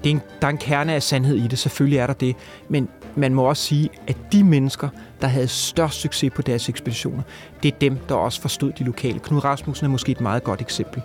Det 0.03 0.09
er 0.09 0.11
en, 0.11 0.21
der 0.41 0.47
er 0.47 0.51
en 0.51 0.57
kerne 0.57 0.93
af 0.93 1.03
sandhed 1.03 1.35
i 1.35 1.47
det, 1.47 1.59
selvfølgelig 1.59 1.97
er 1.97 2.07
der 2.07 2.13
det, 2.13 2.35
men 2.69 2.89
man 3.15 3.33
må 3.33 3.43
også 3.43 3.63
sige, 3.63 3.89
at 4.07 4.17
de 4.31 4.43
mennesker, 4.43 4.89
der 5.21 5.27
havde 5.27 5.47
størst 5.47 5.99
succes 5.99 6.33
på 6.35 6.41
deres 6.41 6.69
ekspeditioner, 6.69 7.23
det 7.63 7.73
er 7.73 7.77
dem, 7.79 7.97
der 8.09 8.15
også 8.15 8.41
forstod 8.41 8.71
de 8.71 8.83
lokale. 8.83 9.19
Knud 9.19 9.43
Rasmussen 9.45 9.85
er 9.85 9.89
måske 9.89 10.11
et 10.11 10.21
meget 10.21 10.43
godt 10.43 10.61
eksempel. 10.61 11.01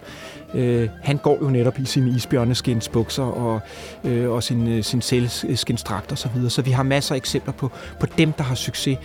Øh, 0.55 0.88
han 1.03 1.16
går 1.16 1.38
jo 1.42 1.51
netop 1.51 1.78
i 1.78 1.84
sine 1.84 2.11
isbjørneskinsbukser 2.11 3.22
og, 3.22 3.61
øh, 4.05 4.30
og 4.30 4.42
sin, 4.42 4.68
øh, 4.68 4.84
sin 4.84 5.03
sælskinsdragt 5.03 6.12
og 6.12 6.18
så 6.18 6.28
videre. 6.34 6.51
Så 6.51 6.62
vi 6.62 6.70
har 6.70 6.82
masser 6.82 7.14
af 7.14 7.16
eksempler 7.16 7.53
på, 7.53 7.70
på 8.01 8.07
dem, 8.18 8.32
der 8.32 8.44
har 8.44 8.55
succes. 8.55 8.98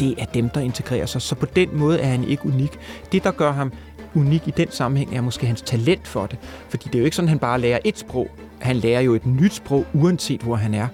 Det 0.00 0.14
er 0.18 0.24
dem, 0.24 0.48
der 0.48 0.60
integrerer 0.60 1.06
sig. 1.06 1.22
Så 1.22 1.34
på 1.34 1.46
den 1.46 1.68
måde 1.72 1.98
er 2.00 2.08
han 2.08 2.24
ikke 2.24 2.46
unik. 2.46 2.78
Det, 3.12 3.24
der 3.24 3.30
gør 3.30 3.52
ham 3.52 3.72
unik 4.14 4.48
i 4.48 4.50
den 4.56 4.70
sammenhæng, 4.70 5.16
er 5.16 5.20
måske 5.20 5.46
hans 5.46 5.62
talent 5.62 6.08
for 6.08 6.26
det. 6.26 6.38
Fordi 6.68 6.84
det 6.86 6.94
er 6.94 6.98
jo 6.98 7.04
ikke 7.04 7.16
sådan, 7.16 7.28
at 7.28 7.30
han 7.30 7.38
bare 7.38 7.60
lærer 7.60 7.78
et 7.84 7.98
sprog. 7.98 8.28
Han 8.58 8.76
lærer 8.76 9.00
jo 9.00 9.14
et 9.14 9.26
nyt 9.26 9.54
sprog, 9.54 9.86
uanset 9.94 10.40
hvor 10.40 10.56
han 10.56 10.74
er. 10.74 10.88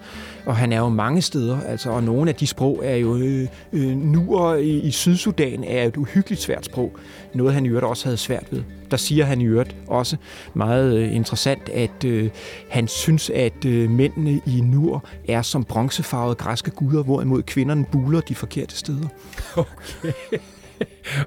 Og 0.46 0.56
han 0.56 0.72
er 0.72 0.78
jo 0.78 0.88
mange 0.88 1.22
steder, 1.22 1.60
altså, 1.60 1.90
og 1.90 2.02
nogle 2.02 2.30
af 2.30 2.34
de 2.34 2.46
sprog 2.46 2.80
er 2.84 2.96
jo 2.96 3.16
øh, 3.16 3.48
øh, 3.72 3.96
nuer 3.96 4.54
i, 4.54 4.78
i 4.78 4.90
Sydsudan 4.90 5.64
er 5.64 5.84
et 5.84 5.96
uhyggeligt 5.96 6.42
svært 6.42 6.64
sprog. 6.64 6.92
Noget 7.34 7.54
han 7.54 7.66
i 7.66 7.68
øvrigt 7.68 7.86
også 7.86 8.04
havde 8.04 8.16
svært 8.16 8.46
ved. 8.50 8.62
Der 8.90 8.96
siger 8.96 9.24
han 9.24 9.40
i 9.40 9.44
øvrigt 9.44 9.76
også 9.86 10.16
meget 10.54 10.96
øh, 10.96 11.14
interessant, 11.14 11.68
at 11.68 12.04
øh, 12.04 12.30
han 12.68 12.88
synes, 12.88 13.30
at 13.30 13.64
øh, 13.64 13.90
mændene 13.90 14.40
i 14.46 14.60
Nur 14.60 15.04
er 15.28 15.42
som 15.42 15.64
bronzefarvede 15.64 16.34
græske 16.34 16.70
guder, 16.70 17.02
hvorimod 17.02 17.42
kvinderne 17.42 17.84
buler 17.84 18.20
de 18.20 18.34
forkerte 18.34 18.76
steder. 18.76 19.08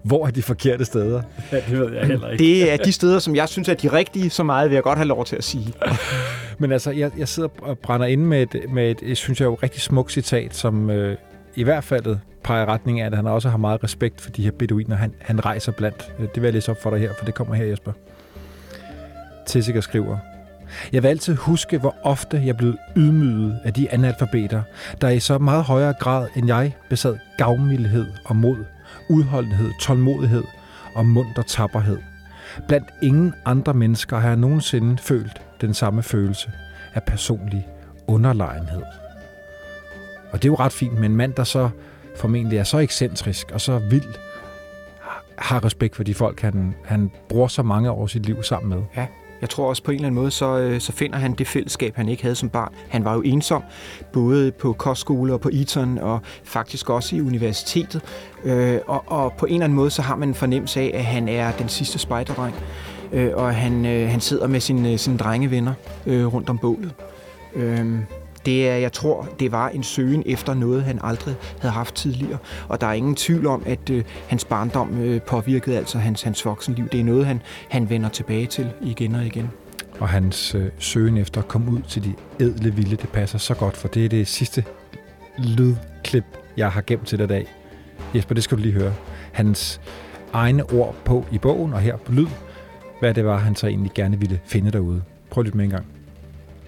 Hvor 0.03 0.27
er 0.27 0.31
de 0.31 0.41
forkerte 0.41 0.85
steder? 0.85 1.21
Ja, 1.51 1.57
det 1.69 1.79
ved 1.79 1.93
jeg 1.93 2.07
heller 2.07 2.29
ikke. 2.29 2.43
Det 2.43 2.71
er 2.71 2.77
de 2.77 2.91
steder, 2.91 3.19
som 3.19 3.35
jeg 3.35 3.49
synes 3.49 3.69
er 3.69 3.73
de 3.73 3.93
rigtige, 3.93 4.29
så 4.29 4.43
meget 4.43 4.69
vil 4.69 4.75
jeg 4.75 4.83
godt 4.83 4.97
have 4.97 5.07
lov 5.07 5.25
til 5.25 5.35
at 5.35 5.43
sige. 5.43 5.73
Men 6.59 6.71
altså, 6.71 6.91
jeg, 6.91 7.11
jeg 7.17 7.27
sidder 7.27 7.49
og 7.61 7.79
brænder 7.79 8.05
inde 8.05 8.25
med 8.25 8.41
et, 8.41 8.71
med 8.73 8.91
et, 8.91 9.01
jeg 9.01 9.17
synes 9.17 9.39
jeg, 9.39 9.45
jo 9.45 9.57
rigtig 9.63 9.81
smukt 9.81 10.11
citat, 10.11 10.55
som 10.55 10.89
øh, 10.89 11.17
i 11.55 11.63
hvert 11.63 11.83
fald 11.83 12.17
peger 12.43 12.65
retning 12.65 13.01
af, 13.01 13.05
at 13.05 13.15
han 13.15 13.27
også 13.27 13.49
har 13.49 13.57
meget 13.57 13.83
respekt 13.83 14.21
for 14.21 14.29
de 14.29 14.43
her 14.43 14.51
beduiner, 14.51 14.95
han, 14.95 15.13
han 15.19 15.45
rejser 15.45 15.71
blandt. 15.71 16.13
Øh, 16.19 16.25
det 16.25 16.35
vil 16.35 16.43
jeg 16.43 16.53
læse 16.53 16.71
op 16.71 16.81
for 16.81 16.89
dig 16.89 16.99
her, 16.99 17.13
for 17.17 17.25
det 17.25 17.33
kommer 17.33 17.55
her, 17.55 17.65
Jesper. 17.65 17.91
Tessiker 19.45 19.81
skriver, 19.81 20.17
Jeg 20.93 21.03
vil 21.03 21.09
altid 21.09 21.35
huske, 21.35 21.77
hvor 21.77 21.95
ofte 22.03 22.41
jeg 22.45 22.57
blev 22.57 22.75
ydmyget 22.97 23.59
af 23.63 23.73
de 23.73 23.91
analfabeter, 23.91 24.61
der 25.01 25.09
i 25.09 25.19
så 25.19 25.37
meget 25.37 25.63
højere 25.63 25.93
grad 25.93 26.27
end 26.35 26.47
jeg 26.47 26.75
besad 26.89 27.17
gavmildhed 27.37 28.07
og 28.25 28.35
mod, 28.35 28.57
udholdenhed, 29.09 29.71
tålmodighed 29.81 30.43
og 30.95 31.05
munter 31.05 31.41
tapperhed. 31.41 31.97
Blandt 32.67 32.87
ingen 33.01 33.33
andre 33.45 33.73
mennesker 33.73 34.17
har 34.17 34.27
jeg 34.27 34.37
nogensinde 34.37 34.97
følt 34.97 35.41
den 35.61 35.73
samme 35.73 36.03
følelse 36.03 36.51
af 36.93 37.03
personlig 37.03 37.67
underlegenhed. 38.07 38.81
Og 40.31 40.41
det 40.41 40.45
er 40.45 40.51
jo 40.51 40.55
ret 40.55 40.71
fint 40.71 40.99
med 40.99 41.09
en 41.09 41.15
mand, 41.15 41.33
der 41.33 41.43
så 41.43 41.69
formentlig 42.15 42.57
er 42.57 42.63
så 42.63 42.77
ekscentrisk 42.77 43.51
og 43.51 43.61
så 43.61 43.77
vild, 43.89 44.13
har 45.37 45.65
respekt 45.65 45.95
for 45.95 46.03
de 46.03 46.13
folk, 46.13 46.41
han, 46.41 46.75
han 46.85 47.11
bruger 47.29 47.47
så 47.47 47.63
mange 47.63 47.91
år 47.91 48.07
sit 48.07 48.25
liv 48.25 48.43
sammen 48.43 48.69
med. 48.69 48.83
Ja, 48.95 49.05
Jeg 49.41 49.49
tror 49.49 49.69
også 49.69 49.83
på 49.83 49.91
en 49.91 49.95
eller 49.95 50.07
anden 50.07 50.21
måde, 50.21 50.31
så, 50.31 50.57
øh, 50.57 50.79
så 50.81 50.91
finder 50.91 51.17
han 51.17 51.33
det 51.33 51.47
fællesskab, 51.47 51.95
han 51.95 52.09
ikke 52.09 52.23
havde 52.23 52.35
som 52.35 52.49
barn. 52.49 52.73
Han 52.89 53.05
var 53.05 53.13
jo 53.13 53.21
ensom, 53.21 53.63
både 54.13 54.51
på 54.51 54.73
kostskole 54.73 55.33
og 55.33 55.41
på 55.41 55.49
Eton, 55.53 55.97
og 55.97 56.19
faktisk 56.43 56.89
også 56.89 57.15
i 57.15 57.21
universitetet. 57.21 58.01
Øh, 58.43 58.79
og, 58.87 59.03
og 59.07 59.33
på 59.33 59.45
en 59.45 59.53
eller 59.53 59.63
anden 59.63 59.75
måde, 59.75 59.89
så 59.89 60.01
har 60.01 60.15
man 60.15 60.27
en 60.29 60.35
fornemmelse 60.35 60.79
af, 60.79 60.91
at 60.93 61.05
han 61.05 61.29
er 61.29 61.51
den 61.51 61.69
sidste 61.69 61.99
spejderdreng. 61.99 62.55
Øh, 63.13 63.31
og 63.33 63.55
han, 63.55 63.85
øh, 63.85 64.09
han 64.09 64.19
sidder 64.19 64.47
med 64.47 64.59
sine, 64.59 64.91
øh, 64.91 64.97
sine 64.97 65.17
drengevenner 65.17 65.73
øh, 66.05 66.33
rundt 66.33 66.49
om 66.49 66.57
bålet. 66.57 66.93
Øh, 67.55 67.95
det 68.45 68.69
er, 68.69 68.75
jeg 68.75 68.91
tror, 68.91 69.27
det 69.39 69.51
var 69.51 69.69
en 69.69 69.83
søgen 69.83 70.23
efter 70.25 70.53
noget, 70.53 70.83
han 70.83 70.99
aldrig 71.03 71.35
havde 71.59 71.73
haft 71.73 71.95
tidligere. 71.95 72.37
Og 72.67 72.81
der 72.81 72.87
er 72.87 72.93
ingen 72.93 73.15
tvivl 73.15 73.47
om, 73.47 73.63
at 73.65 73.89
øh, 73.89 74.03
hans 74.27 74.45
barndom 74.45 75.01
øh, 75.01 75.21
påvirkede 75.21 75.77
altså 75.77 75.97
hans, 75.97 76.21
hans 76.21 76.45
voksenliv. 76.45 76.87
Det 76.89 76.99
er 76.99 77.03
noget, 77.03 77.25
han, 77.25 77.41
han 77.69 77.89
vender 77.89 78.09
tilbage 78.09 78.45
til 78.45 78.69
igen 78.81 79.15
og 79.15 79.25
igen. 79.25 79.49
Og 79.99 80.09
hans 80.09 80.55
øh, 80.55 80.65
søgen 80.79 81.17
efter 81.17 81.41
at 81.41 81.47
komme 81.47 81.71
ud 81.71 81.81
til 81.81 82.03
de 82.03 82.13
edle 82.39 82.75
vilde, 82.75 82.95
det 82.95 83.09
passer 83.09 83.37
så 83.37 83.53
godt, 83.53 83.77
for 83.77 83.87
det 83.87 84.05
er 84.05 84.09
det 84.09 84.27
sidste 84.27 84.63
lydklip, 85.37 86.25
jeg 86.57 86.71
har 86.71 86.83
gemt 86.87 87.07
til 87.07 87.17
dig 87.17 87.25
i 87.25 87.27
dag. 87.27 87.47
Jesper, 88.15 88.35
det 88.35 88.43
skal 88.43 88.57
du 88.57 88.61
lige 88.61 88.73
høre. 88.73 88.93
Hans 89.31 89.81
egne 90.33 90.73
ord 90.73 90.95
på 91.05 91.25
i 91.31 91.37
bogen, 91.37 91.73
og 91.73 91.79
her 91.79 91.97
på 91.97 92.11
lyd, 92.11 92.27
hvad 92.99 93.13
det 93.13 93.25
var, 93.25 93.37
han 93.37 93.55
så 93.55 93.67
egentlig 93.67 93.91
gerne 93.95 94.19
ville 94.19 94.39
finde 94.45 94.71
derude. 94.71 95.01
Prøv 95.29 95.43
lidt 95.43 95.55
med 95.55 95.65
en 95.65 95.71
gang. 95.71 96.00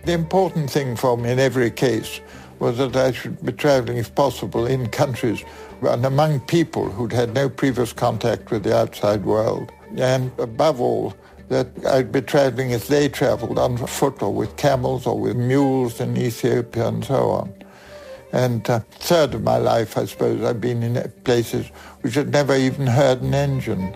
The 0.05 0.11
important 0.11 0.69
thing 0.69 0.97
for 0.97 1.17
me 1.17 1.31
in 1.31 1.39
every 1.39 1.71
case 1.71 2.19
was 2.59 2.77
that 2.77 2.95
I 2.95 3.13
should 3.13 3.43
be 3.45 3.53
traveling, 3.53 3.97
if 3.97 4.13
possible, 4.13 4.65
in 4.65 4.87
countries 4.89 5.43
and 5.81 6.05
among 6.05 6.41
people 6.41 6.89
who'd 6.89 7.13
had 7.13 7.33
no 7.33 7.49
previous 7.49 7.93
contact 7.93 8.51
with 8.51 8.63
the 8.63 8.75
outside 8.75 9.23
world. 9.23 9.71
And 9.97 10.31
above 10.39 10.81
all, 10.81 11.13
that 11.49 11.67
I'd 11.85 12.11
be 12.11 12.21
traveling 12.21 12.73
as 12.73 12.87
they 12.87 13.07
traveled, 13.09 13.59
on 13.59 13.77
foot 13.77 14.21
or 14.21 14.33
with 14.33 14.55
camels 14.57 15.05
or 15.07 15.19
with 15.19 15.35
mules 15.35 15.99
in 15.99 16.17
Ethiopia 16.17 16.87
and 16.87 17.03
so 17.03 17.29
on. 17.29 17.53
And 18.33 18.67
a 18.69 18.79
third 18.91 19.35
of 19.35 19.43
my 19.43 19.57
life, 19.57 19.97
I 19.97 20.05
suppose, 20.05 20.43
I've 20.43 20.59
been 20.59 20.83
in 20.83 21.11
places 21.23 21.67
which 22.01 22.15
had 22.15 22.29
never 22.29 22.55
even 22.55 22.87
heard 22.87 23.21
an 23.21 23.33
engine. 23.33 23.95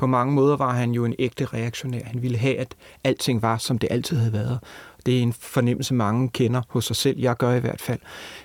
På 0.00 0.06
mange 0.06 0.34
måder 0.34 0.56
var 0.56 0.72
han 0.72 0.92
jo 0.92 1.04
en 1.04 1.14
ægte 1.18 1.44
reaktionær. 1.44 2.00
Han 2.04 2.22
ville 2.22 2.38
have, 2.38 2.58
at 2.58 2.74
alting 3.04 3.42
var, 3.42 3.58
som 3.58 3.78
det 3.78 3.88
altid 3.90 4.16
havde 4.16 4.32
været. 4.32 4.58
Det 5.06 5.18
er 5.18 5.22
en 5.22 5.32
fornemmelse, 5.32 5.94
mange 5.94 6.28
kender 6.28 6.62
hos 6.68 6.84
sig 6.84 6.96
selv. 6.96 7.18
Jeg 7.18 7.36
gør 7.36 7.54
i 7.54 7.60
hvert 7.60 7.80
fald. 7.80 7.98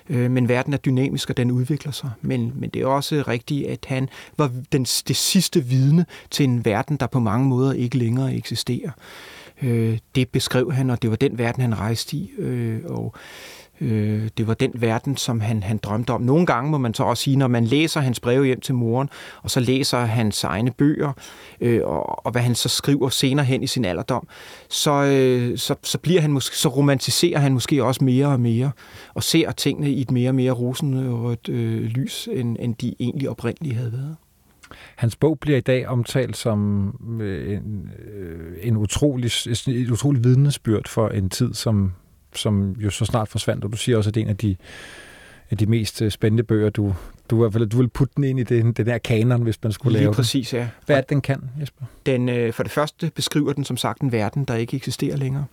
Øh, 0.08 0.30
men 0.30 0.48
verden 0.48 0.72
er 0.72 0.76
dynamisk, 0.76 1.30
og 1.30 1.36
den 1.36 1.50
udvikler 1.50 1.92
sig. 1.92 2.10
Men, 2.20 2.52
men 2.54 2.70
det 2.70 2.82
er 2.82 2.86
også 2.86 3.24
rigtigt, 3.28 3.66
at 3.66 3.84
han 3.86 4.08
var 4.36 4.50
den, 4.72 4.82
det 4.84 5.16
sidste 5.16 5.64
vidne 5.64 6.06
til 6.30 6.44
en 6.44 6.64
verden, 6.64 6.96
der 6.96 7.06
på 7.06 7.20
mange 7.20 7.46
måder 7.48 7.72
ikke 7.72 7.98
længere 7.98 8.34
eksisterer. 8.34 8.90
Øh, 9.62 9.98
Det 10.14 10.28
beskrev 10.28 10.72
han, 10.72 10.90
og 10.90 11.02
det 11.02 11.10
var 11.10 11.16
den 11.16 11.38
verden, 11.38 11.60
han 11.62 11.78
rejste 11.78 12.16
i. 12.16 12.30
Øh, 12.38 12.80
Og 12.84 13.14
Øh, 13.80 14.28
det 14.36 14.46
var 14.46 14.54
den 14.54 14.72
verden, 14.74 15.16
som 15.16 15.40
han, 15.40 15.62
han 15.62 15.78
drømte 15.78 16.10
om. 16.10 16.22
Nogle 16.22 16.46
gange 16.46 16.70
må 16.70 16.78
man 16.78 16.94
så 16.94 17.02
også 17.02 17.22
sige, 17.22 17.36
når 17.36 17.48
man 17.48 17.64
læser 17.64 18.00
hans 18.00 18.20
breve 18.20 18.46
hjem 18.46 18.60
til 18.60 18.74
moren, 18.74 19.08
og 19.42 19.50
så 19.50 19.60
læser 19.60 19.98
hans 19.98 20.44
egne 20.44 20.70
bøger, 20.70 21.12
øh, 21.60 21.80
og, 21.84 22.26
og 22.26 22.32
hvad 22.32 22.42
han 22.42 22.54
så 22.54 22.68
skriver 22.68 23.08
senere 23.08 23.46
hen 23.46 23.62
i 23.62 23.66
sin 23.66 23.84
alderdom, 23.84 24.28
så, 24.68 24.92
øh, 24.92 25.58
så, 25.58 25.74
så, 25.82 25.98
bliver 25.98 26.20
han 26.20 26.32
måske, 26.32 26.56
så 26.56 26.68
romantiserer 26.68 27.38
han 27.38 27.52
måske 27.52 27.84
også 27.84 28.04
mere 28.04 28.26
og 28.26 28.40
mere, 28.40 28.70
og 29.14 29.22
ser 29.22 29.52
tingene 29.52 29.90
i 29.90 30.00
et 30.00 30.10
mere 30.10 30.30
og 30.30 30.34
mere 30.34 30.52
rosenrødt 30.52 31.48
øh, 31.48 31.82
lys, 31.82 32.28
end, 32.32 32.56
end 32.60 32.74
de 32.74 32.94
egentlig 33.00 33.30
oprindeligt 33.30 33.76
havde 33.76 33.92
været. 33.92 34.16
Hans 34.96 35.16
bog 35.16 35.38
bliver 35.40 35.58
i 35.58 35.60
dag 35.60 35.88
omtalt 35.88 36.36
som 36.36 36.88
øh, 37.20 37.56
en, 37.56 37.90
øh, 38.14 38.56
en 38.62 38.76
utrolig, 38.76 39.30
et 39.68 39.90
utrolig 39.90 40.24
vidnesbyrd 40.24 40.88
for 40.88 41.08
en 41.08 41.30
tid, 41.30 41.54
som, 41.54 41.92
som 42.36 42.72
jo 42.72 42.90
så 42.90 43.04
snart 43.04 43.28
forsvandt, 43.28 43.64
og 43.64 43.72
du 43.72 43.76
siger 43.76 43.98
også, 43.98 44.10
at 44.10 44.14
det 44.14 44.20
er 44.20 44.24
en 44.24 44.30
af 44.30 44.36
de, 44.36 44.56
af 45.50 45.56
de 45.56 45.66
mest 45.66 46.02
øh, 46.02 46.10
spændende 46.10 46.42
bøger, 46.42 46.70
du, 46.70 46.94
du, 47.30 47.36
i 47.36 47.38
hvert 47.38 47.52
fald, 47.52 47.66
du 47.66 47.76
vil 47.76 47.88
putte 47.88 48.12
den 48.16 48.24
ind 48.24 48.40
i 48.40 48.42
den, 48.42 48.72
den 48.72 48.86
her 48.86 48.98
kanon, 48.98 49.42
hvis 49.42 49.62
man 49.62 49.72
skulle 49.72 49.92
Lige 49.92 50.02
lave 50.02 50.14
præcis, 50.14 50.54
ja. 50.54 50.58
den. 50.58 50.68
Hvad 50.86 50.96
er 50.96 51.00
det, 51.00 51.10
den 51.10 51.20
kan, 51.20 51.50
Jesper? 51.60 51.84
Den, 52.06 52.28
øh, 52.28 52.52
for 52.52 52.62
det 52.62 52.72
første 52.72 53.10
beskriver 53.14 53.52
den 53.52 53.64
som 53.64 53.76
sagt 53.76 54.00
en 54.00 54.12
verden, 54.12 54.44
der 54.44 54.54
ikke 54.54 54.76
eksisterer 54.76 55.16
længere. 55.16 55.44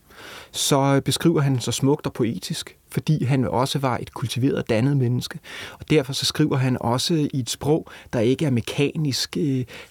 Så 0.52 0.80
øh, 0.80 1.02
beskriver 1.02 1.42
han 1.42 1.52
den 1.52 1.62
så 1.62 1.72
smukt 1.72 2.06
og 2.06 2.14
poetisk, 2.14 2.78
fordi 2.92 3.24
han 3.24 3.46
også 3.46 3.80
var 3.80 3.98
et 3.98 4.14
kultiveret, 4.14 4.70
dannet 4.70 4.98
menneske. 4.98 5.40
Og 5.80 5.90
derfor 5.90 6.14
så 6.14 6.26
skriver 6.26 6.58
han 6.58 6.78
også 6.82 7.14
i 7.34 7.40
et 7.40 7.50
sprog, 7.50 7.88
der 8.14 8.20
ikke 8.20 8.46
er 8.46 8.50
mekanisk. 8.50 9.38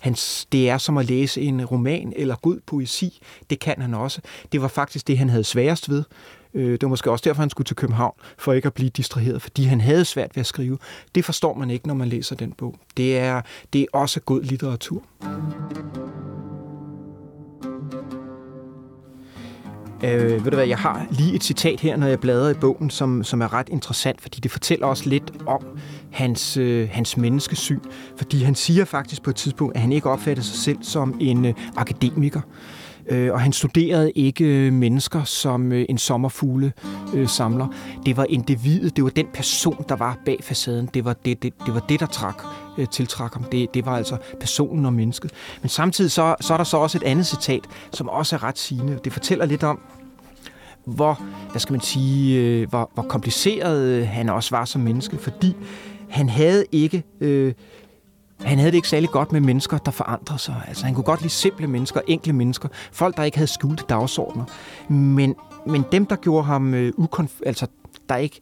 Hans, 0.01 0.47
det 0.53 0.71
er 0.71 0.79
som 0.79 0.97
at 0.97 1.07
læse 1.07 1.41
en 1.41 1.65
roman 1.65 2.13
eller 2.17 2.37
god 2.37 2.61
poesi. 2.67 3.21
Det 3.51 3.61
kan 3.61 3.75
han 3.79 3.95
også. 3.95 4.21
Det 4.53 4.63
var 4.63 4.69
faktisk 4.69 5.09
det, 5.09 5.19
han 5.19 5.29
havde 5.29 5.45
sværest 5.45 5.91
ved. 5.91 6.05
Øh, 6.55 6.73
Det 6.73 6.83
var 6.83 6.89
måske 6.89 7.11
også 7.11 7.23
derfor, 7.29 7.43
han 7.43 7.51
skulle 7.51 7.67
til 7.67 7.77
København, 7.77 8.15
for 8.39 8.53
ikke 8.53 8.67
at 8.67 8.75
blive 8.75 8.91
distraheret, 8.91 9.43
fordi 9.43 9.65
han 9.65 9.81
havde 9.81 10.05
svært 10.05 10.37
ved 10.37 10.41
at 10.41 10.47
skrive. 10.47 10.79
Det 11.15 11.25
forstår 11.25 11.55
man 11.55 11.71
ikke, 11.71 11.87
når 11.87 11.95
man 11.95 12.09
læser 12.09 12.37
den 12.37 12.53
bog. 12.53 12.77
Det 12.97 13.19
er, 13.19 13.43
det 13.73 13.81
er 13.81 13.87
også 13.93 14.21
god 14.21 14.43
litteratur. 14.43 15.03
Øh, 20.05 20.45
ved 20.45 20.51
du 20.51 20.57
hvad, 20.57 20.67
jeg 20.67 20.79
har 20.79 21.07
lige 21.11 21.35
et 21.35 21.45
citat 21.45 21.81
her, 21.81 21.97
når 21.97 22.07
jeg 22.07 22.21
bladrer 22.21 22.51
i 22.51 22.55
bogen, 22.55 22.91
som, 22.91 23.25
som 23.25 23.41
er 23.41 23.53
ret 23.53 23.69
interessant, 23.69 24.21
fordi 24.21 24.41
det 24.41 24.51
fortæller 24.51 24.87
også 24.87 25.09
lidt 25.09 25.33
om 25.47 25.63
hans, 26.11 26.57
øh, 26.57 26.89
hans 26.93 27.17
menneskesyn. 27.17 27.81
Fordi 28.17 28.43
han 28.43 28.55
siger 28.55 28.85
faktisk 28.85 29.23
på 29.23 29.31
et 29.31 29.37
tidspunkt, 29.37 29.75
at 29.75 29.81
han 29.81 29.93
ikke 29.93 30.11
opfatter 30.11 30.43
sig 30.43 30.59
selv 30.59 30.79
som 30.83 31.17
en 31.21 31.45
øh, 31.45 31.55
akademiker. 31.77 32.41
Øh, 33.09 33.33
og 33.33 33.41
han 33.41 33.53
studerede 33.53 34.11
ikke 34.11 34.45
øh, 34.45 34.73
mennesker 34.73 35.25
som 35.25 35.73
øh, 35.73 35.87
en 35.89 35.99
sommerfugle 35.99 36.73
øh, 37.15 37.29
samler. 37.29 37.67
Det 38.07 38.17
var 38.17 38.27
individet, 38.29 38.97
det 38.97 39.05
var 39.05 39.11
den 39.11 39.27
person, 39.35 39.85
der 39.89 39.97
var 39.97 40.19
bag 40.25 40.39
facaden. 40.43 40.89
Det 40.95 41.05
var 41.05 41.13
det, 41.13 41.43
det, 41.43 41.55
det, 41.67 41.75
var 41.75 41.81
det 41.81 42.01
der 42.01 42.07
trak, 42.07 42.43
øh, 42.79 42.89
tiltrak 42.89 43.35
ham. 43.35 43.45
Det, 43.45 43.75
det 43.75 43.87
var 43.87 43.97
altså 43.97 44.17
personen 44.41 44.87
og 44.87 44.93
mennesket. 44.93 45.31
Men 45.63 45.69
samtidig 45.69 46.11
så, 46.11 46.35
så 46.41 46.53
er 46.53 46.57
der 46.57 46.65
så 46.65 46.77
også 46.77 46.99
et 46.99 47.03
andet 47.03 47.27
citat, 47.27 47.65
som 47.93 48.09
også 48.09 48.37
er 48.37 48.43
ret 48.43 48.59
sigende. 48.59 48.99
Det 49.05 49.13
fortæller 49.13 49.47
lidt 49.47 49.63
om, 49.63 49.81
hvor, 50.85 51.23
hvad 51.51 51.61
skal 51.61 51.73
man 51.73 51.81
sige, 51.81 52.67
hvor, 52.67 52.91
hvor 52.95 53.03
kompliceret 53.03 54.07
han 54.07 54.29
også 54.29 54.57
var 54.57 54.65
som 54.65 54.81
menneske, 54.81 55.19
fordi 55.19 55.57
han 56.09 56.29
havde 56.29 56.65
ikke... 56.73 57.03
Øh, 57.21 57.55
han 58.45 58.59
havde 58.59 58.71
det 58.71 58.77
ikke 58.77 58.89
særlig 58.89 59.11
godt 59.11 59.33
med 59.33 59.41
mennesker, 59.41 59.79
der 59.79 59.91
forandrede 59.91 60.39
sig. 60.39 60.63
Altså, 60.69 60.85
han 60.85 60.95
kunne 60.95 61.05
godt 61.05 61.21
lide 61.21 61.33
simple 61.33 61.67
mennesker, 61.67 62.01
enkle 62.07 62.33
mennesker, 62.33 62.69
folk, 62.93 63.17
der 63.17 63.23
ikke 63.23 63.37
havde 63.37 63.51
skjulte 63.51 63.85
dagsordner. 63.89 64.45
Men, 64.89 65.35
men 65.67 65.85
dem, 65.93 66.07
der 66.07 66.17
gjorde 66.17 66.45
ham 66.45 66.75
øh, 66.75 66.93
ukonf- 66.99 67.41
altså, 67.47 67.67
der 68.09 68.17
ikke, 68.17 68.41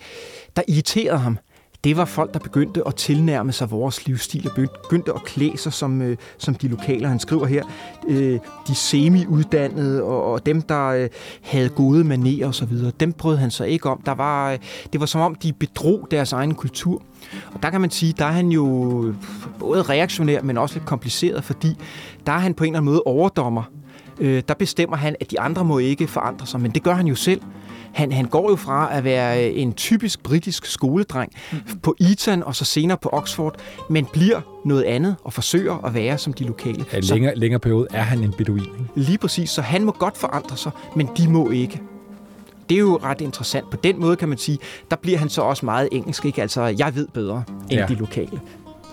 der 0.56 0.62
irriterede 0.68 1.18
ham, 1.18 1.38
det 1.84 1.96
var 1.96 2.04
folk, 2.04 2.34
der 2.34 2.38
begyndte 2.38 2.82
at 2.86 2.94
tilnærme 2.94 3.52
sig 3.52 3.70
vores 3.70 4.06
livsstil 4.06 4.48
og 4.48 4.68
begyndte 4.82 5.12
at 5.14 5.24
klæde 5.24 5.58
sig 5.58 5.72
som, 5.72 6.02
øh, 6.02 6.16
som 6.38 6.54
de 6.54 6.68
lokale. 6.68 7.08
Han 7.08 7.18
skriver 7.18 7.46
her, 7.46 7.64
øh, 8.08 8.38
de 8.68 8.74
semi-uddannede 8.74 10.02
og, 10.02 10.32
og 10.32 10.46
dem, 10.46 10.62
der 10.62 10.86
øh, 10.86 11.08
havde 11.42 11.68
gode 11.68 12.04
manerer 12.04 12.48
osv., 12.48 12.68
dem 13.00 13.12
brød 13.12 13.36
han 13.36 13.50
sig 13.50 13.68
ikke 13.68 13.90
om. 13.90 14.02
Der 14.06 14.12
var, 14.12 14.52
øh, 14.52 14.58
det 14.92 15.00
var 15.00 15.06
som 15.06 15.20
om, 15.20 15.34
de 15.34 15.52
bedrog 15.52 16.08
deres 16.10 16.32
egen 16.32 16.54
kultur. 16.54 17.02
Og 17.54 17.62
der 17.62 17.70
kan 17.70 17.80
man 17.80 17.90
sige, 17.90 18.14
der 18.18 18.24
er 18.24 18.32
han 18.32 18.48
jo 18.48 18.64
både 19.58 19.82
reaktionær, 19.82 20.42
men 20.42 20.58
også 20.58 20.74
lidt 20.74 20.86
kompliceret, 20.86 21.44
fordi 21.44 21.76
der 22.26 22.32
er 22.32 22.38
han 22.38 22.54
på 22.54 22.64
en 22.64 22.68
eller 22.68 22.78
anden 22.78 22.92
måde 22.92 23.02
overdommer. 23.06 23.62
Øh, 24.20 24.42
der 24.48 24.54
bestemmer 24.54 24.96
han, 24.96 25.16
at 25.20 25.30
de 25.30 25.40
andre 25.40 25.64
må 25.64 25.78
ikke 25.78 26.06
forandre 26.06 26.46
sig, 26.46 26.60
men 26.60 26.70
det 26.70 26.82
gør 26.82 26.94
han 26.94 27.06
jo 27.06 27.14
selv. 27.14 27.40
Han, 27.92 28.12
han 28.12 28.24
går 28.24 28.50
jo 28.50 28.56
fra 28.56 28.88
at 28.96 29.04
være 29.04 29.50
en 29.50 29.72
typisk 29.72 30.22
britisk 30.22 30.66
skoledreng 30.66 31.32
på 31.82 31.96
Eton 32.00 32.42
og 32.42 32.56
så 32.56 32.64
senere 32.64 32.98
på 32.98 33.08
Oxford, 33.12 33.56
men 33.88 34.06
bliver 34.12 34.40
noget 34.64 34.82
andet 34.82 35.16
og 35.24 35.32
forsøger 35.32 35.84
at 35.86 35.94
være 35.94 36.18
som 36.18 36.32
de 36.32 36.44
lokale. 36.44 36.84
Ja, 36.92 37.00
Så- 37.00 37.14
længere, 37.14 37.34
længere 37.36 37.60
periode 37.60 37.86
er 37.90 38.02
han 38.02 38.22
en 38.24 38.32
beduin. 38.38 38.62
Ikke? 38.62 38.76
Lige 38.94 39.18
præcis, 39.18 39.50
så 39.50 39.62
han 39.62 39.84
må 39.84 39.92
godt 39.92 40.16
forandre 40.16 40.56
sig, 40.56 40.72
men 40.96 41.08
de 41.16 41.28
må 41.28 41.50
ikke. 41.50 41.80
Det 42.68 42.74
er 42.74 42.80
jo 42.80 43.00
ret 43.02 43.20
interessant. 43.20 43.70
På 43.70 43.76
den 43.84 44.00
måde 44.00 44.16
kan 44.16 44.28
man 44.28 44.38
sige, 44.38 44.58
der 44.90 44.96
bliver 44.96 45.18
han 45.18 45.28
så 45.28 45.42
også 45.42 45.64
meget 45.66 45.88
engelsk, 45.92 46.24
ikke? 46.24 46.42
Altså, 46.42 46.62
jeg 46.62 46.94
ved 46.94 47.08
bedre 47.14 47.42
end 47.70 47.80
ja. 47.80 47.86
de 47.88 47.94
lokale. 47.94 48.40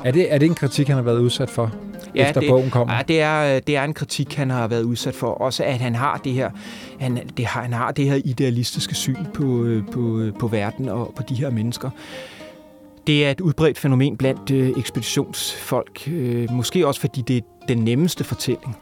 Er 0.05 0.11
det, 0.11 0.33
er 0.33 0.37
det 0.37 0.45
en 0.45 0.55
kritik, 0.55 0.87
han 0.87 0.95
har 0.95 1.03
været 1.03 1.19
udsat 1.19 1.49
for, 1.49 1.71
ja, 2.15 2.27
efter 2.27 2.41
det, 2.41 2.49
bogen 2.49 2.69
kom? 2.69 2.89
Ja, 2.89 2.99
det 3.07 3.21
er, 3.21 3.59
det 3.59 3.75
er 3.75 3.83
en 3.83 3.93
kritik, 3.93 4.33
han 4.33 4.49
har 4.49 4.67
været 4.67 4.83
udsat 4.83 5.15
for. 5.15 5.27
Også 5.27 5.63
at 5.63 5.79
han 5.79 5.95
har 5.95 6.21
det 6.23 6.33
her, 6.33 6.51
han, 6.99 7.29
det 7.37 7.45
har, 7.45 7.61
han 7.61 7.73
har 7.73 7.91
det 7.91 8.05
her 8.05 8.15
idealistiske 8.25 8.95
syn 8.95 9.25
på, 9.33 9.63
øh, 9.63 9.83
på, 9.91 10.19
øh, 10.19 10.33
på 10.33 10.47
verden 10.47 10.89
og 10.89 11.13
på 11.17 11.23
de 11.29 11.35
her 11.35 11.49
mennesker. 11.49 11.89
Det 13.07 13.25
er 13.25 13.31
et 13.31 13.41
udbredt 13.41 13.77
fænomen 13.77 14.17
blandt 14.17 14.51
øh, 14.51 14.69
ekspeditionsfolk. 14.77 16.07
Øh, 16.07 16.51
måske 16.51 16.87
også 16.87 17.01
fordi 17.01 17.21
det 17.21 17.37
er 17.37 17.41
den 17.67 17.77
nemmeste 17.77 18.23
fortælling 18.23 18.77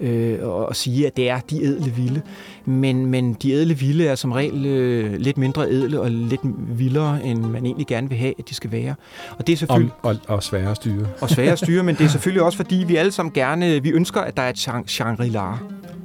øh, 0.00 0.38
og, 0.42 0.66
og 0.66 0.76
sige, 0.76 1.06
at 1.06 1.16
det 1.16 1.30
er 1.30 1.40
de 1.50 1.64
ædle 1.64 1.92
vilde. 1.92 2.22
Men, 2.64 3.06
men 3.06 3.34
de 3.34 3.52
ædle 3.52 3.74
vilde 3.74 4.06
er 4.06 4.14
som 4.14 4.32
regel 4.32 4.66
øh, 4.66 5.14
lidt 5.16 5.38
mindre 5.38 5.70
ædle 5.70 6.00
og 6.00 6.10
lidt 6.10 6.40
vildere, 6.78 7.24
end 7.24 7.38
man 7.38 7.66
egentlig 7.66 7.86
gerne 7.86 8.08
vil 8.08 8.18
have, 8.18 8.34
at 8.38 8.48
de 8.48 8.54
skal 8.54 8.72
være. 8.72 8.94
Og 9.38 9.46
det 9.46 9.52
er 9.52 9.56
selvfølgelig 9.56 9.92
og, 10.02 10.16
og 10.28 10.42
svære 10.42 10.70
at 10.70 10.76
styre. 10.76 11.06
og 11.20 11.30
svære 11.30 11.52
at 11.52 11.58
styre, 11.58 11.82
men 11.82 11.94
det 11.94 12.04
er 12.04 12.08
selvfølgelig 12.18 12.42
også, 12.42 12.56
fordi 12.56 12.84
vi 12.88 12.96
alle 12.96 13.12
sammen 13.12 13.32
gerne, 13.32 13.82
vi 13.82 13.90
ønsker, 13.90 14.20
at 14.20 14.36
der 14.36 14.42
er 14.42 14.48
et 14.48 14.68
Shang- 14.68 14.88
Shangri-La, 14.88 15.58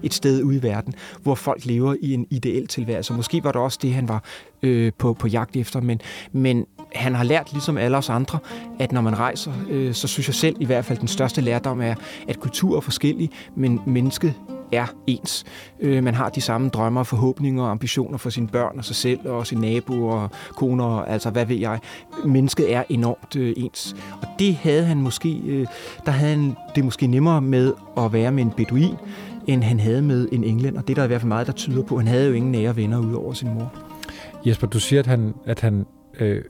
et 0.03 0.13
sted 0.13 0.43
ude 0.43 0.57
i 0.57 0.63
verden, 0.63 0.93
hvor 1.23 1.35
folk 1.35 1.65
lever 1.65 1.95
i 2.01 2.13
en 2.13 2.27
ideel 2.29 2.67
tilværelse. 2.67 3.13
Måske 3.13 3.43
var 3.43 3.51
det 3.51 3.61
også 3.61 3.79
det, 3.81 3.93
han 3.93 4.07
var 4.07 4.23
øh, 4.63 4.91
på, 4.97 5.13
på 5.13 5.27
jagt 5.27 5.55
efter, 5.55 5.81
men, 5.81 6.01
men 6.31 6.65
han 6.95 7.15
har 7.15 7.23
lært, 7.23 7.51
ligesom 7.51 7.77
alle 7.77 7.97
os 7.97 8.09
andre, 8.09 8.39
at 8.79 8.91
når 8.91 9.01
man 9.01 9.19
rejser, 9.19 9.51
øh, 9.69 9.93
så 9.93 10.07
synes 10.07 10.27
jeg 10.27 10.35
selv 10.35 10.55
i 10.59 10.65
hvert 10.65 10.85
fald, 10.85 10.99
den 10.99 11.07
største 11.07 11.41
lærdom 11.41 11.81
er, 11.81 11.95
at 12.27 12.39
kultur 12.39 12.77
er 12.77 12.81
forskellig, 12.81 13.29
men 13.55 13.81
mennesket 13.85 14.33
er 14.71 14.85
ens. 15.07 15.45
Øh, 15.79 16.03
man 16.03 16.13
har 16.13 16.29
de 16.29 16.41
samme 16.41 16.69
drømmer, 16.69 17.03
forhåbninger 17.03 17.63
og 17.63 17.71
ambitioner 17.71 18.17
for 18.17 18.29
sine 18.29 18.47
børn 18.47 18.77
og 18.77 18.85
sig 18.85 18.95
selv 18.95 19.29
og 19.29 19.47
sine 19.47 19.61
naboer 19.61 20.15
og 20.15 20.29
koner, 20.55 20.85
og 20.85 21.09
altså 21.09 21.29
hvad 21.29 21.45
ved 21.45 21.55
jeg. 21.55 21.79
Mennesket 22.25 22.73
er 22.73 22.83
enormt 22.89 23.35
øh, 23.35 23.53
ens. 23.57 23.95
Og 24.21 24.27
det 24.39 24.55
havde 24.55 24.85
han 24.85 24.97
måske, 25.01 25.41
øh, 25.45 25.67
der 26.05 26.11
havde 26.11 26.35
han 26.35 26.55
det 26.75 26.85
måske 26.85 27.07
nemmere 27.07 27.41
med 27.41 27.73
at 27.97 28.13
være 28.13 28.31
med 28.31 28.43
en 28.43 28.51
beduin, 28.51 28.95
end 29.47 29.63
han 29.63 29.79
havde 29.79 30.01
med 30.01 30.29
en 30.31 30.43
englænder. 30.43 30.81
Det 30.81 30.89
er 30.89 30.95
der 30.95 31.03
i 31.03 31.07
hvert 31.07 31.21
fald 31.21 31.27
meget, 31.27 31.47
der 31.47 31.53
tyder 31.53 31.83
på. 31.83 31.97
Han 31.97 32.07
havde 32.07 32.27
jo 32.27 32.33
ingen 32.33 32.51
nære 32.51 32.75
venner 32.75 32.99
udover 32.99 33.33
sin 33.33 33.53
mor. 33.53 33.73
Jesper, 34.45 34.67
du 34.67 34.79
siger, 34.79 34.99
at 34.99 35.07
han, 35.07 35.33
at 35.45 35.59
han 35.59 35.85
øh, 36.19 36.41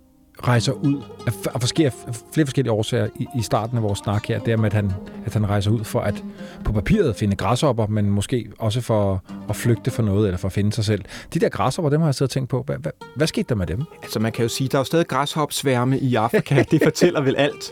rejser 0.47 0.71
ud 0.71 1.01
af, 1.27 1.31
af 1.53 1.61
forskellige, 1.61 1.93
flere 2.33 2.45
forskellige 2.45 2.71
årsager 2.71 3.07
i, 3.15 3.27
i 3.39 3.41
starten 3.41 3.77
af 3.77 3.83
vores 3.83 3.99
snak 3.99 4.27
her. 4.27 4.39
Det 4.39 4.53
er 4.53 4.57
med, 4.57 4.65
at 4.65 4.73
han, 4.73 4.91
at 5.25 5.33
han 5.33 5.49
rejser 5.49 5.71
ud 5.71 5.83
for 5.83 5.99
at 5.99 6.23
på 6.65 6.71
papiret 6.71 7.15
finde 7.15 7.35
græshopper, 7.35 7.87
men 7.87 8.09
måske 8.09 8.49
også 8.59 8.81
for 8.81 9.23
at 9.49 9.55
flygte 9.55 9.91
for 9.91 10.03
noget, 10.03 10.27
eller 10.27 10.37
for 10.37 10.47
at 10.47 10.51
finde 10.51 10.73
sig 10.73 10.85
selv. 10.85 11.01
De 11.33 11.39
der 11.39 11.49
græshopper, 11.49 11.89
dem 11.89 12.01
har 12.01 12.07
jeg 12.07 12.15
siddet 12.15 12.29
og 12.29 12.33
tænkt 12.33 12.49
på. 12.49 12.63
Hvad, 12.65 12.75
hvad, 12.77 12.91
hvad 13.15 13.27
skete 13.27 13.49
der 13.49 13.55
med 13.55 13.67
dem? 13.67 13.83
Altså 14.03 14.19
man 14.19 14.31
kan 14.31 14.43
jo 14.43 14.49
sige, 14.49 14.67
der 14.67 14.77
er 14.77 14.79
jo 14.79 14.85
stadig 14.85 15.07
græshopsværme 15.07 15.99
i 15.99 16.15
Afrika. 16.15 16.63
det 16.71 16.83
fortæller 16.83 17.21
vel 17.21 17.35
alt. 17.35 17.71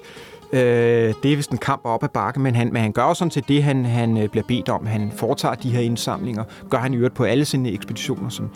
Øh, 0.53 1.13
det 1.23 1.31
er 1.31 1.35
vist 1.35 1.51
en 1.51 1.57
kamp 1.57 1.81
op 1.83 2.03
ad 2.03 2.09
bakke, 2.09 2.39
men 2.39 2.55
han, 2.55 2.73
men 2.73 2.81
han 2.81 2.91
gør 2.91 3.03
jo 3.03 3.13
sådan 3.13 3.29
til 3.29 3.43
det, 3.47 3.63
han, 3.63 3.85
han 3.85 4.17
øh, 4.17 4.29
bliver 4.29 4.43
bedt 4.47 4.69
om. 4.69 4.85
Han 4.85 5.11
foretager 5.15 5.55
de 5.55 5.69
her 5.69 5.79
indsamlinger, 5.79 6.43
gør 6.69 6.77
han 6.77 6.93
i 6.93 6.97
øvrigt 6.97 7.15
på 7.15 7.23
alle 7.23 7.45
sine 7.45 7.71
ekspeditioner. 7.71 8.29
Som, 8.29 8.49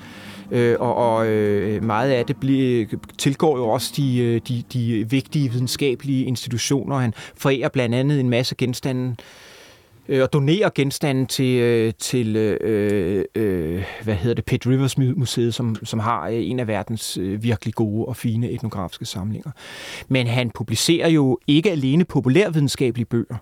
øh, 0.52 0.76
og 0.80 0.96
og 0.96 1.28
øh, 1.28 1.84
meget 1.84 2.12
af 2.12 2.26
det 2.26 2.38
bliver, 2.38 2.86
tilgår 3.18 3.58
jo 3.58 3.70
også 3.70 3.94
de, 3.98 4.18
øh, 4.18 4.42
de, 4.48 4.64
de 4.74 5.10
vigtige 5.10 5.52
videnskabelige 5.52 6.26
institutioner. 6.26 7.00
Han 7.00 7.14
forærer 7.36 7.70
blandt 7.70 7.96
andet 7.96 8.20
en 8.20 8.30
masse 8.30 8.56
genstande 8.56 9.16
øh, 10.08 10.24
og 10.24 10.34
donerer 10.34 10.70
genstande 10.76 11.26
til, 11.26 11.60
øh, 11.60 11.94
til 12.00 12.36
øh, 12.36 13.26
øh, 13.36 13.84
hvad 14.04 14.16
hedder 14.16 14.36
det, 14.36 14.46
Pitt 14.46 14.68
Rivers 14.68 14.98
Museet, 14.98 15.54
som, 15.54 15.76
som 15.84 16.00
har 16.00 16.28
øh, 16.28 16.50
en 16.50 16.60
af 16.60 16.68
verdens 16.68 17.18
øh, 17.18 17.44
virkelig 17.44 17.74
gode 17.74 18.06
og 18.06 18.16
fine 18.16 18.50
etnografiske 18.50 19.06
samlinger. 19.06 19.52
Men 20.08 20.28
han 20.28 20.52
publicerer 20.56 21.10
jo 21.10 21.40
ikke 21.48 21.72
alene 21.72 22.06
populærvidenskabelige 22.06 23.06
bøger. 23.06 23.36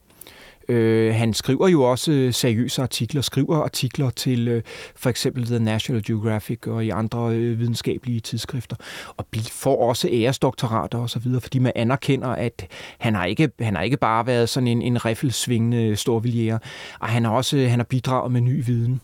Øh, 0.70 1.15
han 1.15 1.34
skriver 1.34 1.67
jo 1.67 1.84
også 1.84 2.11
øh, 2.11 2.34
seriøse 2.34 2.82
artikler, 2.82 3.22
skriver 3.22 3.57
artikler 3.57 4.09
til 4.09 4.47
øh, 4.47 4.63
for 4.95 5.09
eksempel 5.09 5.45
The 5.45 5.59
National 5.59 6.03
Geographic 6.03 6.67
og 6.67 6.86
i 6.86 6.89
andre 6.89 7.36
øh, 7.36 7.59
videnskabelige 7.59 8.20
tidsskrifter, 8.20 8.76
og 9.17 9.26
får 9.51 9.88
også 9.89 10.07
æresdoktorater 10.11 10.97
osv., 10.99 11.22
fordi 11.41 11.59
man 11.59 11.72
anerkender, 11.76 12.28
at 12.28 12.67
han 12.99 13.15
har 13.15 13.26
ikke, 13.26 13.49
han 13.59 13.76
har 13.76 13.84
ikke 13.84 13.97
bare 13.97 14.28
været 14.28 14.49
sådan 14.49 14.67
en, 14.67 14.82
en 14.82 15.05
riffelsvingende 15.05 15.95
storvildjæger, 15.95 16.57
og 16.99 17.07
han 17.07 17.26
har 17.26 17.32
også 17.32 17.57
øh, 17.57 17.70
han 17.70 17.80
har 17.80 17.84
bidraget 17.84 18.32
med 18.32 18.41
ny 18.41 18.65
viden. 18.65 19.01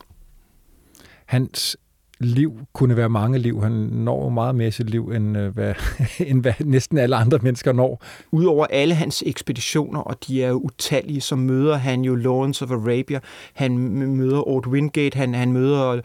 Hans 1.25 1.77
liv 2.19 2.53
kunne 2.73 2.97
være 2.97 3.09
mange 3.09 3.39
liv. 3.39 3.61
Han 3.61 3.71
når 3.91 4.29
meget 4.29 4.55
mere 4.55 4.67
i 4.67 4.71
sit 4.71 4.89
liv, 4.89 5.11
end 5.15 5.37
øh, 5.37 5.53
hvad, 5.53 5.73
end 6.29 6.41
hvad 6.41 6.53
næsten 6.59 6.97
alle 6.97 7.15
andre 7.15 7.39
mennesker 7.41 7.71
når. 7.71 8.03
Udover 8.31 8.65
alle 8.69 8.93
hans 8.93 9.23
ekspeditioner, 9.25 9.99
og 9.99 10.17
de 10.27 10.43
er 10.43 10.47
jo 10.47 10.55
utallige, 10.55 11.21
så 11.21 11.35
møder 11.35 11.75
han 11.75 12.01
jo 12.01 12.15
Lawrence 12.15 12.65
of 12.65 12.71
Arabia, 12.71 13.19
han 13.53 13.77
møder 14.17 14.47
Ord 14.47 14.67
Wingate, 14.67 15.17
han, 15.17 15.33
han 15.33 15.51
møder 15.51 16.01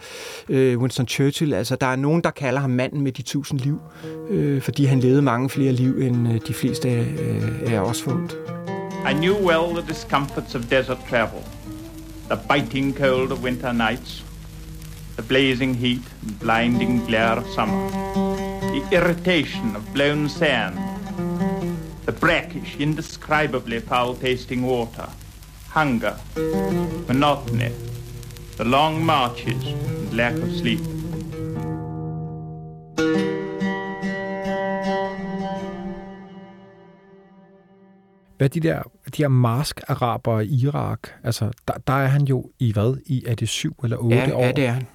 øh, 0.48 0.78
Winston 0.78 1.08
Churchill. 1.08 1.54
Altså, 1.54 1.76
der 1.76 1.86
er 1.86 1.96
nogen, 1.96 2.22
der 2.22 2.30
kalder 2.30 2.60
ham 2.60 2.70
manden 2.70 3.00
med 3.00 3.12
de 3.12 3.22
tusind 3.22 3.60
liv, 3.60 3.80
øh, 4.30 4.62
fordi 4.62 4.84
han 4.84 5.00
levede 5.00 5.22
mange 5.22 5.50
flere 5.50 5.72
liv, 5.72 5.98
end 6.00 6.28
øh, 6.32 6.40
de 6.46 6.54
fleste 6.54 6.88
af, 6.88 7.06
øh, 7.18 7.72
af 7.72 7.80
os 7.80 8.02
forundt. 8.02 8.36
I 9.10 9.12
knew 9.12 9.34
well 9.34 9.76
the 9.76 9.88
discomforts 9.88 10.54
of 10.54 10.62
desert 10.62 10.98
travel, 11.10 11.42
the 12.30 12.38
biting 12.48 12.96
cold 12.96 13.32
of 13.32 13.42
winter 13.42 13.72
nights, 13.72 14.24
the 15.20 15.26
blazing 15.28 15.74
heat 15.74 16.00
and 16.22 16.38
blinding 16.40 17.04
glare 17.06 17.36
of 17.36 17.46
summer, 17.54 17.90
the 18.74 18.82
irritation 18.90 19.76
of 19.76 19.82
blown 19.92 20.28
sand, 20.30 20.78
the 22.06 22.12
brackish, 22.12 22.76
indescribably 22.78 23.80
foul-tasting 23.80 24.62
water, 24.62 25.06
hunger, 25.68 26.16
monotony, 27.06 27.70
the 28.56 28.64
long 28.64 29.04
marches 29.04 29.62
and 29.66 30.16
lack 30.16 30.34
of 30.36 30.50
sleep. 30.56 30.80
Hvad 38.36 38.48
er 38.48 38.48
de 38.48 38.60
der, 38.60 38.82
de 39.16 39.22
her 39.22 39.28
mask-arabere 39.28 40.46
i 40.46 40.62
Irak? 40.64 40.98
Altså, 41.24 41.50
der, 41.68 41.74
der 41.86 41.92
er 41.92 42.06
han 42.06 42.22
jo 42.24 42.50
i 42.58 42.72
hvad? 42.72 42.96
I, 43.06 43.24
er 43.26 43.34
det 43.34 43.48
syv 43.48 43.76
eller 43.84 43.96
otte 43.96 44.16
Ja, 44.16 44.34
år? 44.34 44.42
ja, 44.44 44.52
det 44.52 44.66
er 44.66 44.70
han. 44.70 44.86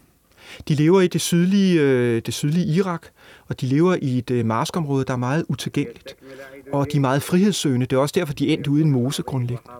De 0.67 0.75
lever 0.75 1.01
i 1.01 1.07
det 1.07 1.21
sydlige, 1.21 1.81
øh, 1.81 2.21
det 2.25 2.33
sydlige 2.33 2.65
Irak, 2.65 3.01
og 3.47 3.61
de 3.61 3.65
lever 3.65 3.97
i 4.01 4.17
et 4.17 4.31
øh, 4.31 4.45
marskområde, 4.45 5.05
der 5.05 5.13
er 5.13 5.17
meget 5.17 5.45
utilgængeligt. 5.49 6.15
Og 6.73 6.87
de 6.91 6.97
er 6.97 7.01
meget 7.01 7.21
frihedssøgende. 7.21 7.85
Det 7.85 7.95
er 7.95 7.99
også 7.99 8.13
derfor, 8.17 8.33
de 8.33 8.47
endte 8.47 8.71
uden 8.71 8.91
mose 8.91 9.23
grundlæggende. 9.23 9.71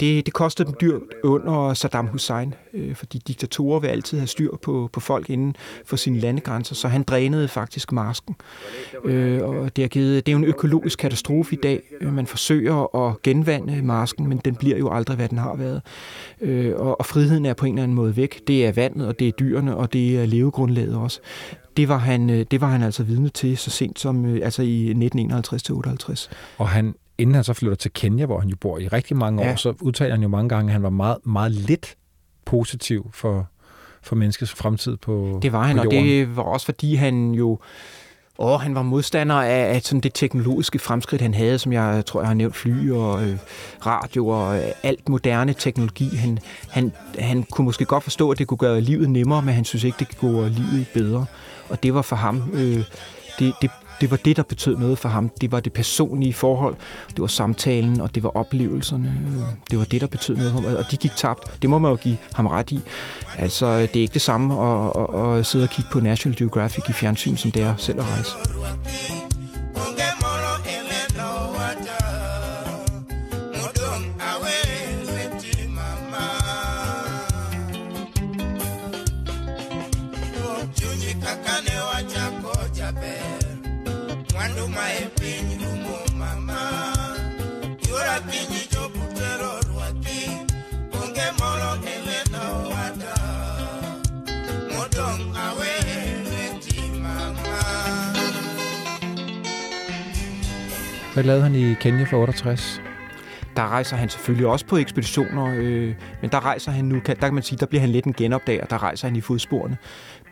Det, 0.00 0.26
det 0.26 0.34
kostede 0.34 0.68
dem 0.68 0.76
dyrt 0.80 1.02
under 1.24 1.74
Saddam 1.74 2.06
Hussein, 2.06 2.54
øh, 2.74 2.94
fordi 2.94 3.18
diktatorer 3.18 3.80
vil 3.80 3.88
altid 3.88 4.18
have 4.18 4.26
styr 4.26 4.56
på, 4.62 4.90
på 4.92 5.00
folk 5.00 5.30
inden 5.30 5.56
for 5.84 5.96
sine 5.96 6.18
landegrænser, 6.18 6.74
så 6.74 6.88
han 6.88 7.02
drænede 7.02 7.48
faktisk 7.48 7.92
marsken. 7.92 8.36
Øh, 9.04 9.42
og 9.42 9.76
det, 9.76 9.82
har 9.84 9.88
givet, 9.88 10.26
det 10.26 10.32
er 10.32 10.36
jo 10.36 10.38
en 10.38 10.48
økologisk 10.48 10.98
katastrofe 10.98 11.54
i 11.54 11.58
dag. 11.62 11.82
Øh, 12.00 12.12
man 12.12 12.26
forsøger 12.26 12.96
at 13.06 13.22
genvande 13.22 13.82
marsken, 13.82 14.28
men 14.28 14.38
den 14.38 14.54
bliver 14.54 14.78
jo 14.78 14.90
aldrig, 14.92 15.16
hvad 15.16 15.28
den 15.28 15.38
har 15.38 15.56
været. 15.56 15.82
Øh, 16.40 16.72
og, 16.76 17.00
og 17.00 17.06
friheden 17.06 17.46
er 17.46 17.54
på 17.54 17.66
en 17.66 17.72
eller 17.72 17.82
anden 17.82 17.94
måde 17.94 18.16
væk. 18.16 18.40
Det 18.46 18.66
er 18.66 18.72
vandet, 18.72 19.06
og 19.06 19.18
det 19.18 19.28
er 19.28 19.32
dyrene, 19.32 19.76
og 19.76 19.92
det 19.92 20.18
er 20.18 20.26
levegrundlaget 20.26 20.96
også. 20.96 21.20
Det 21.76 21.88
var 21.88 21.98
han, 21.98 22.30
øh, 22.30 22.46
det 22.50 22.60
var 22.60 22.66
han 22.66 22.82
altså 22.82 23.02
vidne 23.02 23.28
til 23.28 23.56
så 23.56 23.70
sent 23.70 23.98
som 23.98 24.24
øh, 24.26 24.40
altså 24.44 24.62
i 24.62 24.92
1951-58. 24.92 26.25
Og 26.58 26.68
han, 26.68 26.94
inden 27.18 27.34
han 27.34 27.44
så 27.44 27.52
flytter 27.52 27.76
til 27.76 27.92
Kenya, 27.92 28.26
hvor 28.26 28.40
han 28.40 28.48
jo 28.48 28.56
bor 28.60 28.78
i 28.78 28.88
rigtig 28.88 29.16
mange 29.16 29.42
år, 29.42 29.46
Ja. 29.46 29.56
så 29.56 29.74
udtaler 29.80 30.14
han 30.14 30.22
jo 30.22 30.28
mange 30.28 30.48
gange, 30.48 30.68
at 30.70 30.72
han 30.72 30.82
var 30.82 30.90
meget, 30.90 31.16
meget 31.24 31.52
lidt 31.52 31.96
positiv 32.44 33.10
for, 33.14 33.48
for 34.02 34.16
menneskets 34.16 34.52
fremtid 34.52 34.96
på 34.96 35.38
Det 35.42 35.52
var 35.52 35.62
han, 35.62 35.76
på 35.76 35.82
og 35.82 35.90
det 35.90 36.36
var 36.36 36.42
også 36.42 36.66
fordi 36.66 36.94
han 36.94 37.32
jo 37.32 37.58
Åh, 38.38 38.60
han 38.60 38.74
var 38.74 38.82
modstander 38.82 39.34
af, 39.34 39.74
af 39.74 39.82
sådan 39.82 40.00
det 40.00 40.14
teknologiske 40.14 40.78
fremskridt, 40.78 41.22
han 41.22 41.34
havde, 41.34 41.58
som 41.58 41.72
jeg 41.72 42.06
tror, 42.06 42.20
jeg 42.20 42.26
har 42.28 42.34
nævnt 42.34 42.56
fly 42.56 42.90
og 42.90 43.24
øh, 43.24 43.38
radio 43.86 44.28
og 44.28 44.58
øh, 44.58 44.64
alt 44.82 45.08
moderne 45.08 45.52
teknologi. 45.52 46.16
Han, 46.16 46.38
han, 46.70 46.92
han 47.18 47.42
kunne 47.42 47.64
måske 47.64 47.84
godt 47.84 48.02
forstå, 48.04 48.30
at 48.30 48.38
det 48.38 48.46
kunne 48.46 48.58
gøre 48.58 48.80
livet 48.80 49.10
nemmere, 49.10 49.42
men 49.42 49.54
han 49.54 49.64
synes 49.64 49.84
ikke, 49.84 49.96
det 49.98 50.18
kunne 50.18 50.40
gøre 50.40 50.48
livet 50.48 50.86
bedre. 50.94 51.26
Og 51.68 51.82
det 51.82 51.94
var 51.94 52.02
for 52.02 52.16
ham, 52.16 52.50
øh, 52.52 52.84
det, 53.38 53.54
det, 53.62 53.70
det 54.00 54.10
var 54.10 54.16
det, 54.16 54.36
der 54.36 54.42
betød 54.42 54.76
noget 54.76 54.98
for 54.98 55.08
ham. 55.08 55.30
Det 55.40 55.52
var 55.52 55.60
det 55.60 55.72
personlige 55.72 56.34
forhold, 56.34 56.76
det 57.10 57.20
var 57.20 57.26
samtalen, 57.26 58.00
og 58.00 58.14
det 58.14 58.22
var 58.22 58.36
oplevelserne. 58.36 59.14
Det 59.70 59.78
var 59.78 59.84
det, 59.84 60.00
der 60.00 60.06
betød 60.06 60.36
noget 60.36 60.52
for 60.52 60.60
ham, 60.60 60.76
og 60.76 60.90
de 60.90 60.96
gik 60.96 61.16
tabt. 61.16 61.62
Det 61.62 61.70
må 61.70 61.78
man 61.78 61.90
jo 61.90 61.96
give 61.96 62.16
ham 62.34 62.46
ret 62.46 62.70
i. 62.70 62.80
Altså, 63.38 63.80
det 63.80 63.96
er 63.96 64.00
ikke 64.00 64.14
det 64.14 64.22
samme 64.22 64.54
at, 64.62 64.92
at, 65.16 65.38
at 65.38 65.46
sidde 65.46 65.62
og 65.62 65.70
kigge 65.70 65.90
på 65.92 66.00
National 66.00 66.38
Geographic 66.38 66.84
i 66.88 66.92
fjernsyn, 66.92 67.36
som 67.36 67.50
det 67.50 67.62
er 67.62 67.74
selv 67.76 68.00
at 68.00 68.06
rejse. 68.06 68.32
Hvad 101.16 101.24
lavede 101.24 101.42
han 101.42 101.54
i 101.54 101.74
Kenya 101.74 102.04
for 102.04 102.16
68? 102.16 102.82
Der 103.56 103.68
rejser 103.68 103.96
han 103.96 104.08
selvfølgelig 104.08 104.46
også 104.46 104.66
på 104.66 104.76
ekspeditioner, 104.76 105.54
øh, 105.58 105.94
men 106.20 106.30
der 106.30 106.44
rejser 106.44 106.70
han 106.72 106.84
nu, 106.84 107.00
kan, 107.00 107.16
der 107.16 107.26
kan 107.26 107.34
man 107.34 107.42
sige, 107.42 107.58
der 107.58 107.66
bliver 107.66 107.80
han 107.80 107.90
lidt 107.90 108.04
en 108.04 108.12
genopdager, 108.12 108.64
der 108.64 108.82
rejser 108.82 109.08
han 109.08 109.16
i 109.16 109.20
fodsporene 109.20 109.76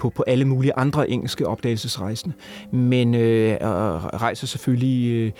på, 0.01 0.11
på 0.11 0.25
alle 0.27 0.45
mulige 0.45 0.73
andre 0.77 1.11
engelske 1.11 1.47
opdagelsesrejsende. 1.47 2.35
Men 2.73 3.15
øh, 3.15 3.57
rejser 3.61 4.47
selvfølgelig 4.47 5.13
øh, 5.13 5.33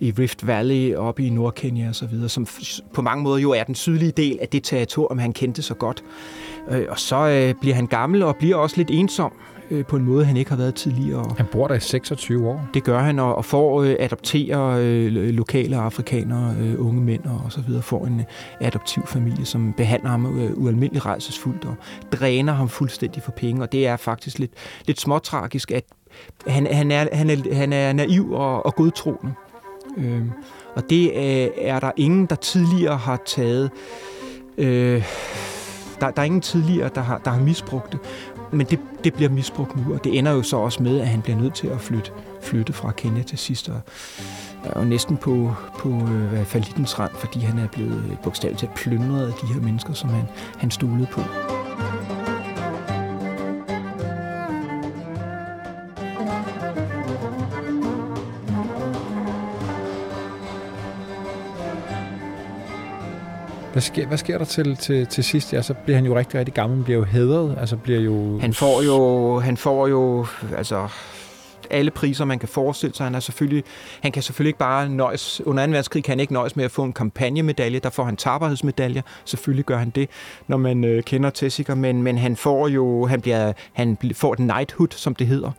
i 0.00 0.12
Rift 0.18 0.46
Valley 0.46 0.94
op 0.94 1.20
i 1.20 1.30
Nordkenya 1.30 1.88
og 1.88 1.94
så 1.94 2.06
videre, 2.06 2.28
som 2.28 2.46
f- 2.50 2.80
på 2.94 3.02
mange 3.02 3.22
måder 3.22 3.38
jo 3.38 3.50
er 3.50 3.64
den 3.64 3.74
sydlige 3.74 4.12
del 4.12 4.38
af 4.40 4.48
det 4.48 4.64
territorium, 4.64 5.18
han 5.18 5.32
kendte 5.32 5.62
så 5.62 5.74
godt. 5.74 6.04
Øh, 6.70 6.86
og 6.88 6.98
så 6.98 7.28
øh, 7.28 7.54
bliver 7.60 7.74
han 7.74 7.86
gammel 7.86 8.22
og 8.22 8.36
bliver 8.36 8.56
også 8.56 8.76
lidt 8.76 8.90
ensom 8.90 9.32
øh, 9.70 9.84
på 9.84 9.96
en 9.96 10.04
måde, 10.04 10.24
han 10.24 10.36
ikke 10.36 10.50
har 10.50 10.56
været 10.56 10.74
tidligere. 10.74 11.34
Han 11.36 11.46
bor 11.52 11.68
der 11.68 11.74
i 11.74 11.80
26 11.80 12.48
år. 12.48 12.68
Det 12.74 12.84
gør 12.84 12.98
han, 12.98 13.18
og, 13.18 13.34
og 13.34 13.44
får 13.44 13.82
øh, 13.82 13.96
adoptere 13.98 14.84
øh, 14.84 15.12
lo- 15.12 15.30
lokale 15.30 15.76
afrikanere, 15.76 16.54
øh, 16.60 16.86
unge 16.86 17.00
mænd 17.00 17.24
og, 17.24 17.40
og 17.44 17.52
så 17.52 17.60
videre, 17.60 17.82
får 17.82 18.06
en 18.06 18.20
øh, 18.20 18.26
adoptiv 18.60 19.06
familie, 19.06 19.44
som 19.44 19.72
behandler 19.72 20.10
ham 20.10 20.40
øh, 20.40 20.58
ualmindeligt 20.58 21.06
rejsesfuldt 21.06 21.64
og 21.64 21.74
dræner 22.12 22.52
ham 22.52 22.68
fuldstændig 22.68 23.22
for 23.22 23.32
penge, 23.32 23.62
og 23.62 23.72
det 23.72 23.86
er 23.86 23.96
faktisk 23.96 24.38
lidt, 24.38 24.52
lidt 24.86 25.00
småtragisk, 25.00 25.70
at 25.70 25.84
han, 26.46 26.66
han, 26.66 26.90
er, 26.90 27.08
han, 27.12 27.30
er, 27.30 27.54
han 27.54 27.72
er 27.72 27.92
naiv 27.92 28.32
og, 28.32 28.66
og 28.66 28.74
godtroende. 28.74 29.32
Øh, 29.96 30.22
og 30.74 30.90
det 30.90 31.10
øh, 31.16 31.48
er 31.56 31.80
der 31.80 31.90
ingen, 31.96 32.26
der 32.26 32.36
tidligere 32.36 32.96
har 32.96 33.22
taget... 33.26 33.70
Øh, 34.58 35.04
der, 36.00 36.10
der 36.10 36.22
er 36.22 36.26
ingen 36.26 36.40
tidligere, 36.40 36.90
der 36.94 37.00
har, 37.00 37.18
der 37.18 37.30
har 37.30 37.40
misbrugt 37.40 37.92
det. 37.92 38.00
Men 38.50 38.66
det, 38.66 38.78
det 39.04 39.14
bliver 39.14 39.30
misbrugt 39.30 39.76
nu, 39.76 39.94
og 39.94 40.04
det 40.04 40.18
ender 40.18 40.32
jo 40.32 40.42
så 40.42 40.56
også 40.56 40.82
med, 40.82 41.00
at 41.00 41.08
han 41.08 41.22
bliver 41.22 41.38
nødt 41.38 41.54
til 41.54 41.66
at 41.66 41.80
flytte, 41.80 42.10
flytte 42.42 42.72
fra 42.72 42.92
Kenya 42.92 43.22
til 43.22 43.38
sidst. 43.38 43.68
Og, 43.68 43.80
og 44.64 44.86
næsten 44.86 45.16
på, 45.16 45.54
på 45.78 45.88
øh, 45.88 46.44
falitens 46.44 46.98
rand, 46.98 47.12
fordi 47.14 47.38
han 47.40 47.58
er 47.58 47.68
blevet 47.68 48.18
bogstaveligt 48.22 48.60
talt 48.60 48.74
plyndret 48.74 49.26
af 49.26 49.32
de 49.32 49.54
her 49.54 49.60
mennesker, 49.60 49.92
som 49.92 50.10
han, 50.10 50.24
han 50.58 50.70
stolede 50.70 51.06
på. 51.12 51.20
Hvad 63.78 63.82
sker, 63.82 64.06
hvad 64.06 64.18
sker 64.18 64.38
der 64.38 64.44
til, 64.44 64.76
til, 64.76 65.06
til 65.06 65.24
sidst? 65.24 65.52
Ja, 65.52 65.62
så 65.62 65.74
bliver 65.74 65.96
han 65.96 66.06
jo 66.06 66.18
rigtig, 66.18 66.38
rigtig 66.38 66.54
gammel. 66.54 66.76
Han 66.76 66.84
bliver 66.84 66.98
jo 66.98 67.04
hædret. 67.04 67.56
Altså 67.60 67.76
bliver 67.76 68.00
jo... 68.00 68.38
Han 68.38 68.54
får 68.54 68.82
jo, 68.82 69.38
han 69.38 69.56
får 69.56 69.88
jo 69.88 70.26
altså, 70.56 70.88
alle 71.70 71.90
priser, 71.90 72.24
man 72.24 72.38
kan 72.38 72.48
forestille 72.48 72.94
sig. 72.94 73.06
Han, 73.06 73.14
er 73.14 73.20
selvfølgelig, 73.20 73.64
han 74.00 74.12
kan 74.12 74.22
selvfølgelig 74.22 74.48
ikke 74.48 74.58
bare 74.58 74.88
nøjes, 74.88 75.40
under 75.44 75.66
2. 75.66 75.70
verdenskrig 75.70 76.04
kan 76.04 76.12
han 76.12 76.20
ikke 76.20 76.32
nøjes 76.32 76.56
med 76.56 76.64
at 76.64 76.70
få 76.70 76.84
en 76.84 76.92
kampagnemedalje, 76.92 77.78
der 77.78 77.90
får 77.90 78.04
han 78.04 78.16
tapperhedsmedalje. 78.16 79.02
Selvfølgelig 79.24 79.64
gør 79.64 79.76
han 79.76 79.90
det, 79.90 80.08
når 80.46 80.56
man 80.56 80.84
øh, 80.84 81.02
kender 81.02 81.30
Tessiker, 81.30 81.74
men, 81.74 82.02
men 82.02 82.18
han 82.18 82.36
får 82.36 82.68
jo, 82.68 83.06
han, 83.06 83.20
bliver, 83.20 83.52
han 83.72 83.98
får 84.14 84.34
den 84.34 84.48
knighthood, 84.48 84.88
som 84.90 85.14
det 85.14 85.26
hedder. 85.26 85.50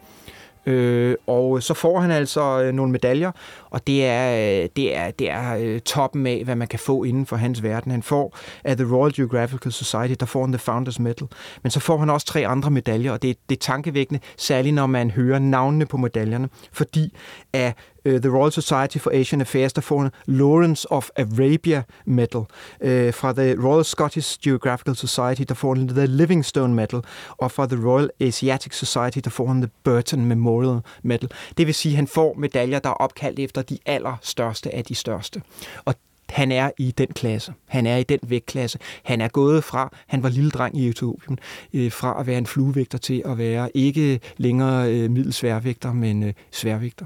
Øh, 0.66 1.16
og 1.28 1.64
så 1.64 1.74
får 1.74 2.00
han 2.00 2.12
altså 2.12 2.62
øh, 2.62 2.74
nogle 2.74 2.92
medaljer, 2.92 3.32
og 3.70 3.88
det 3.88 4.06
er, 4.06 4.62
øh, 4.64 4.70
det 4.76 4.98
er, 4.98 5.12
det 5.12 5.30
er 5.30 5.56
øh, 5.60 5.80
toppen 5.80 6.28
af, 6.28 6.42
hvad 6.44 6.56
man 6.56 6.68
kan 6.68 6.80
få 6.80 7.04
inden 7.04 7.26
for 7.26 7.36
hans 7.36 7.64
verden. 7.64 7.92
Han 7.92 8.04
får 8.04 8.38
af 8.64 8.78
The 8.78 8.96
Royal 8.96 9.14
Geographical 9.16 9.72
Society, 9.72 10.14
der 10.20 10.26
får 10.26 10.42
han 10.42 10.52
The 10.52 10.60
Founders 10.60 11.00
Medal, 11.00 11.28
men 11.64 11.72
så 11.72 11.80
får 11.80 11.98
han 11.98 12.10
også 12.10 12.28
tre 12.28 12.48
andre 12.48 12.72
medaljer, 12.72 13.12
og 13.12 13.22
det, 13.22 13.38
det 13.50 13.56
er 13.56 13.60
tankevækkende, 13.60 14.20
særligt 14.38 14.76
når 14.76 14.88
man 14.88 15.12
hører 15.12 15.40
navnene 15.40 15.86
på 15.86 15.98
medaljerne, 15.98 16.50
fordi 16.72 17.14
af 17.54 17.74
øh, 18.10 18.22
The 18.22 18.30
Royal 18.30 18.52
Society 18.52 18.98
for 18.98 19.12
Asian 19.14 19.42
Affairs, 19.42 19.74
der 19.74 19.82
får 19.82 20.02
en 20.02 20.12
Lawrence 20.26 20.92
of 20.92 21.10
Arabia 21.16 21.84
Medal. 22.06 22.42
Øh, 22.82 23.14
fra 23.14 23.34
The 23.34 23.56
Royal 23.64 23.86
Scottish 23.86 24.40
Geographical 24.44 24.96
Society, 24.96 25.42
der 25.48 25.54
får 25.54 25.74
en 25.74 25.88
The 25.88 26.06
Livingstone 26.06 26.74
Medal. 26.74 27.02
Og 27.38 27.52
fra 27.52 27.68
The 27.68 27.86
Royal 27.86 28.10
Asiatic 28.20 28.76
Society, 28.76 29.20
der 29.24 29.30
får 29.30 29.48
han 29.48 29.62
The 29.62 29.72
Burton 29.84 30.26
Memorial 30.26 30.80
Medal. 31.04 31.30
Det 31.58 31.68
vil 31.68 31.76
sige, 31.76 31.92
at 31.92 31.96
han 31.96 32.08
får 32.08 32.34
medaljer, 32.38 32.80
der 32.80 32.90
er 32.90 32.94
opkaldt 32.94 33.40
efter 33.40 33.62
de 33.62 33.78
allerstørste 33.86 34.76
af 34.76 34.84
de 34.84 34.96
største. 34.96 35.42
Og 35.86 35.96
han 36.30 36.52
er 36.52 36.72
i 36.78 36.92
den 36.92 37.08
klasse. 37.08 37.54
Han 37.68 37.88
er 37.88 37.98
i 37.98 38.04
den 38.04 38.20
vægtklasse. 38.28 38.80
Han 39.04 39.22
er 39.22 39.28
gået 39.28 39.64
fra, 39.64 39.96
han 40.08 40.24
var 40.24 40.30
lille 40.30 40.52
dreng 40.52 40.78
i 40.78 40.90
Etiopien, 40.90 41.40
øh, 41.74 41.92
fra 41.92 42.20
at 42.20 42.28
være 42.28 42.38
en 42.38 42.46
fluevægter 42.46 42.98
til 42.98 43.22
at 43.26 43.38
være 43.38 43.78
ikke 43.78 44.20
længere 44.38 44.94
øh, 44.94 45.12
middelsværvægter, 45.12 45.94
men 45.94 46.24
øh, 46.24 46.34
sværvægter. 46.52 47.06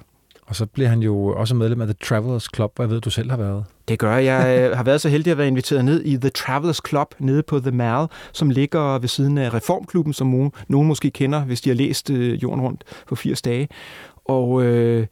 Og 0.54 0.58
så 0.58 0.66
bliver 0.66 0.90
han 0.90 1.00
jo 1.00 1.28
også 1.28 1.56
medlem 1.56 1.82
af 1.82 1.88
The 1.88 1.96
Travelers 2.04 2.48
Club, 2.56 2.72
hvor 2.76 2.84
jeg 2.84 2.90
ved, 2.90 3.02
du 3.02 3.10
selv 3.10 3.30
har 3.30 3.38
været. 3.38 3.66
Det 3.88 4.00
gør 4.00 4.18
jeg. 4.18 4.26
Jeg 4.26 4.70
øh, 4.70 4.78
har 4.78 4.84
været 4.84 5.02
så 5.02 5.10
heldig 5.10 5.32
at 5.32 5.38
være 5.38 5.48
inviteret 5.48 5.86
ned 5.86 6.06
i 6.06 6.18
The 6.18 6.30
Travelers 6.30 6.82
Club 6.90 7.16
nede 7.20 7.44
på 7.44 7.60
The 7.60 7.72
Mall, 7.72 8.08
som 8.34 8.50
ligger 8.50 9.00
ved 9.00 9.08
siden 9.08 9.38
af 9.38 9.54
Reformklubben, 9.54 10.14
som 10.14 10.52
nogen, 10.68 10.88
måske 10.88 11.12
kender, 11.12 11.42
hvis 11.42 11.62
de 11.62 11.70
har 11.70 11.76
læst 11.76 12.10
øh, 12.10 12.44
Jorden 12.44 12.62
rundt 12.62 12.84
på 13.08 13.16
80 13.16 13.42
dage. 13.42 13.68
Og 14.26 14.64
øh, 14.64 15.08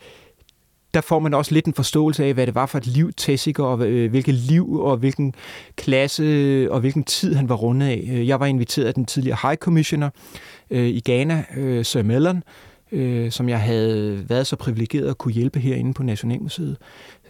der 0.93 1.01
får 1.01 1.19
man 1.19 1.33
også 1.33 1.53
lidt 1.53 1.65
en 1.65 1.73
forståelse 1.73 2.25
af, 2.25 2.33
hvad 2.33 2.47
det 2.47 2.55
var 2.55 2.65
for 2.65 2.77
et 2.77 2.87
liv 2.87 3.11
Tessiker, 3.13 3.63
og 3.63 3.87
øh, 3.87 4.09
hvilket 4.09 4.33
liv 4.33 4.79
og 4.79 4.97
hvilken 4.97 5.33
klasse 5.75 6.23
øh, 6.23 6.71
og 6.71 6.79
hvilken 6.79 7.03
tid 7.03 7.35
han 7.35 7.49
var 7.49 7.55
rundet 7.55 7.87
af. 7.87 8.09
Øh, 8.11 8.27
jeg 8.27 8.39
var 8.39 8.45
inviteret 8.45 8.85
af 8.85 8.93
den 8.93 9.05
tidligere 9.05 9.37
High 9.41 9.57
Commissioner 9.57 10.09
øh, 10.71 10.87
i 10.87 11.01
Ghana, 11.05 11.43
øh, 11.57 11.85
Sir 11.85 12.03
Mellon, 12.03 12.37
øh, 12.37 12.43
øh, 12.91 13.31
som 13.31 13.49
jeg 13.49 13.61
havde 13.61 14.29
været 14.29 14.47
så 14.47 14.55
privilegeret 14.55 15.09
at 15.09 15.17
kunne 15.17 15.33
hjælpe 15.33 15.59
herinde 15.59 15.93
på 15.93 16.03
Nationalmuseet. 16.03 16.77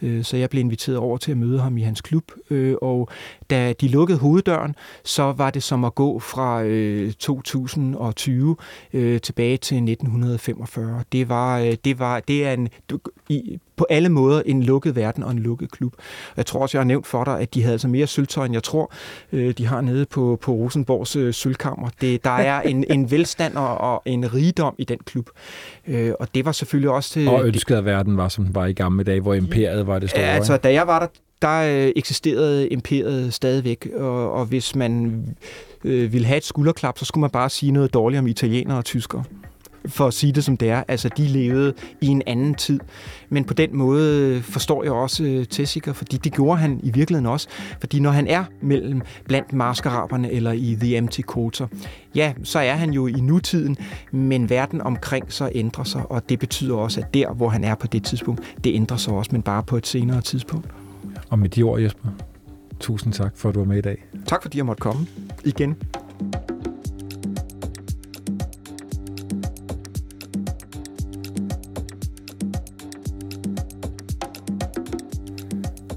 Øh, 0.01 0.23
Så 0.23 0.37
jeg 0.37 0.49
blev 0.49 0.59
inviteret 0.59 0.97
over 0.97 1.17
til 1.17 1.31
at 1.31 1.37
møde 1.37 1.59
ham 1.59 1.77
i 1.77 1.81
hans 1.81 2.01
klub, 2.01 2.23
øh, 2.49 2.75
og 2.81 3.09
da 3.49 3.73
de 3.73 3.87
lukkede 3.87 4.19
hoveddøren, 4.19 4.75
så 5.03 5.23
var 5.37 5.49
det 5.49 5.63
som 5.63 5.85
at 5.85 5.95
gå 5.95 6.19
fra 6.19 6.63
øh, 6.63 7.13
2020 7.13 8.55
øh, 8.93 9.21
tilbage 9.21 9.57
til 9.57 9.77
1945. 9.77 11.03
Det 11.11 11.29
var, 11.29 11.75
det 11.85 11.99
var, 11.99 12.19
det 12.19 12.45
er 12.45 12.53
en, 12.53 12.69
i, 13.29 13.59
på 13.77 13.85
alle 13.89 14.09
måder 14.09 14.41
en 14.45 14.63
lukket 14.63 14.95
verden 14.95 15.23
og 15.23 15.31
en 15.31 15.39
lukket 15.39 15.71
klub. 15.71 15.93
Jeg 16.37 16.45
tror 16.45 16.59
også, 16.59 16.77
jeg 16.77 16.81
har 16.81 16.87
nævnt 16.87 17.07
for 17.07 17.23
dig, 17.23 17.39
at 17.39 17.53
de 17.53 17.61
havde 17.61 17.73
altså 17.73 17.87
mere 17.87 18.07
sølvtøj, 18.07 18.45
end 18.45 18.53
jeg 18.53 18.63
tror, 18.63 18.91
de 19.31 19.65
har 19.65 19.81
nede 19.81 20.05
på, 20.05 20.39
på 20.41 20.51
Rosenborgs 20.51 21.35
sølvkammer. 21.35 21.89
Det, 22.01 22.23
der 22.23 22.29
er 22.29 22.61
en, 22.61 22.85
en 22.89 23.11
velstand 23.11 23.55
og, 23.55 23.77
og 23.77 24.01
en 24.05 24.33
rigdom 24.33 24.75
i 24.77 24.83
den 24.83 24.97
klub. 25.05 25.29
Og 26.19 26.27
det 26.35 26.45
var 26.45 26.51
selvfølgelig 26.51 26.89
også 26.89 27.09
til... 27.09 27.27
Og 27.27 27.47
ønsket 27.47 27.75
af 27.75 27.85
verden 27.85 28.17
var, 28.17 28.27
som 28.27 28.45
den 28.45 28.55
var 28.55 28.65
i 28.65 28.73
gamle 28.73 29.03
dage, 29.03 29.21
hvor 29.21 29.33
imperiet 29.33 29.87
var 29.91 29.99
det 29.99 30.09
store. 30.09 30.23
Altså, 30.23 30.57
da 30.57 30.73
jeg 30.73 30.87
var 30.87 30.99
der, 30.99 31.07
der 31.41 31.85
øh, 31.85 31.91
eksisterede 31.95 32.67
imperiet 32.67 33.33
stadigvæk, 33.33 33.87
og, 33.95 34.31
og 34.31 34.45
hvis 34.45 34.75
man 34.75 35.23
øh, 35.83 36.13
ville 36.13 36.27
have 36.27 36.37
et 36.37 36.43
skulderklap, 36.43 36.97
så 36.97 37.05
skulle 37.05 37.21
man 37.21 37.29
bare 37.29 37.49
sige 37.49 37.71
noget 37.71 37.93
dårligt 37.93 38.19
om 38.19 38.27
italienere 38.27 38.77
og 38.77 38.85
tyskere. 38.85 39.23
For 39.85 40.07
at 40.07 40.13
sige 40.13 40.33
det 40.33 40.43
som 40.43 40.57
det 40.57 40.69
er. 40.69 40.83
Altså, 40.87 41.09
de 41.17 41.27
levede 41.27 41.73
i 42.01 42.07
en 42.07 42.21
anden 42.27 42.55
tid. 42.55 42.79
Men 43.29 43.43
på 43.43 43.53
den 43.53 43.77
måde 43.77 44.41
forstår 44.41 44.83
jeg 44.83 44.91
også 44.91 45.23
øh, 45.23 45.45
Tessiker, 45.45 45.93
fordi 45.93 46.17
det 46.17 46.33
gjorde 46.33 46.59
han 46.59 46.79
i 46.83 46.91
virkeligheden 46.91 47.25
også. 47.25 47.47
Fordi 47.79 47.99
når 47.99 48.11
han 48.11 48.27
er 48.27 48.43
mellem 48.61 49.01
blandt 49.27 49.53
maskeraberne 49.53 50.31
eller 50.31 50.51
i 50.51 50.77
The 50.79 50.97
Empty 50.97 51.21
Quarter, 51.33 51.67
ja, 52.15 52.33
så 52.43 52.59
er 52.59 52.73
han 52.73 52.93
jo 52.93 53.07
i 53.07 53.11
nutiden, 53.11 53.77
men 54.11 54.49
verden 54.49 54.81
omkring 54.81 55.33
sig 55.33 55.51
ændrer 55.55 55.83
sig, 55.83 56.11
og 56.11 56.29
det 56.29 56.39
betyder 56.39 56.75
også, 56.75 57.01
at 57.01 57.13
der, 57.13 57.33
hvor 57.33 57.49
han 57.49 57.63
er 57.63 57.75
på 57.75 57.87
det 57.87 58.03
tidspunkt, 58.03 58.41
det 58.63 58.75
ændrer 58.75 58.97
sig 58.97 59.13
også, 59.13 59.29
men 59.33 59.41
bare 59.41 59.63
på 59.63 59.77
et 59.77 59.87
senere 59.87 60.21
tidspunkt. 60.21 60.67
Og 61.29 61.39
med 61.39 61.49
de 61.49 61.63
ord, 61.63 61.81
Jesper, 61.81 62.09
tusind 62.79 63.13
tak 63.13 63.37
for, 63.37 63.49
at 63.49 63.55
du 63.55 63.59
var 63.59 63.67
med 63.67 63.77
i 63.77 63.81
dag. 63.81 64.05
Tak 64.25 64.41
fordi 64.41 64.57
jeg 64.57 64.65
måtte 64.65 64.81
komme 64.81 65.07
igen. 65.45 65.75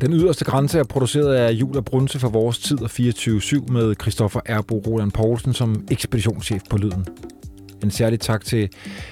Den 0.05 0.12
yderste 0.12 0.44
grænse 0.44 0.78
er 0.78 0.84
produceret 0.84 1.34
af 1.34 1.52
Jul 1.52 1.76
og 1.76 1.84
Brunse 1.84 2.18
for 2.18 2.28
vores 2.28 2.59
tid 2.59 2.82
og 2.82 2.90
24-7 2.92 3.72
med 3.72 3.94
Christoffer 4.00 4.40
Erbo 4.46 4.78
Roland 4.86 5.12
Poulsen 5.12 5.52
som 5.52 5.86
ekspeditionschef 5.90 6.62
på 6.70 6.76
Lyden. 6.76 7.07
En 7.82 7.90
særlig 7.90 8.20
tak 8.20 8.44
til 8.44 8.68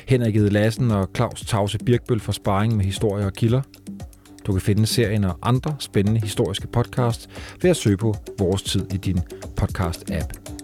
Henrik 0.08 0.36
Ede 0.36 0.50
Lassen 0.50 0.90
og 0.90 1.08
Claus 1.16 1.40
Tause 1.40 1.78
Birkbøl 1.78 2.20
for 2.20 2.32
sparring 2.32 2.76
med 2.76 2.84
historier 2.84 3.26
og 3.26 3.32
kilder. 3.32 3.62
Du 4.46 4.52
kan 4.52 4.60
finde 4.60 4.86
serien 4.86 5.24
og 5.24 5.38
andre 5.42 5.76
spændende 5.78 6.20
historiske 6.20 6.66
podcasts 6.66 7.28
ved 7.62 7.70
at 7.70 7.76
søge 7.76 7.96
på 7.96 8.14
Vores 8.38 8.62
Tid 8.62 8.94
i 8.94 8.96
din 8.96 9.20
podcast-app. 9.60 10.61